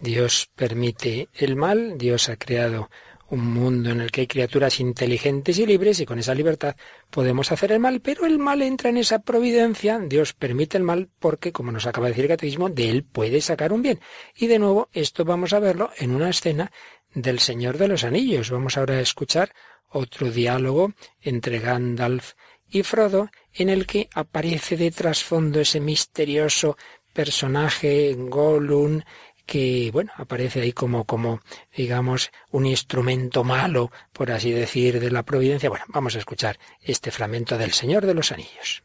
Dios 0.00 0.50
permite 0.56 1.28
el 1.34 1.54
mal, 1.54 1.96
Dios 1.98 2.28
ha 2.28 2.36
creado 2.36 2.90
un 3.34 3.52
mundo 3.52 3.90
en 3.90 4.00
el 4.00 4.10
que 4.10 4.22
hay 4.22 4.26
criaturas 4.26 4.80
inteligentes 4.80 5.58
y 5.58 5.66
libres 5.66 6.00
y 6.00 6.06
con 6.06 6.18
esa 6.18 6.34
libertad 6.34 6.76
podemos 7.10 7.52
hacer 7.52 7.72
el 7.72 7.80
mal, 7.80 8.00
pero 8.00 8.26
el 8.26 8.38
mal 8.38 8.62
entra 8.62 8.90
en 8.90 8.96
esa 8.96 9.18
providencia, 9.20 9.98
Dios 9.98 10.32
permite 10.32 10.76
el 10.78 10.84
mal 10.84 11.08
porque, 11.18 11.52
como 11.52 11.72
nos 11.72 11.86
acaba 11.86 12.06
de 12.06 12.12
decir 12.12 12.24
el 12.24 12.30
catecismo, 12.30 12.70
de 12.70 12.90
él 12.90 13.04
puede 13.04 13.40
sacar 13.40 13.72
un 13.72 13.82
bien. 13.82 14.00
Y 14.34 14.46
de 14.46 14.58
nuevo, 14.58 14.88
esto 14.92 15.24
vamos 15.24 15.52
a 15.52 15.58
verlo 15.58 15.90
en 15.98 16.14
una 16.14 16.30
escena 16.30 16.70
del 17.12 17.40
Señor 17.40 17.78
de 17.78 17.88
los 17.88 18.04
Anillos. 18.04 18.50
Vamos 18.50 18.76
ahora 18.76 18.94
a 18.94 19.00
escuchar 19.00 19.52
otro 19.88 20.30
diálogo 20.30 20.92
entre 21.20 21.58
Gandalf 21.58 22.32
y 22.70 22.82
Frodo 22.82 23.30
en 23.52 23.68
el 23.68 23.86
que 23.86 24.08
aparece 24.14 24.76
de 24.76 24.90
trasfondo 24.90 25.60
ese 25.60 25.80
misterioso 25.80 26.76
personaje 27.12 28.14
Gollum 28.18 29.00
que 29.46 29.90
bueno 29.92 30.12
aparece 30.16 30.60
ahí 30.60 30.72
como 30.72 31.04
como 31.04 31.40
digamos 31.76 32.30
un 32.50 32.66
instrumento 32.66 33.44
malo 33.44 33.90
por 34.12 34.30
así 34.30 34.52
decir 34.52 35.00
de 35.00 35.10
la 35.10 35.22
providencia 35.22 35.68
bueno 35.68 35.84
vamos 35.88 36.14
a 36.16 36.18
escuchar 36.18 36.58
este 36.80 37.10
fragmento 37.10 37.58
del 37.58 37.72
Señor 37.72 38.06
de 38.06 38.14
los 38.14 38.32
Anillos 38.32 38.82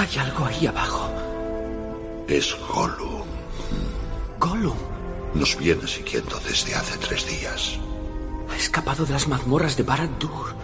Hay 0.00 0.18
algo 0.18 0.46
ahí 0.46 0.66
abajo. 0.66 1.10
Es 2.26 2.56
Gollum. 2.72 3.26
Gollum 4.38 4.76
Nos 5.34 5.56
viene 5.58 5.86
siguiendo 5.86 6.40
desde 6.40 6.74
hace 6.74 6.96
tres 6.98 7.26
días. 7.26 7.78
ha 8.50 8.56
escapado 8.56 9.04
de 9.04 9.12
las 9.12 9.28
mazmorras 9.28 9.76
de 9.76 9.84
Barad-dûr. 9.84 10.54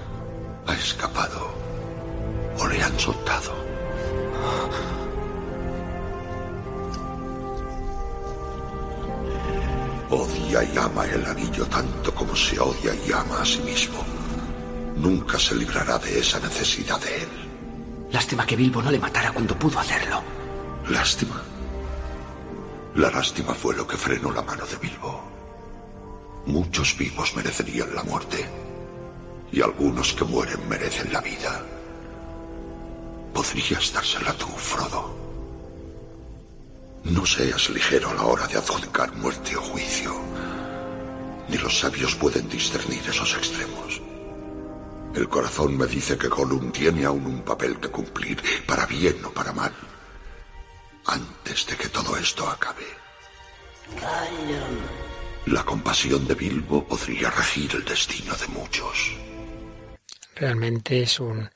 Ha 0.66 0.74
escapado. 0.74 1.65
O 2.59 2.66
le 2.66 2.82
han 2.82 2.98
soltado. 2.98 3.52
Odia 10.11 10.62
y 10.62 10.76
ama 10.78 11.04
el 11.07 11.24
anillo 11.26 11.66
tanto 11.66 12.14
como 12.14 12.34
se 12.36 12.59
odia 12.61 12.94
y 13.07 13.12
ama 13.12 13.40
a 13.40 13.44
sí 13.44 13.59
mismo. 13.61 13.98
Nunca 14.96 15.38
se 15.38 15.54
librará 15.54 15.98
de 15.98 16.18
esa 16.18 16.38
necesidad 16.40 17.00
de 17.00 17.22
él. 17.22 17.28
Lástima 18.12 18.46
que 18.46 18.57
Bilbo 18.57 18.80
no 18.80 18.90
le 18.90 18.98
matara 18.98 19.32
cuando 19.32 19.59
pudo 19.59 19.78
hacerlo. 19.78 20.22
Lástima. 20.88 21.42
La 22.94 23.11
lástima 23.11 23.52
fue 23.52 23.74
lo 23.74 23.86
que 23.86 23.96
frenó 23.96 24.32
la 24.32 24.42
mano 24.42 24.64
de 24.64 24.76
Bilbo. 24.76 25.22
Muchos 26.46 26.96
vivos 26.96 27.34
merecerían 27.36 27.94
la 27.94 28.04
muerte. 28.04 28.48
Y 29.52 29.61
algunos 29.61 30.14
que 30.14 30.24
mueren 30.24 30.66
merecen 30.68 31.12
la 31.12 31.20
vida. 31.20 31.62
Podrías 33.37 33.93
dársela 33.93 34.32
tú, 34.32 34.47
Frodo. 34.47 35.14
No 37.05 37.26
seas 37.26 37.68
ligero 37.68 38.09
a 38.09 38.14
la 38.14 38.24
hora 38.24 38.47
de 38.47 38.57
adjudicar 38.57 39.12
muerte 39.12 39.55
o 39.55 39.61
juicio. 39.61 40.16
Ni 41.47 41.59
los 41.59 41.78
sabios 41.78 42.14
pueden 42.14 42.49
discernir 42.49 43.03
esos 43.07 43.34
extremos. 43.34 44.01
El 45.14 45.28
corazón 45.28 45.76
me 45.76 45.87
dice 45.87 46.16
que 46.16 46.28
Gollum 46.28 46.72
tiene 46.72 47.05
aún 47.05 47.26
un 47.26 47.43
papel 47.43 47.78
que 47.78 47.91
cumplir, 47.91 48.43
para 48.66 48.87
bien 48.87 49.22
o 49.22 49.30
para 49.30 49.53
mal, 49.53 49.74
antes 51.05 51.66
de 51.66 51.76
que 51.76 51.91
todo 51.91 52.16
esto 52.16 52.49
acabe. 52.49 52.87
La 55.45 55.62
compasión 55.62 56.26
de 56.26 56.34
Bilbo 56.34 56.89
podría 56.89 57.30
regir 57.30 57.70
el 57.74 57.84
destino 57.84 58.34
de 58.34 58.47
muchos. 58.49 59.14
Realmente 60.37 61.03
es 61.03 61.20
un, 61.20 61.51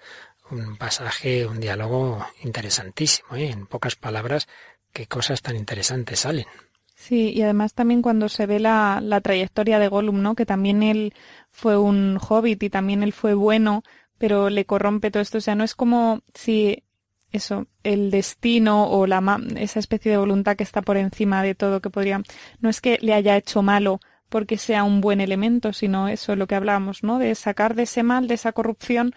un 0.50 0.76
pasaje, 0.76 1.46
un 1.46 1.60
diálogo 1.60 2.26
interesantísimo. 2.42 3.36
¿eh? 3.36 3.50
En 3.50 3.66
pocas 3.66 3.96
palabras, 3.96 4.48
qué 4.92 5.06
cosas 5.06 5.42
tan 5.42 5.56
interesantes 5.56 6.20
salen. 6.20 6.46
Sí, 6.94 7.32
y 7.34 7.42
además 7.42 7.72
también 7.72 8.02
cuando 8.02 8.28
se 8.28 8.46
ve 8.46 8.60
la, 8.60 9.00
la 9.02 9.20
trayectoria 9.20 9.78
de 9.78 9.88
Gollum, 9.88 10.20
¿no? 10.20 10.34
Que 10.34 10.44
también 10.44 10.82
él 10.82 11.14
fue 11.48 11.78
un 11.78 12.18
hobbit 12.20 12.62
y 12.62 12.70
también 12.70 13.02
él 13.02 13.14
fue 13.14 13.32
bueno, 13.32 13.82
pero 14.18 14.50
le 14.50 14.66
corrompe 14.66 15.10
todo 15.10 15.22
esto. 15.22 15.38
O 15.38 15.40
sea, 15.40 15.54
no 15.54 15.64
es 15.64 15.74
como 15.74 16.20
si 16.34 16.84
eso, 17.32 17.66
el 17.84 18.10
destino 18.10 18.88
o 18.88 19.06
la 19.06 19.40
esa 19.56 19.78
especie 19.78 20.10
de 20.10 20.18
voluntad 20.18 20.56
que 20.56 20.64
está 20.64 20.82
por 20.82 20.96
encima 20.96 21.42
de 21.42 21.54
todo 21.54 21.80
que 21.80 21.90
podría, 21.90 22.22
no 22.60 22.68
es 22.68 22.80
que 22.80 22.98
le 23.00 23.14
haya 23.14 23.36
hecho 23.36 23.62
malo 23.62 24.00
porque 24.28 24.58
sea 24.58 24.84
un 24.84 25.00
buen 25.00 25.20
elemento, 25.20 25.72
sino 25.72 26.08
eso, 26.08 26.36
lo 26.36 26.46
que 26.46 26.54
hablábamos, 26.54 27.02
¿no? 27.02 27.18
De 27.18 27.34
sacar 27.34 27.74
de 27.74 27.82
ese 27.82 28.02
mal, 28.02 28.28
de 28.28 28.34
esa 28.34 28.52
corrupción, 28.52 29.12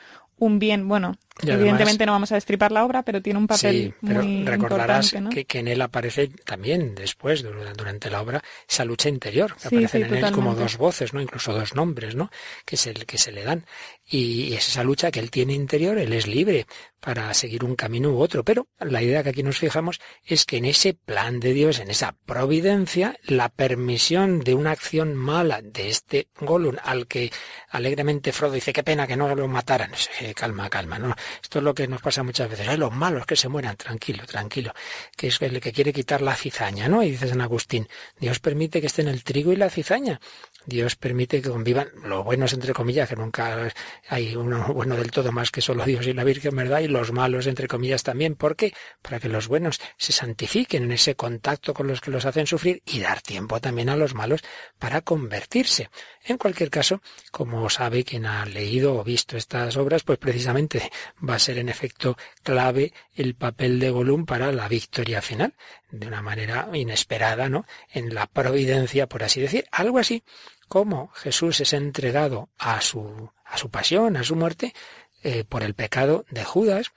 un 0.45 0.59
bien. 0.59 0.87
Bueno, 0.87 1.15
Y 1.41 1.47
además- 1.49 1.61
evidentemente 1.61 2.05
no 2.05 2.11
vamos 2.11 2.31
a 2.31 2.35
destripar 2.35 2.71
la 2.71 2.85
obra, 2.85 3.01
pero 3.03 3.21
tiene 3.21 3.39
un 3.39 3.47
papel 3.47 3.75
Sí, 3.75 3.93
pero 4.05 4.23
muy 4.23 4.45
recordarás 4.45 5.07
importante, 5.07 5.21
¿no? 5.21 5.29
que, 5.31 5.45
que 5.45 5.59
en 5.59 5.67
él 5.67 5.81
aparece 5.81 6.27
también 6.27 6.93
después, 6.93 7.43
dur- 7.43 7.73
durante 7.75 8.11
la 8.11 8.21
obra, 8.21 8.43
esa 8.69 8.85
lucha 8.85 9.09
interior. 9.09 9.53
Que 9.55 9.61
Sí, 9.61 9.67
aparecen 9.67 10.01
sí, 10.03 10.07
en 10.09 10.13
él 10.15 10.21
como 10.31 10.51
totalmente. 10.51 10.61
dos 10.63 10.77
voces, 10.77 11.13
¿no? 11.13 11.21
Incluso 11.21 11.51
dos 11.53 11.73
nombres, 11.73 12.15
¿no? 12.15 12.29
Que 12.65 12.77
se, 12.77 12.93
que 12.93 13.17
se 13.17 13.31
le 13.31 13.43
dan. 13.43 13.65
Y 14.05 14.53
es 14.53 14.67
esa 14.69 14.83
lucha 14.83 15.09
que 15.09 15.19
él 15.19 15.31
tiene 15.31 15.53
interior, 15.53 15.97
él 15.97 16.13
es 16.13 16.27
libre 16.27 16.67
para 16.99 17.33
seguir 17.33 17.63
un 17.65 17.75
camino 17.75 18.11
u 18.11 18.19
otro. 18.19 18.43
Pero 18.43 18.67
la 18.79 19.01
idea 19.01 19.23
que 19.23 19.29
aquí 19.29 19.41
nos 19.43 19.57
fijamos 19.57 19.99
es 20.23 20.45
que 20.45 20.57
en 20.57 20.65
ese 20.65 20.93
plan 20.93 21.39
de 21.39 21.53
Dios, 21.53 21.79
en 21.79 21.89
esa 21.89 22.15
providencia, 22.25 23.17
la 23.23 23.49
permisión 23.49 24.41
de 24.41 24.53
una 24.53 24.71
acción 24.71 25.15
mala 25.15 25.61
de 25.61 25.89
este 25.89 26.27
Gollum, 26.39 26.75
al 26.83 27.07
que 27.07 27.31
alegremente 27.69 28.31
Frodo 28.31 28.53
dice, 28.53 28.71
qué 28.71 28.83
pena 28.83 29.07
que 29.07 29.17
no 29.17 29.33
lo 29.35 29.47
mataran. 29.47 29.91
Eh, 30.21 30.33
calma, 30.35 30.69
calma, 30.69 30.99
¿no? 30.99 31.15
Esto 31.41 31.59
es 31.59 31.63
lo 31.63 31.73
que 31.73 31.87
nos 31.87 32.01
pasa 32.01 32.23
muchas 32.23 32.49
veces. 32.49 32.67
Ay, 32.67 32.77
los 32.77 32.91
malos 32.91 33.25
que 33.25 33.35
se 33.35 33.49
mueran, 33.49 33.75
tranquilo, 33.75 34.25
tranquilo. 34.25 34.73
Que 35.15 35.27
es 35.27 35.41
el 35.41 35.59
que 35.61 35.71
quiere 35.71 35.93
quitar 35.93 36.21
la 36.21 36.35
cizaña, 36.35 36.87
¿no? 36.87 37.03
Y 37.03 37.11
dice 37.11 37.27
San 37.27 37.41
Agustín, 37.41 37.87
Dios 38.19 38.39
permite 38.39 38.81
que 38.81 38.87
estén 38.87 39.07
el 39.07 39.23
trigo 39.23 39.51
y 39.51 39.55
la 39.55 39.69
cizaña. 39.69 40.19
Dios 40.65 40.95
permite 40.95 41.41
que 41.41 41.49
convivan 41.49 41.89
los 42.03 42.23
buenos, 42.23 42.53
entre 42.53 42.73
comillas, 42.73 43.09
que 43.09 43.15
nunca 43.15 43.71
hay 44.09 44.35
uno 44.35 44.73
bueno 44.73 44.95
del 44.95 45.11
todo 45.11 45.31
más 45.31 45.51
que 45.51 45.61
solo 45.61 45.85
Dios 45.85 46.07
y 46.07 46.13
la 46.13 46.23
Virgen, 46.23 46.55
¿verdad? 46.55 46.79
Y 46.79 46.87
los 46.87 47.11
malos, 47.11 47.47
entre 47.47 47.67
comillas, 47.67 48.03
también. 48.03 48.35
¿Por 48.35 48.55
qué? 48.55 48.73
Para 49.01 49.19
que 49.19 49.29
los 49.29 49.47
buenos 49.47 49.79
se 49.97 50.11
santifiquen 50.13 50.83
en 50.83 50.91
ese 50.91 51.15
contacto 51.15 51.73
con 51.73 51.87
los 51.87 52.01
que 52.01 52.11
los 52.11 52.25
hacen 52.25 52.47
sufrir 52.47 52.81
y 52.85 52.99
dar 52.99 53.21
tiempo 53.21 53.59
también 53.59 53.89
a 53.89 53.95
los 53.95 54.13
malos 54.13 54.41
para 54.79 55.01
convertirse. 55.01 55.89
En 56.23 56.37
cualquier 56.37 56.69
caso, 56.69 57.01
como 57.31 57.69
sabe 57.69 58.03
quien 58.03 58.25
ha 58.25 58.45
leído 58.45 58.95
o 58.95 59.03
visto 59.03 59.37
estas 59.37 59.75
obras, 59.77 60.03
pues 60.03 60.17
precisamente 60.19 60.91
va 61.27 61.35
a 61.35 61.39
ser 61.39 61.57
en 61.57 61.69
efecto 61.69 62.17
clave 62.43 62.93
el 63.15 63.35
papel 63.35 63.79
de 63.79 63.89
Gollum 63.89 64.25
para 64.25 64.51
la 64.51 64.67
victoria 64.67 65.21
final, 65.21 65.53
de 65.93 66.07
una 66.07 66.21
manera 66.21 66.67
inesperada, 66.73 67.49
¿no? 67.49 67.65
En 67.89 68.13
la 68.15 68.25
providencia, 68.25 69.07
por 69.07 69.23
así 69.23 69.39
decir. 69.39 69.65
Algo 69.71 69.99
así 69.99 70.23
como 70.67 71.09
Jesús 71.09 71.61
es 71.61 71.71
entregado 71.73 72.49
a 72.57 72.81
su, 72.81 73.31
a 73.45 73.57
su 73.57 73.69
pasión, 73.69 74.17
a 74.17 74.23
su 74.23 74.35
muerte, 74.35 74.73
eh, 75.21 75.43
por 75.43 75.61
el 75.61 75.75
pecado 75.75 76.25
de 76.31 76.43
Judas, 76.43 76.91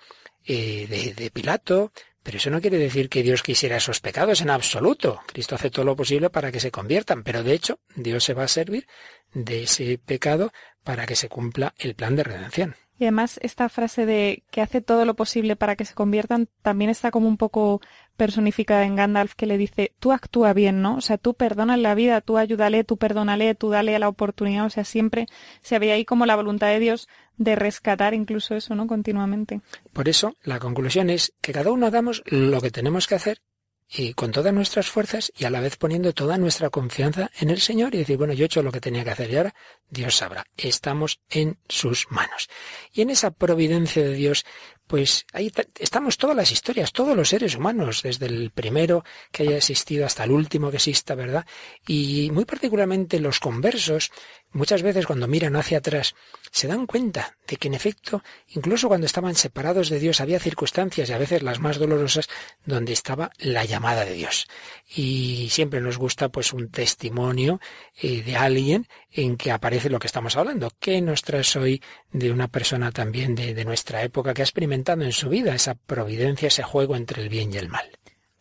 eh, 0.44 0.86
de, 0.88 1.12
de 1.12 1.30
Pilato, 1.30 1.92
pero 2.22 2.38
eso 2.38 2.50
no 2.50 2.60
quiere 2.60 2.78
decir 2.78 3.10
que 3.10 3.22
Dios 3.22 3.42
quisiera 3.42 3.76
esos 3.76 4.00
pecados 4.00 4.40
en 4.40 4.50
absoluto. 4.50 5.20
Cristo 5.26 5.54
hace 5.54 5.70
todo 5.70 5.84
lo 5.84 5.94
posible 5.94 6.30
para 6.30 6.50
que 6.50 6.58
se 6.58 6.70
conviertan, 6.70 7.22
pero 7.22 7.42
de 7.42 7.52
hecho 7.52 7.78
Dios 7.94 8.24
se 8.24 8.34
va 8.34 8.44
a 8.44 8.48
servir 8.48 8.86
de 9.34 9.64
ese 9.64 9.98
pecado 9.98 10.52
para 10.82 11.04
que 11.04 11.16
se 11.16 11.28
cumpla 11.28 11.74
el 11.78 11.94
plan 11.94 12.16
de 12.16 12.24
redención. 12.24 12.76
Y 12.98 13.04
además 13.04 13.38
esta 13.42 13.68
frase 13.68 14.06
de 14.06 14.42
que 14.50 14.60
hace 14.60 14.80
todo 14.80 15.04
lo 15.04 15.14
posible 15.14 15.56
para 15.56 15.76
que 15.76 15.84
se 15.84 15.94
conviertan 15.94 16.48
también 16.62 16.90
está 16.90 17.10
como 17.10 17.28
un 17.28 17.36
poco 17.36 17.80
personificada 18.16 18.84
en 18.84 18.96
Gandalf 18.96 19.34
que 19.34 19.46
le 19.46 19.58
dice, 19.58 19.92
tú 20.00 20.12
actúa 20.12 20.52
bien, 20.54 20.80
¿no? 20.80 20.96
O 20.96 21.00
sea, 21.00 21.18
tú 21.18 21.34
perdona 21.34 21.76
la 21.76 21.94
vida, 21.94 22.20
tú 22.22 22.38
ayúdale, 22.38 22.84
tú 22.84 22.96
perdónale, 22.96 23.54
tú 23.54 23.70
dale 23.70 23.98
la 23.98 24.08
oportunidad. 24.08 24.66
O 24.66 24.70
sea, 24.70 24.84
siempre 24.84 25.26
se 25.60 25.78
veía 25.78 25.94
ahí 25.94 26.04
como 26.04 26.24
la 26.26 26.36
voluntad 26.36 26.68
de 26.68 26.78
Dios 26.78 27.08
de 27.36 27.54
rescatar 27.54 28.14
incluso 28.14 28.54
eso, 28.54 28.74
¿no? 28.74 28.86
Continuamente. 28.86 29.60
Por 29.92 30.08
eso, 30.08 30.34
la 30.42 30.58
conclusión 30.58 31.10
es 31.10 31.34
que 31.42 31.52
cada 31.52 31.70
uno 31.70 31.86
hagamos 31.86 32.22
lo 32.26 32.60
que 32.60 32.70
tenemos 32.70 33.06
que 33.06 33.16
hacer 33.16 33.40
y 33.88 34.14
con 34.14 34.32
todas 34.32 34.52
nuestras 34.52 34.88
fuerzas 34.88 35.32
y 35.36 35.44
a 35.44 35.50
la 35.50 35.60
vez 35.60 35.76
poniendo 35.76 36.12
toda 36.12 36.38
nuestra 36.38 36.70
confianza 36.70 37.30
en 37.38 37.50
el 37.50 37.60
Señor 37.60 37.94
y 37.94 37.98
decir, 37.98 38.16
bueno, 38.16 38.32
yo 38.32 38.44
he 38.44 38.46
hecho 38.46 38.62
lo 38.62 38.72
que 38.72 38.80
tenía 38.80 39.04
que 39.04 39.10
hacer 39.10 39.30
y 39.30 39.36
ahora 39.36 39.54
Dios 39.88 40.16
sabrá. 40.16 40.44
Estamos 40.56 41.20
en 41.30 41.58
sus 41.68 42.10
manos. 42.10 42.48
Y 42.92 43.02
en 43.02 43.10
esa 43.10 43.30
providencia 43.30 44.02
de 44.02 44.14
Dios, 44.14 44.44
pues 44.88 45.24
ahí 45.32 45.50
ta- 45.50 45.64
estamos 45.78 46.16
todas 46.16 46.36
las 46.36 46.50
historias, 46.50 46.92
todos 46.92 47.16
los 47.16 47.28
seres 47.28 47.54
humanos, 47.54 48.02
desde 48.02 48.26
el 48.26 48.50
primero 48.50 49.04
que 49.30 49.44
haya 49.44 49.56
existido 49.56 50.04
hasta 50.04 50.24
el 50.24 50.32
último 50.32 50.70
que 50.70 50.76
exista, 50.78 51.14
¿verdad? 51.14 51.46
Y 51.86 52.30
muy 52.32 52.44
particularmente 52.44 53.20
los 53.20 53.38
conversos, 53.38 54.10
muchas 54.56 54.82
veces 54.82 55.06
cuando 55.06 55.28
miran 55.28 55.56
hacia 55.56 55.78
atrás, 55.78 56.14
se 56.50 56.66
dan 56.66 56.86
cuenta 56.86 57.36
de 57.46 57.56
que 57.56 57.68
en 57.68 57.74
efecto, 57.74 58.22
incluso 58.48 58.88
cuando 58.88 59.06
estaban 59.06 59.34
separados 59.34 59.90
de 59.90 60.00
Dios, 60.00 60.20
había 60.20 60.40
circunstancias 60.40 61.08
y 61.08 61.12
a 61.12 61.18
veces 61.18 61.42
las 61.42 61.60
más 61.60 61.78
dolorosas 61.78 62.28
donde 62.64 62.92
estaba 62.92 63.30
la 63.38 63.64
llamada 63.64 64.04
de 64.04 64.14
Dios. 64.14 64.48
Y 64.94 65.48
siempre 65.50 65.80
nos 65.80 65.98
gusta 65.98 66.28
pues 66.30 66.52
un 66.52 66.70
testimonio 66.70 67.60
eh, 68.00 68.22
de 68.22 68.36
alguien 68.36 68.86
en 69.10 69.36
que 69.36 69.52
aparece 69.52 69.90
lo 69.90 69.98
que 69.98 70.06
estamos 70.06 70.36
hablando. 70.36 70.72
¿Qué 70.80 71.00
nos 71.00 71.22
traes 71.22 71.54
hoy 71.56 71.82
de 72.12 72.32
una 72.32 72.48
persona 72.48 72.90
también 72.92 73.34
de, 73.34 73.54
de 73.54 73.64
nuestra 73.64 74.02
época 74.02 74.34
que 74.34 74.42
ha 74.42 74.44
experimentado 74.44 75.02
en 75.02 75.12
su 75.12 75.28
vida 75.28 75.54
esa 75.54 75.74
providencia, 75.74 76.48
ese 76.48 76.62
juego 76.62 76.96
entre 76.96 77.22
el 77.22 77.28
bien 77.28 77.52
y 77.52 77.58
el 77.58 77.68
mal? 77.68 77.86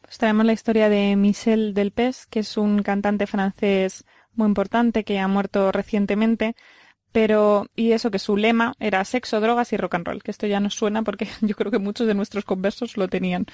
Pues 0.02 0.20
traemos 0.20 0.46
la 0.46 0.54
historia 0.54 0.88
de 0.88 1.16
Michel 1.16 1.74
Delpech, 1.74 2.28
que 2.30 2.40
es 2.40 2.58
un 2.58 2.84
cantante 2.84 3.28
francés 3.28 4.06
muy 4.38 4.48
importante 4.48 5.04
que 5.04 5.20
ha 5.20 5.28
muerto 5.28 5.72
recientemente, 5.72 6.56
pero 7.16 7.68
y 7.78 7.94
eso 7.94 8.12
que 8.12 8.20
su 8.20 8.36
lema 8.36 8.74
era 8.78 9.06
sexo, 9.06 9.40
drogas 9.40 9.72
y 9.72 9.78
rock 9.78 9.96
and 9.96 10.06
roll, 10.06 10.22
que 10.22 10.32
esto 10.32 10.48
ya 10.48 10.60
nos 10.60 10.74
suena 10.74 11.02
porque 11.02 11.30
yo 11.42 11.56
creo 11.56 11.72
que 11.72 11.80
muchos 11.80 12.08
de 12.08 12.14
nuestros 12.14 12.44
conversos 12.44 12.98
lo 12.98 13.08
tenían. 13.08 13.46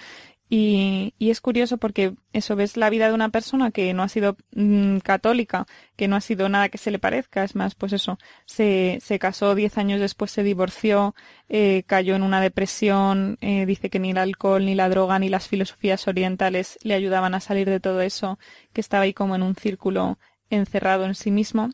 Y, 0.49 1.13
y 1.19 1.29
es 1.29 1.41
curioso 1.41 1.77
porque 1.77 2.15
eso 2.33 2.55
ves 2.55 2.75
la 2.75 2.89
vida 2.89 3.07
de 3.07 3.13
una 3.13 3.29
persona 3.29 3.69
que 3.69 3.93
no 3.93 4.01
ha 4.01 4.09
sido 4.09 4.35
mm, 4.55 4.97
católica, 4.97 5.67
que 5.95 6.07
no 6.07 6.15
ha 6.15 6.21
sido 6.21 6.49
nada 6.49 6.69
que 6.69 6.79
se 6.79 6.89
le 6.89 6.97
parezca, 6.97 7.43
es 7.43 7.55
más, 7.55 7.75
pues 7.75 7.93
eso, 7.93 8.17
se, 8.45 8.97
se 8.99 9.19
casó 9.19 9.53
diez 9.53 9.77
años 9.77 9.99
después, 9.99 10.31
se 10.31 10.41
divorció, 10.41 11.13
eh, 11.47 11.83
cayó 11.85 12.15
en 12.15 12.23
una 12.23 12.41
depresión, 12.41 13.37
eh, 13.41 13.67
dice 13.67 13.91
que 13.91 13.99
ni 13.99 14.09
el 14.09 14.17
alcohol, 14.17 14.65
ni 14.65 14.73
la 14.73 14.89
droga, 14.89 15.19
ni 15.19 15.29
las 15.29 15.47
filosofías 15.47 16.07
orientales 16.07 16.79
le 16.81 16.95
ayudaban 16.95 17.35
a 17.35 17.39
salir 17.39 17.69
de 17.69 17.79
todo 17.79 18.01
eso, 18.01 18.39
que 18.73 18.81
estaba 18.81 19.03
ahí 19.03 19.13
como 19.13 19.35
en 19.35 19.43
un 19.43 19.55
círculo 19.55 20.17
encerrado 20.55 21.05
en 21.05 21.15
sí 21.15 21.31
mismo 21.31 21.69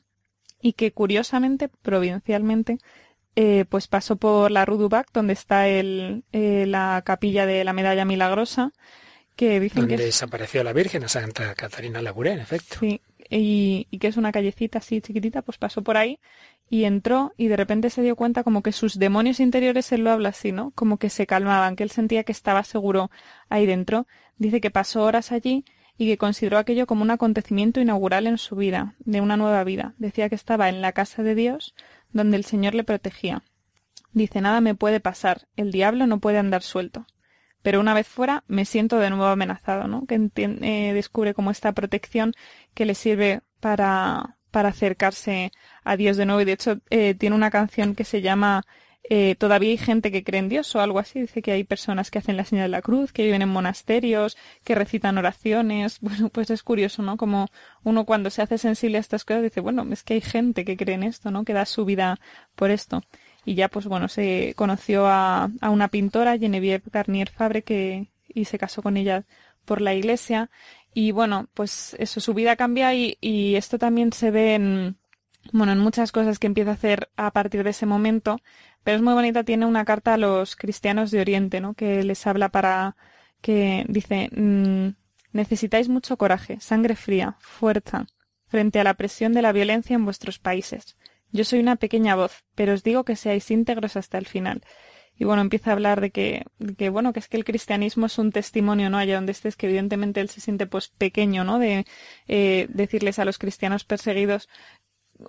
y 0.62 0.74
que 0.74 0.92
curiosamente, 0.92 1.70
providencialmente, 1.70 2.80
eh, 3.36 3.66
pues 3.70 3.88
pasó 3.88 4.16
por 4.16 4.50
la 4.50 4.66
Rue 4.66 4.78
du 4.78 4.90
Bac, 4.90 5.10
donde 5.14 5.34
está 5.34 5.68
el, 5.68 6.24
eh, 6.32 6.66
la 6.68 7.04
capilla 7.06 7.46
de 7.46 7.64
la 7.64 7.74
medalla 7.74 8.06
milagrosa, 8.06 8.74
que 9.36 9.60
dicen 9.60 9.82
donde 9.82 9.96
que 9.96 9.96
es, 9.96 10.06
desapareció 10.06 10.64
la 10.64 10.74
Virgen, 10.74 11.04
a 11.04 11.08
Santa 11.08 11.54
Catarina 11.54 12.02
Labouré, 12.02 12.32
en 12.32 12.40
efecto. 12.40 12.78
sí, 12.80 13.02
y, 13.30 13.88
y 13.92 14.00
que 14.00 14.08
es 14.08 14.18
una 14.18 14.32
callecita 14.32 14.80
así 14.80 15.02
chiquitita, 15.02 15.44
pues 15.44 15.58
pasó 15.58 15.84
por 15.84 15.98
ahí 15.98 16.20
y 16.70 16.86
entró 16.86 17.34
y 17.38 17.48
de 17.48 17.58
repente 17.58 17.90
se 17.90 18.02
dio 18.02 18.16
cuenta 18.16 18.44
como 18.44 18.62
que 18.64 18.72
sus 18.72 18.98
demonios 19.00 19.40
interiores, 19.40 19.92
él 19.92 20.04
lo 20.04 20.12
habla 20.12 20.30
así, 20.30 20.52
¿no? 20.52 20.72
Como 20.72 20.98
que 20.98 21.10
se 21.10 21.28
calmaban, 21.28 21.76
que 21.76 21.84
él 21.84 21.92
sentía 21.92 22.24
que 22.24 22.32
estaba 22.32 22.64
seguro 22.64 23.12
ahí 23.50 23.66
dentro. 23.66 24.08
Dice 24.38 24.62
que 24.62 24.72
pasó 24.72 25.04
horas 25.04 25.32
allí 25.32 25.66
y 25.98 26.08
que 26.08 26.18
consideró 26.18 26.58
aquello 26.58 26.86
como 26.86 27.02
un 27.02 27.12
acontecimiento 27.12 27.80
inaugural 27.80 28.28
en 28.28 28.38
su 28.38 28.56
vida, 28.56 28.96
de 29.00 29.22
una 29.22 29.38
nueva 29.38 29.64
vida. 29.64 29.94
Decía 29.98 30.30
que 30.30 30.36
estaba 30.36 30.70
en 30.70 30.82
la 30.82 30.92
casa 30.92 31.24
de 31.24 31.36
Dios, 31.36 31.74
donde 32.12 32.38
el 32.38 32.46
Señor 32.46 32.76
le 32.76 32.84
protegía. 32.84 33.44
Dice, 34.14 34.42
nada 34.42 34.62
me 34.62 34.76
puede 34.76 35.00
pasar, 35.00 35.48
el 35.56 35.72
diablo 35.72 36.08
no 36.08 36.20
puede 36.20 36.38
andar 36.38 36.64
suelto. 36.64 37.06
Pero 37.62 37.80
una 37.80 37.94
vez 37.94 38.08
fuera 38.08 38.44
me 38.48 38.66
siento 38.66 38.98
de 39.00 39.10
nuevo 39.10 39.26
amenazado, 39.26 39.88
¿no? 39.88 40.06
Que 40.06 40.30
eh, 40.36 40.94
descubre 40.94 41.34
como 41.34 41.52
esta 41.52 41.72
protección 41.74 42.34
que 42.74 42.86
le 42.86 42.96
sirve 42.96 43.42
para, 43.60 44.38
para 44.52 44.70
acercarse 44.70 45.52
a 45.84 45.98
Dios 45.98 46.18
de 46.18 46.26
nuevo. 46.26 46.42
Y 46.42 46.46
de 46.46 46.54
hecho 46.54 46.80
eh, 46.90 47.16
tiene 47.16 47.36
una 47.36 47.52
canción 47.52 47.96
que 47.96 48.06
se 48.06 48.22
llama 48.22 48.64
eh, 49.10 49.36
Todavía 49.36 49.70
hay 49.70 49.78
gente 49.78 50.12
que 50.12 50.24
cree 50.24 50.40
en 50.40 50.50
Dios 50.50 50.76
o 50.76 50.82
algo 50.82 51.00
así. 51.00 51.22
Dice 51.22 51.42
que 51.42 51.52
hay 51.52 51.64
personas 51.64 52.12
que 52.12 52.20
hacen 52.20 52.38
la 52.38 52.46
señal 52.46 52.66
de 52.66 52.78
la 52.78 52.82
cruz, 52.82 53.14
que 53.14 53.24
viven 53.24 53.42
en 53.42 53.50
monasterios, 53.50 54.38
que 54.64 54.76
recitan 54.76 55.18
oraciones. 55.18 56.00
Bueno, 56.08 56.30
pues 56.30 56.50
es 56.50 56.64
curioso, 56.64 57.02
¿no? 57.02 57.18
Como 57.18 57.48
uno 57.84 58.06
cuando 58.06 58.30
se 58.30 58.42
hace 58.42 58.58
sensible 58.58 58.98
a 58.98 59.02
estas 59.02 59.26
cosas 59.26 59.44
dice, 59.44 59.62
bueno, 59.62 59.86
es 59.92 60.04
que 60.04 60.16
hay 60.16 60.22
gente 60.22 60.66
que 60.66 60.78
cree 60.78 60.96
en 60.96 61.04
esto, 61.04 61.32
¿no? 61.32 61.44
Que 61.44 61.54
da 61.54 61.66
su 61.66 61.86
vida 61.86 62.20
por 62.56 62.72
esto. 62.72 63.04
Y 63.46 63.56
ya, 63.56 63.70
pues 63.70 63.86
bueno, 63.88 64.10
se 64.10 64.54
conoció 64.56 65.08
a, 65.08 65.50
a 65.62 65.70
una 65.70 65.88
pintora, 65.90 66.38
Genevieve 66.38 66.84
Garnier 66.92 67.30
Fabre, 67.30 67.64
que, 67.64 68.08
y 68.28 68.46
se 68.46 68.58
casó 68.58 68.82
con 68.82 68.98
ella 68.98 69.26
por 69.66 69.82
la 69.82 69.94
iglesia. 69.94 70.50
Y 70.94 71.12
bueno, 71.12 71.48
pues 71.54 71.96
eso, 72.00 72.20
su 72.20 72.34
vida 72.34 72.56
cambia 72.56 72.94
y, 72.94 73.18
y 73.22 73.56
esto 73.56 73.78
también 73.78 74.12
se 74.14 74.32
ve 74.32 74.56
en, 74.56 74.98
bueno, 75.54 75.72
en 75.74 75.80
muchas 75.80 76.12
cosas 76.12 76.40
que 76.40 76.48
empieza 76.48 76.72
a 76.72 76.74
hacer 76.74 77.10
a 77.16 77.32
partir 77.32 77.64
de 77.64 77.72
ese 77.72 77.86
momento. 77.86 78.40
Pero 78.84 78.98
es 78.98 79.04
muy 79.04 79.14
bonita, 79.14 79.44
tiene 79.44 79.66
una 79.66 79.86
carta 79.86 80.14
a 80.14 80.18
los 80.18 80.56
cristianos 80.56 81.12
de 81.12 81.22
Oriente, 81.22 81.60
¿no? 81.62 81.74
Que 81.74 82.04
les 82.04 82.26
habla 82.26 82.50
para, 82.50 82.96
que 83.42 83.86
dice, 83.90 84.30
mm, 84.36 84.90
necesitáis 85.34 85.90
mucho 85.90 86.18
coraje, 86.18 86.60
sangre 86.60 86.96
fría, 86.96 87.38
fuerza, 87.40 88.08
frente 88.48 88.80
a 88.80 88.84
la 88.84 88.94
presión 88.94 89.34
de 89.34 89.42
la 89.42 89.52
violencia 89.52 89.96
en 89.96 90.06
vuestros 90.06 90.40
países. 90.40 90.98
Yo 91.32 91.44
soy 91.44 91.60
una 91.60 91.76
pequeña 91.76 92.16
voz, 92.16 92.46
pero 92.56 92.74
os 92.74 92.84
digo 92.84 93.04
que 93.04 93.16
seáis 93.16 93.52
íntegros 93.52 93.98
hasta 93.98 94.18
el 94.18 94.26
final. 94.26 94.64
Y 95.20 95.26
bueno, 95.26 95.42
empieza 95.42 95.72
a 95.72 95.74
hablar 95.74 96.00
de 96.00 96.12
que, 96.12 96.46
que 96.78 96.90
bueno, 96.90 97.12
que 97.12 97.20
es 97.20 97.28
que 97.28 97.38
el 97.38 97.44
cristianismo 97.44 98.06
es 98.06 98.20
un 98.20 98.32
testimonio, 98.32 98.90
¿no? 98.90 99.00
Allá 99.00 99.16
donde 99.16 99.32
estés, 99.32 99.56
que 99.56 99.66
evidentemente 99.66 100.22
él 100.22 100.30
se 100.30 100.42
siente 100.42 100.68
pues 100.68 100.90
pequeño, 100.90 101.44
¿no? 101.44 101.58
De 101.58 101.86
eh, 102.28 102.68
decirles 102.70 103.18
a 103.18 103.26
los 103.26 103.40
cristianos 103.40 103.84
perseguidos 103.84 104.48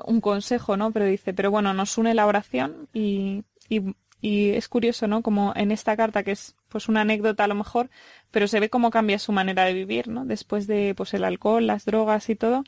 un 0.04 0.20
consejo, 0.20 0.76
¿no? 0.76 0.92
Pero 0.92 1.06
dice, 1.06 1.34
pero 1.34 1.50
bueno, 1.50 1.74
nos 1.74 1.98
une 1.98 2.14
la 2.14 2.26
oración 2.26 2.88
y, 2.92 3.44
y, 3.68 3.82
y 4.20 4.50
es 4.50 4.68
curioso, 4.68 5.06
¿no? 5.06 5.22
Como 5.22 5.52
en 5.56 5.72
esta 5.72 5.96
carta, 5.96 6.22
que 6.22 6.32
es 6.32 6.56
pues 6.68 6.88
una 6.88 7.02
anécdota 7.02 7.44
a 7.44 7.48
lo 7.48 7.54
mejor, 7.54 7.90
pero 8.30 8.48
se 8.48 8.60
ve 8.60 8.70
cómo 8.70 8.90
cambia 8.90 9.18
su 9.18 9.32
manera 9.32 9.64
de 9.64 9.74
vivir, 9.74 10.08
¿no? 10.08 10.24
Después 10.24 10.66
de 10.66 10.94
pues 10.96 11.14
el 11.14 11.24
alcohol, 11.24 11.66
las 11.66 11.84
drogas 11.84 12.28
y 12.28 12.36
todo, 12.36 12.64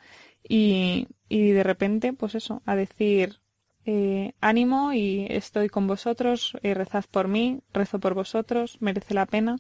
y, 0.49 1.09
y 1.29 1.51
de 1.51 1.63
repente, 1.63 2.13
pues 2.13 2.35
eso, 2.35 2.63
a 2.67 2.77
decir 2.77 3.41
eh, 3.87 4.35
ánimo 4.41 4.93
y 4.93 5.27
estoy 5.31 5.69
con 5.69 5.87
vosotros, 5.87 6.57
eh, 6.63 6.75
rezad 6.75 7.05
por 7.11 7.29
mí, 7.29 7.61
rezo 7.73 7.99
por 7.99 8.15
vosotros, 8.15 8.77
merece 8.81 9.15
la 9.15 9.27
pena. 9.27 9.57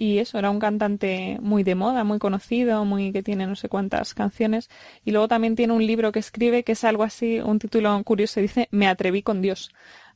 Y 0.00 0.16
eso, 0.16 0.38
era 0.38 0.48
un 0.48 0.60
cantante 0.60 1.36
muy 1.42 1.62
de 1.62 1.74
moda, 1.74 2.04
muy 2.04 2.18
conocido, 2.18 2.86
muy 2.86 3.12
que 3.12 3.22
tiene 3.22 3.46
no 3.46 3.54
sé 3.54 3.68
cuántas 3.68 4.14
canciones. 4.14 4.70
Y 5.04 5.10
luego 5.10 5.28
también 5.28 5.56
tiene 5.56 5.74
un 5.74 5.86
libro 5.86 6.10
que 6.10 6.20
escribe 6.20 6.64
que 6.64 6.72
es 6.72 6.84
algo 6.84 7.02
así, 7.02 7.38
un 7.38 7.58
título 7.58 8.02
curioso, 8.02 8.40
dice 8.40 8.66
Me 8.70 8.88
atreví 8.88 9.22
con 9.22 9.42
Dios. 9.42 9.70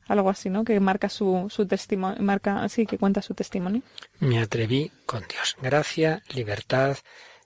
Algo 0.07 0.31
así, 0.31 0.49
¿no? 0.49 0.63
Que 0.63 0.79
marca 0.79 1.07
su, 1.07 1.45
su 1.51 1.67
testimonio, 1.67 2.19
marca, 2.23 2.65
que 2.67 2.97
cuenta 2.97 3.21
su 3.21 3.35
testimonio. 3.35 3.83
Me 4.19 4.39
atreví 4.39 4.91
con 5.05 5.23
Dios. 5.27 5.55
Gracia, 5.61 6.23
libertad, 6.33 6.97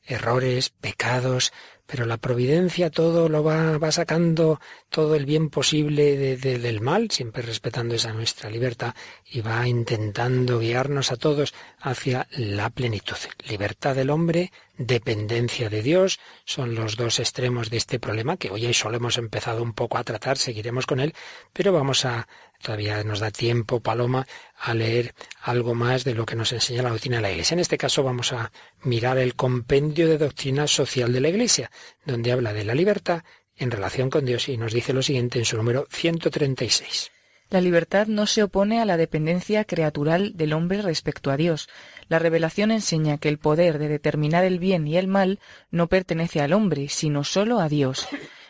errores, 0.06 0.70
pecados, 0.70 1.52
pero 1.90 2.06
la 2.06 2.18
providencia 2.18 2.92
todo 2.92 3.30
lo 3.30 3.44
va, 3.44 3.80
va 3.80 3.92
sacando 3.92 4.60
todo 4.90 5.16
el 5.16 5.26
bien 5.26 5.50
posible 5.50 6.16
de- 6.18 6.38
de- 6.38 6.60
del 6.60 6.82
mal, 6.82 7.10
siempre 7.10 7.42
respetando 7.42 7.96
esa 7.96 8.14
nuestra 8.14 8.50
libertad, 8.52 8.94
y 9.26 9.42
va 9.42 9.68
intentando 9.68 10.60
guiarnos 10.60 11.12
a 11.12 11.18
todos 11.18 11.56
hacia 11.80 12.28
la 12.38 12.70
plenitud. 12.70 13.18
Libertad 13.48 13.96
del 13.96 14.12
hombre, 14.12 14.52
dependencia 14.78 15.70
de 15.70 15.82
Dios, 15.82 16.20
son 16.46 16.76
los 16.76 16.96
dos 16.96 17.20
extremos 17.20 17.72
de 17.72 17.78
este 17.78 18.00
problema 18.00 18.38
que 18.38 18.52
hoy 18.52 18.72
solo 18.74 18.98
hemos 18.98 19.18
empezado 19.18 19.64
un 19.64 19.74
poco 19.74 19.98
a 19.98 20.04
tratar, 20.04 20.38
seguiremos 20.38 20.86
con 20.86 21.00
él, 21.00 21.16
pero 21.54 21.74
vamos 21.74 22.06
a, 22.06 22.28
todavía 22.62 23.04
nos 23.04 23.20
da 23.20 23.32
tiempo, 23.32 23.80
Paloma, 23.80 24.28
a 24.58 24.74
leer 24.74 25.14
algo 25.42 25.74
más 25.76 26.04
de 26.04 26.14
lo 26.14 26.26
que 26.26 26.36
nos 26.36 26.52
enseña 26.52 26.84
la 26.84 26.90
doctrina 26.90 27.18
de 27.18 27.22
la 27.24 27.32
Iglesia. 27.32 27.56
En 27.56 27.60
este 27.60 27.78
caso 27.78 28.04
vamos 28.04 28.34
a 28.34 28.52
mirar 28.84 29.18
el 29.18 29.36
compendio 29.36 30.08
de 30.08 30.18
doctrina 30.18 30.68
social 30.68 31.14
de 31.14 31.22
la 31.22 31.30
Iglesia, 31.30 31.72
donde 32.06 32.32
habla 32.32 32.54
de 32.54 32.66
la 32.66 32.76
libertad 32.76 33.24
en 33.56 33.72
relación 33.72 34.10
con 34.10 34.26
Dios 34.26 34.50
y 34.50 34.58
nos 34.58 34.74
dice 34.74 34.94
lo 34.94 35.02
siguiente 35.02 35.40
en 35.40 35.46
su 35.46 35.58
número 35.58 35.88
136. 35.92 37.12
La 37.50 37.62
libertad 37.62 38.06
no 38.06 38.28
se 38.28 38.44
opone 38.44 38.80
a 38.80 38.86
la 38.86 38.96
dependencia 38.96 39.66
creatural 39.66 40.34
del 40.36 40.54
hombre 40.54 40.84
respecto 40.84 41.32
a 41.32 41.38
Dios. 41.38 41.68
La 42.08 42.20
revelación 42.20 42.70
enseña 42.70 43.18
que 43.18 43.28
el 43.28 43.40
poder 43.40 43.80
de 43.80 43.88
determinar 43.88 44.44
el 44.44 44.60
bien 44.60 44.88
y 44.88 44.98
el 44.98 45.08
mal 45.08 45.40
no 45.72 45.88
pertenece 45.88 46.42
al 46.42 46.54
hombre, 46.54 46.90
sino 46.90 47.24
sólo 47.24 47.60
a 47.60 47.68
Dios. 47.68 48.08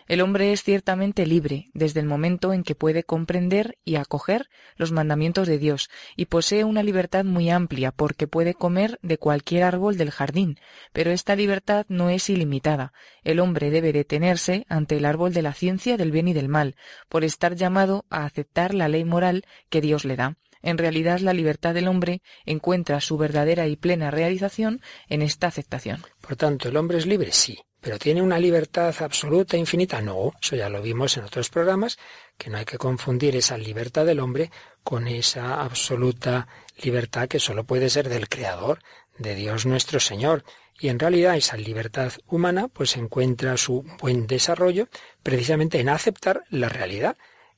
El 0.10 0.22
hombre 0.22 0.51
es 0.51 0.64
ciertamente 0.64 1.28
libre 1.28 1.70
desde 1.76 1.99
el 1.99 2.07
momento 2.07 2.51
en 2.51 2.64
que 2.64 2.74
puede 2.74 3.03
comprender 3.03 3.78
y 3.86 3.97
acoger 3.97 4.49
los 4.76 4.91
mandamientos 4.91 5.47
de 5.47 5.60
Dios, 5.60 5.91
y 6.16 6.26
posee 6.26 6.64
una 6.64 6.82
libertad 6.82 7.26
muy 7.26 7.51
amplia 7.51 7.91
porque 7.91 8.26
puede 8.26 8.55
comer 8.55 8.97
de 9.03 9.20
cualquier 9.20 9.62
árbol 9.62 9.97
del 9.97 10.10
jardín, 10.10 10.60
pero 10.93 11.12
esta 11.12 11.36
libertad 11.36 11.86
no 11.89 12.10
es 12.10 12.28
ilimitada. 12.32 12.91
El 13.24 13.39
hombre 13.39 13.70
debe 13.70 13.93
detenerse 13.93 14.66
ante 14.68 14.97
el 14.97 15.05
árbol 15.05 15.32
de 15.32 15.43
la 15.43 15.53
ciencia 15.53 15.95
del 15.95 16.12
bien 16.12 16.28
y 16.28 16.34
del 16.34 16.49
mal, 16.49 16.76
por 17.07 17.24
estar 17.24 17.53
llamado 17.55 18.07
a 18.10 18.26
aceptar 18.26 18.74
la 18.74 18.88
ley 18.88 19.05
moral 19.05 19.45
que 19.70 19.80
Dios 19.80 20.05
le 20.05 20.16
da. 20.16 20.38
En 20.64 20.80
realidad, 20.80 21.20
la 21.20 21.34
libertad 21.34 21.76
del 21.76 21.88
hombre 21.88 22.24
encuentra 22.47 22.99
su 22.99 23.16
verdadera 23.18 23.68
y 23.68 23.76
plena 23.76 24.10
realización 24.10 24.82
en 25.07 25.22
esta 25.22 25.45
aceptación. 25.45 26.01
Por 26.20 26.36
tanto, 26.36 26.68
¿el 26.68 26.78
hombre 26.78 26.97
es 26.97 27.05
libre? 27.05 27.32
Sí. 27.32 27.60
¿Pero 27.82 27.97
tiene 27.97 28.21
una 28.21 28.39
libertad 28.39 28.93
absoluta, 28.99 29.55
infinita? 29.55 30.01
No, 30.01 30.34
eso 30.41 30.55
ya 30.55 30.69
lo 30.69 30.82
vimos 30.82 31.15
en 31.17 31.23
otros 31.23 31.49
programas, 31.49 31.97
que 32.38 32.49
no 32.49 32.57
hay 32.57 32.65
que 32.65 32.77
confundir 32.77 33.36
esa 33.36 33.57
libertad 33.57 34.05
del 34.05 34.19
hombre 34.19 34.51
con 34.84 35.07
esa 35.07 35.61
absoluta 35.61 36.47
libertad 36.82 37.27
que 37.27 37.39
solo 37.39 37.63
puede 37.63 37.89
ser 37.89 38.09
del 38.09 38.27
Creador, 38.27 38.80
de 39.17 39.36
Dios 39.36 39.65
nuestro 39.65 39.99
Señor. 39.99 40.43
Y 40.80 40.89
en 40.89 40.99
realidad 40.99 41.36
esa 41.36 41.57
libertad 41.57 42.13
humana 42.27 42.67
pues 42.67 42.95
encuentra 42.97 43.57
su 43.57 43.86
buen 43.99 44.27
desarrollo 44.27 44.88
precisamente 45.23 45.80
en 45.80 45.89
aceptar 45.89 46.43
la 46.49 46.69
realidad. 46.69 47.17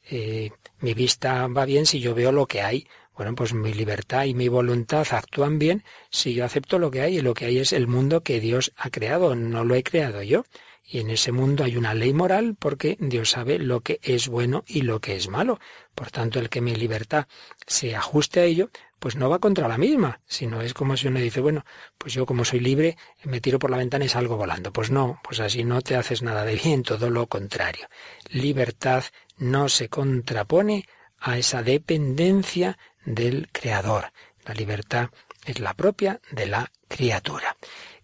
Eh, 0.09 0.51
mi 0.80 0.93
vista 0.93 1.47
va 1.47 1.65
bien 1.65 1.86
si 1.86 1.99
yo 1.99 2.15
veo 2.15 2.32
lo 2.32 2.47
que 2.47 2.61
hay. 2.61 2.88
Bueno, 3.22 3.36
pues 3.36 3.53
mi 3.53 3.72
libertad 3.72 4.26
y 4.26 4.34
mi 4.34 4.47
voluntad 4.47 5.05
actúan 5.11 5.59
bien 5.59 5.84
si 6.09 6.34
yo 6.34 6.43
acepto 6.43 6.80
lo 6.80 6.89
que 6.89 7.01
hay 7.01 7.19
y 7.19 7.22
lo 7.22 7.36
que 7.36 7.45
hay 7.45 7.59
es 7.59 7.72
el 7.72 7.86
mundo 7.86 8.24
que 8.24 8.39
Dios 8.39 8.74
ha 8.76 8.89
creado, 8.89 9.36
no 9.36 9.63
lo 9.63 9.76
he 9.76 9.84
creado 9.84 10.24
yo. 10.24 10.43
Y 10.84 11.01
en 11.01 11.11
ese 11.11 11.32
mundo 11.32 11.63
hay 11.63 11.78
una 11.78 11.93
ley 11.93 12.13
moral 12.13 12.55
porque 12.57 12.97
Dios 12.99 13.30
sabe 13.30 13.59
lo 13.59 13.82
que 13.82 13.99
es 14.01 14.28
bueno 14.28 14.63
y 14.65 14.82
lo 14.82 15.01
que 15.01 15.15
es 15.15 15.30
malo. 15.30 15.59
Por 15.93 16.09
tanto, 16.09 16.39
el 16.39 16.49
que 16.49 16.61
mi 16.61 16.76
libertad 16.76 17.28
se 17.67 17.95
ajuste 17.95 18.39
a 18.39 18.45
ello, 18.45 18.72
pues 18.97 19.15
no 19.15 19.30
va 19.30 19.38
contra 19.38 19.67
la 19.67 19.78
misma, 19.78 20.19
sino 20.26 20.59
es 20.63 20.74
como 20.74 20.97
si 20.97 21.07
uno 21.07 21.19
dice, 21.19 21.41
bueno, 21.41 21.63
pues 21.99 22.15
yo 22.15 22.26
como 22.26 22.43
soy 22.43 22.59
libre, 22.59 22.97
me 23.24 23.39
tiro 23.39 23.59
por 23.59 23.69
la 23.69 23.78
ventana 23.78 24.05
y 24.05 24.09
salgo 24.09 24.36
volando. 24.36 24.74
Pues 24.74 24.89
no, 24.89 25.19
pues 25.24 25.41
así 25.41 25.63
no 25.63 25.84
te 25.84 25.95
haces 25.95 26.24
nada 26.24 26.43
de 26.43 26.55
bien, 26.55 26.82
todo 26.82 27.11
lo 27.11 27.28
contrario. 27.28 27.88
Libertad 28.32 29.03
no 29.38 29.69
se 29.69 29.89
contrapone 29.89 30.88
a 31.22 31.38
esa 31.38 31.61
dependencia 31.61 32.80
del 33.06 33.49
Creador. 33.52 34.12
La 34.45 34.54
libertad 34.54 35.10
es 35.45 35.60
la 35.60 35.74
propia 35.74 36.22
de 36.32 36.47
la 36.47 36.72
criatura. 36.88 37.58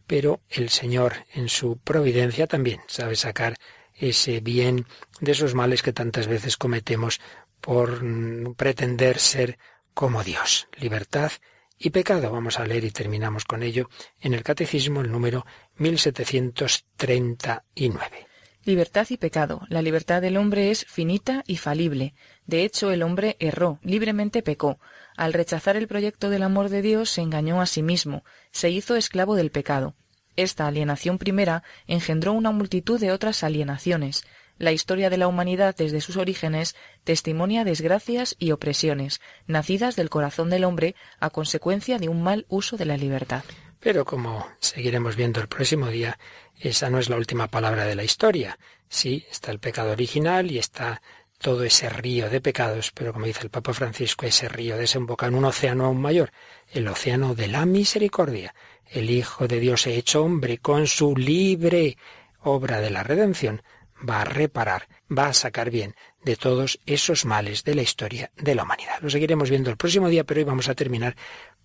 Pero 0.06 0.42
el 0.50 0.70
Señor, 0.70 1.26
en 1.34 1.50
su 1.50 1.78
providencia, 1.78 2.48
también 2.48 2.82
sabe 2.88 3.16
sacar 3.16 3.56
ese 3.94 4.40
bien 4.40 4.86
de 5.20 5.32
esos 5.32 5.56
males 5.56 5.82
que 5.82 5.94
tantas 5.94 6.28
veces 6.28 6.58
cometemos 6.58 7.20
por 7.62 8.04
mm, 8.04 8.56
pretender 8.56 9.20
ser 9.20 9.58
como 9.94 10.24
Dios. 10.24 10.68
Libertad 10.78 11.32
y 11.78 11.90
pecado. 11.90 12.32
Vamos 12.32 12.58
a 12.60 12.66
leer 12.66 12.86
y 12.86 12.92
terminamos 12.92 13.44
con 13.46 13.64
ello 13.64 13.90
en 14.22 14.34
el 14.34 14.44
Catecismo, 14.44 15.02
el 15.02 15.12
número 15.12 15.46
1739. 15.78 18.28
Libertad 18.64 19.08
y 19.10 19.18
pecado. 19.18 19.62
La 19.70 19.82
libertad 19.82 20.22
del 20.22 20.38
hombre 20.38 20.72
es 20.72 20.86
finita 20.86 21.44
y 21.48 21.58
falible. 21.58 22.14
De 22.48 22.64
hecho, 22.64 22.92
el 22.92 23.04
hombre 23.04 23.36
erró, 23.40 23.78
libremente 23.84 24.42
pecó. 24.42 24.80
Al 25.18 25.34
rechazar 25.34 25.76
el 25.76 25.88
proyecto 25.88 26.30
del 26.30 26.44
amor 26.44 26.70
de 26.70 26.82
Dios, 26.82 27.10
se 27.10 27.22
engañó 27.22 27.62
a 27.62 27.66
sí 27.66 27.84
mismo, 27.84 28.24
se 28.52 28.70
hizo 28.70 28.96
esclavo 28.96 29.36
del 29.36 29.52
pecado. 29.52 29.96
Esta 30.38 30.68
alienación 30.68 31.18
primera 31.18 31.64
engendró 31.88 32.34
una 32.34 32.52
multitud 32.52 33.00
de 33.00 33.12
otras 33.12 33.44
alienaciones. 33.44 34.26
La 34.58 34.72
historia 34.72 35.10
de 35.10 35.18
la 35.18 35.28
humanidad 35.28 35.76
desde 35.76 36.00
sus 36.00 36.16
orígenes 36.16 36.76
testimonia 37.04 37.64
desgracias 37.64 38.36
y 38.40 38.52
opresiones, 38.52 39.20
nacidas 39.46 39.96
del 39.96 40.10
corazón 40.10 40.50
del 40.50 40.64
hombre 40.64 40.96
a 41.20 41.30
consecuencia 41.30 42.00
de 42.00 42.08
un 42.08 42.24
mal 42.24 42.46
uso 42.48 42.78
de 42.78 42.86
la 42.86 42.98
libertad. 42.98 43.44
Pero 43.80 44.06
como 44.06 44.48
seguiremos 44.60 45.16
viendo 45.16 45.42
el 45.42 45.48
próximo 45.48 45.88
día, 45.88 46.18
esa 46.60 46.90
no 46.90 46.98
es 46.98 47.10
la 47.10 47.18
última 47.18 47.48
palabra 47.48 47.86
de 47.86 47.96
la 47.96 48.04
historia. 48.04 48.58
Sí, 48.90 49.26
está 49.30 49.52
el 49.52 49.60
pecado 49.60 49.92
original 49.92 50.50
y 50.52 50.58
está 50.58 51.02
todo 51.38 51.64
ese 51.64 51.90
río 51.90 52.30
de 52.30 52.42
pecados, 52.42 52.92
pero 52.94 53.14
como 53.14 53.26
dice 53.26 53.42
el 53.44 53.50
Papa 53.50 53.74
Francisco, 53.74 54.26
ese 54.26 54.50
río 54.50 54.78
desemboca 54.78 55.28
en 55.28 55.36
un 55.36 55.46
océano 55.46 55.86
aún 55.86 56.02
mayor, 56.02 56.32
el 56.72 56.88
océano 56.88 57.36
de 57.36 57.48
la 57.48 57.66
misericordia. 57.66 58.56
El 58.90 59.10
Hijo 59.10 59.48
de 59.48 59.60
Dios 59.60 59.86
hecho 59.88 60.24
hombre 60.24 60.60
con 60.60 60.88
su 60.88 61.16
libre 61.16 61.98
obra 62.42 62.80
de 62.80 62.90
la 62.90 63.04
redención 63.04 63.62
va 64.08 64.22
a 64.22 64.26
reparar, 64.26 64.88
va 65.16 65.28
a 65.28 65.34
sacar 65.34 65.72
bien 65.72 65.96
de 66.24 66.36
todos 66.36 66.80
esos 66.86 67.26
males 67.26 67.64
de 67.64 67.76
la 67.76 67.82
historia 67.82 68.32
de 68.36 68.56
la 68.56 68.64
humanidad. 68.64 69.00
Lo 69.02 69.10
seguiremos 69.10 69.50
viendo 69.50 69.70
el 69.70 69.78
próximo 69.78 70.10
día, 70.10 70.24
pero 70.24 70.40
hoy 70.40 70.44
vamos 70.44 70.70
a 70.70 70.76
terminar 70.76 71.16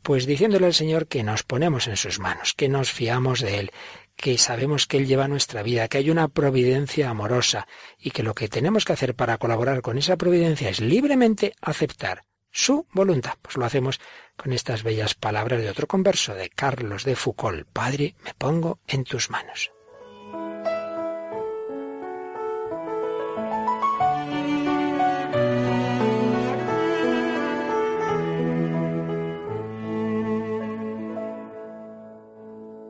pues 0.03 0.27
diciéndole 0.27 0.67
al 0.67 0.75
Señor 0.75 1.07
que 1.07 1.23
nos 1.23 1.45
ponemos 1.45 1.87
en 1.87 1.97
sus 1.97 2.19
manos, 2.19 2.55
que 2.55 2.69
nos 2.69 2.91
fiamos 2.91 3.41
de 3.41 3.61
Él, 3.61 3.73
que 4.17 4.39
sabemos 4.39 4.87
que 4.87 4.99
Él 4.99 5.07
lleva 5.07 5.29
nuestra 5.29 5.63
vida, 5.63 5.89
que 5.89 5.99
hay 5.99 6.11
una 6.11 6.29
providencia 6.29 7.11
amorosa 7.11 7.67
y 7.99 8.11
que 8.11 8.23
lo 8.23 8.35
que 8.35 8.49
tenemos 8.49 8.85
que 8.85 8.93
hacer 8.93 9.15
para 9.15 9.39
colaborar 9.39 9.83
con 9.83 9.99
esa 9.99 10.17
providencia 10.17 10.69
es 10.69 10.81
libremente 10.81 11.55
aceptar 11.61 12.25
su 12.51 12.87
voluntad. 12.93 13.35
Pues 13.41 13.57
lo 13.57 13.65
hacemos 13.65 14.01
con 14.37 14.53
estas 14.53 14.83
bellas 14.83 15.15
palabras 15.15 15.61
de 15.61 15.71
otro 15.71 15.87
converso 15.87 16.35
de 16.35 16.51
Carlos 16.51 17.05
de 17.05 17.17
Foucault. 17.17 17.67
Padre, 17.73 18.15
me 18.25 18.35
pongo 18.35 18.79
en 18.87 19.05
tus 19.05 19.31
manos. 19.31 19.73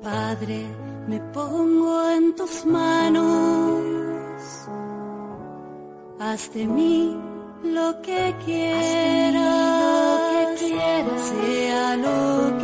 Padre, 0.03 0.82
me 1.09 1.19
pongo 1.33 2.09
en 2.11 2.35
tus 2.37 2.65
manos. 2.65 3.83
Haz 6.21 6.53
de 6.55 6.67
mí 6.67 7.17
lo 7.65 8.01
que 8.03 8.35
quieras, 8.45 9.43
sea 10.59 11.97
lo 11.97 12.59
que 12.59 12.62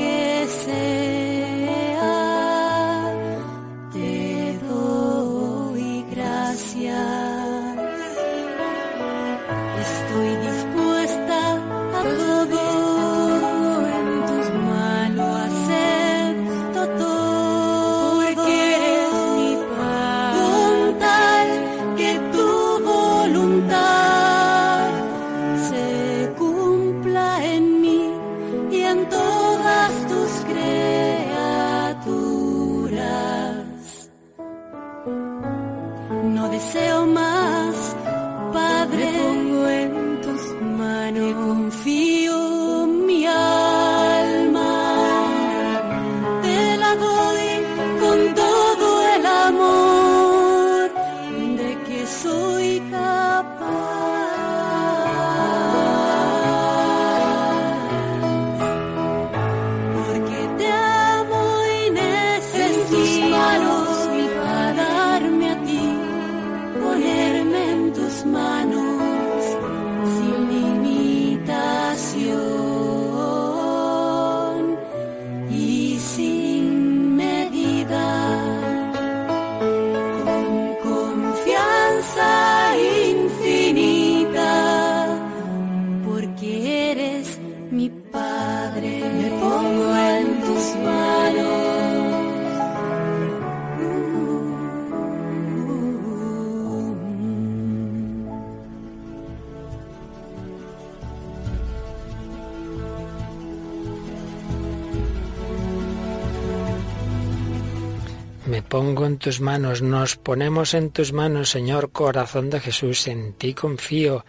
tus 109.28 109.42
manos, 109.42 109.82
nos 109.82 110.16
ponemos 110.16 110.72
en 110.72 110.88
tus 110.88 111.12
manos, 111.12 111.50
Señor 111.50 111.92
corazón 111.92 112.48
de 112.48 112.60
Jesús, 112.60 113.06
en 113.08 113.34
ti 113.34 113.52
confío, 113.52 114.24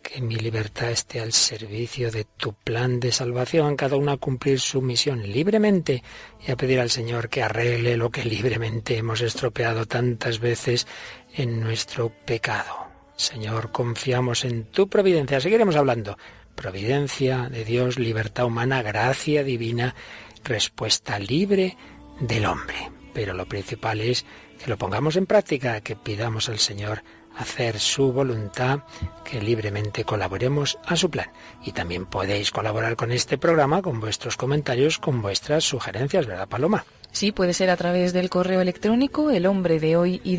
que 0.00 0.20
mi 0.20 0.36
libertad 0.36 0.92
esté 0.92 1.18
al 1.18 1.32
servicio 1.32 2.12
de 2.12 2.22
tu 2.22 2.52
plan 2.52 3.00
de 3.00 3.10
salvación, 3.10 3.74
cada 3.74 3.96
uno 3.96 4.12
a 4.12 4.16
cumplir 4.16 4.60
su 4.60 4.80
misión 4.80 5.24
libremente 5.24 6.04
y 6.46 6.52
a 6.52 6.56
pedir 6.56 6.78
al 6.78 6.90
Señor 6.90 7.28
que 7.28 7.42
arregle 7.42 7.96
lo 7.96 8.10
que 8.10 8.24
libremente 8.24 8.96
hemos 8.96 9.22
estropeado 9.22 9.86
tantas 9.86 10.38
veces 10.38 10.86
en 11.34 11.58
nuestro 11.58 12.10
pecado. 12.24 12.86
Señor, 13.16 13.72
confiamos 13.72 14.44
en 14.44 14.66
tu 14.66 14.88
providencia. 14.88 15.40
Seguiremos 15.40 15.74
hablando. 15.74 16.16
Providencia 16.54 17.48
de 17.50 17.64
Dios, 17.64 17.98
libertad 17.98 18.44
humana, 18.44 18.82
gracia 18.82 19.42
divina, 19.42 19.96
respuesta 20.44 21.18
libre 21.18 21.76
del 22.20 22.46
hombre. 22.46 22.92
Pero 23.12 23.32
lo 23.32 23.46
principal 23.46 24.00
es 24.00 24.24
que 24.62 24.70
lo 24.70 24.78
pongamos 24.78 25.16
en 25.16 25.26
práctica, 25.26 25.80
que 25.80 25.96
pidamos 25.96 26.48
al 26.48 26.58
Señor 26.58 27.02
hacer 27.36 27.80
su 27.80 28.12
voluntad, 28.12 28.80
que 29.24 29.40
libremente 29.40 30.04
colaboremos 30.04 30.78
a 30.86 30.96
su 30.96 31.10
plan. 31.10 31.30
Y 31.64 31.72
también 31.72 32.06
podéis 32.06 32.50
colaborar 32.50 32.96
con 32.96 33.12
este 33.12 33.38
programa 33.38 33.82
con 33.82 34.00
vuestros 34.00 34.36
comentarios, 34.36 34.98
con 34.98 35.20
vuestras 35.20 35.64
sugerencias, 35.64 36.26
¿verdad, 36.26 36.48
Paloma? 36.48 36.84
Sí, 37.14 37.30
puede 37.30 37.54
ser 37.54 37.70
a 37.70 37.76
través 37.76 38.12
del 38.12 38.28
correo 38.28 38.60
electrónico 38.60 39.30
el 39.30 39.46
hombre 39.46 39.78
de 39.78 39.96
hoy 39.96 40.20
y 40.24 40.34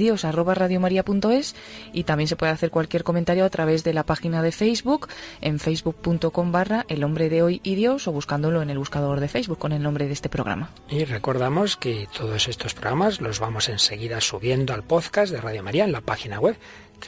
y 1.93 2.03
también 2.03 2.27
se 2.27 2.35
puede 2.35 2.51
hacer 2.51 2.69
cualquier 2.69 3.05
comentario 3.05 3.45
a 3.45 3.49
través 3.49 3.85
de 3.85 3.93
la 3.93 4.03
página 4.03 4.41
de 4.41 4.51
Facebook 4.51 5.07
en 5.39 5.57
facebook.com 5.57 6.51
barra 6.51 6.85
el 6.89 7.05
hombre 7.05 7.29
de 7.29 7.43
hoy 7.43 7.61
o 8.05 8.11
buscándolo 8.11 8.61
en 8.61 8.69
el 8.69 8.77
buscador 8.77 9.21
de 9.21 9.29
Facebook 9.29 9.57
con 9.57 9.71
el 9.71 9.81
nombre 9.81 10.07
de 10.07 10.11
este 10.11 10.27
programa. 10.27 10.69
Y 10.89 11.05
recordamos 11.05 11.77
que 11.77 12.09
todos 12.15 12.49
estos 12.49 12.73
programas 12.73 13.21
los 13.21 13.39
vamos 13.39 13.69
enseguida 13.69 14.19
subiendo 14.19 14.73
al 14.73 14.83
podcast 14.83 15.31
de 15.31 15.39
Radio 15.39 15.63
María 15.63 15.85
en 15.85 15.93
la 15.93 16.01
página 16.01 16.41
web 16.41 16.57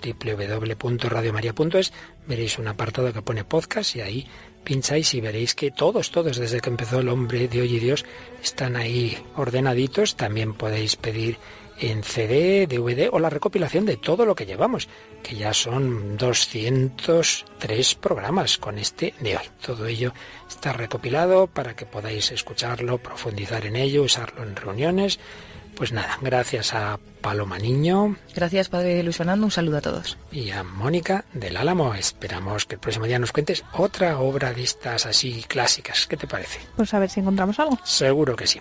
www.radiomaria.es. 0.02 1.94
Veréis 2.26 2.58
un 2.58 2.68
apartado 2.68 3.12
que 3.12 3.22
pone 3.22 3.44
podcast 3.44 3.96
y 3.96 4.02
ahí 4.02 4.28
pincháis 4.68 5.14
y 5.14 5.22
veréis 5.22 5.56
que 5.56 5.72
todos, 5.72 6.12
todos, 6.12 6.36
desde 6.36 6.60
que 6.60 6.70
empezó 6.70 7.00
el 7.00 7.08
hombre 7.08 7.48
de 7.48 7.62
hoy 7.62 7.78
y 7.78 7.80
Dios, 7.80 8.04
están 8.44 8.76
ahí 8.76 9.18
ordenaditos. 9.38 10.18
También 10.18 10.54
podéis 10.56 10.98
pedir 10.98 11.38
en 11.80 12.04
CD, 12.04 12.68
DVD 12.68 13.08
o 13.10 13.20
la 13.20 13.30
recopilación 13.30 13.86
de 13.86 13.96
todo 13.96 14.26
lo 14.26 14.36
que 14.36 14.46
llevamos, 14.46 14.90
que 15.24 15.38
ya 15.38 15.54
son 15.54 16.18
203 16.18 17.96
programas 17.96 18.58
con 18.58 18.78
este 18.78 19.14
de 19.22 19.38
hoy. 19.38 19.46
Todo 19.66 19.86
ello 19.86 20.12
está 20.50 20.74
recopilado 20.74 21.48
para 21.48 21.74
que 21.74 21.86
podáis 21.86 22.34
escucharlo, 22.34 22.98
profundizar 22.98 23.66
en 23.66 23.78
ello, 23.78 24.04
usarlo 24.04 24.44
en 24.44 24.54
reuniones, 24.54 25.18
Pues 25.78 25.92
nada, 25.92 26.18
gracias 26.22 26.74
a 26.74 27.00
Paloma 27.22 27.60
Niño 27.60 28.16
Gracias, 28.36 28.68
Padre 28.68 29.04
Luis 29.04 29.18
Fernando. 29.18 29.46
Un 29.46 29.52
saludo 29.52 29.78
a 29.78 29.82
todos. 29.82 30.18
y 30.32 30.50
a 30.50 30.64
Mónica 30.64 31.26
del 31.34 31.56
Álamo. 31.56 31.94
Esperamos 31.94 32.66
que 32.66 32.76
el 32.76 32.82
próximo 32.82 33.06
día 33.06 33.20
nos 33.20 33.32
cuentes 33.32 33.64
otra 33.74 34.18
obra 34.20 34.54
de 34.54 34.64
estas 34.64 35.06
así 35.06 35.46
clásicas. 35.48 36.08
¿Qué 36.08 36.18
te 36.18 36.26
parece? 36.26 36.60
Pues 36.76 36.94
a 36.96 37.00
ver 37.00 37.12
si 37.12 37.20
encontramos 37.20 37.60
algo. 37.60 37.78
Seguro 37.84 38.36
que 38.36 38.48
sí. 38.48 38.60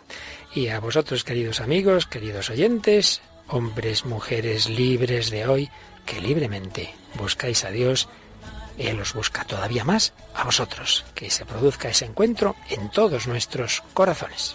Y 0.54 0.68
a 0.68 0.78
vosotros, 0.78 1.24
queridos 1.24 1.60
amigos, 1.60 2.06
queridos 2.06 2.50
oyentes, 2.50 3.22
hombres, 3.48 4.04
mujeres 4.04 4.68
libres 4.68 5.30
de 5.30 5.46
hoy, 5.46 5.70
que 6.04 6.20
libremente 6.20 6.94
buscáis 7.14 7.64
a 7.64 7.70
Dios, 7.70 8.08
Él 8.76 9.00
os 9.00 9.14
busca 9.14 9.44
todavía 9.44 9.84
más 9.84 10.12
a 10.34 10.44
vosotros, 10.44 11.06
que 11.14 11.30
se 11.30 11.46
produzca 11.46 11.88
ese 11.88 12.04
encuentro 12.04 12.56
en 12.68 12.90
todos 12.90 13.26
nuestros 13.26 13.82
corazones. 13.94 14.54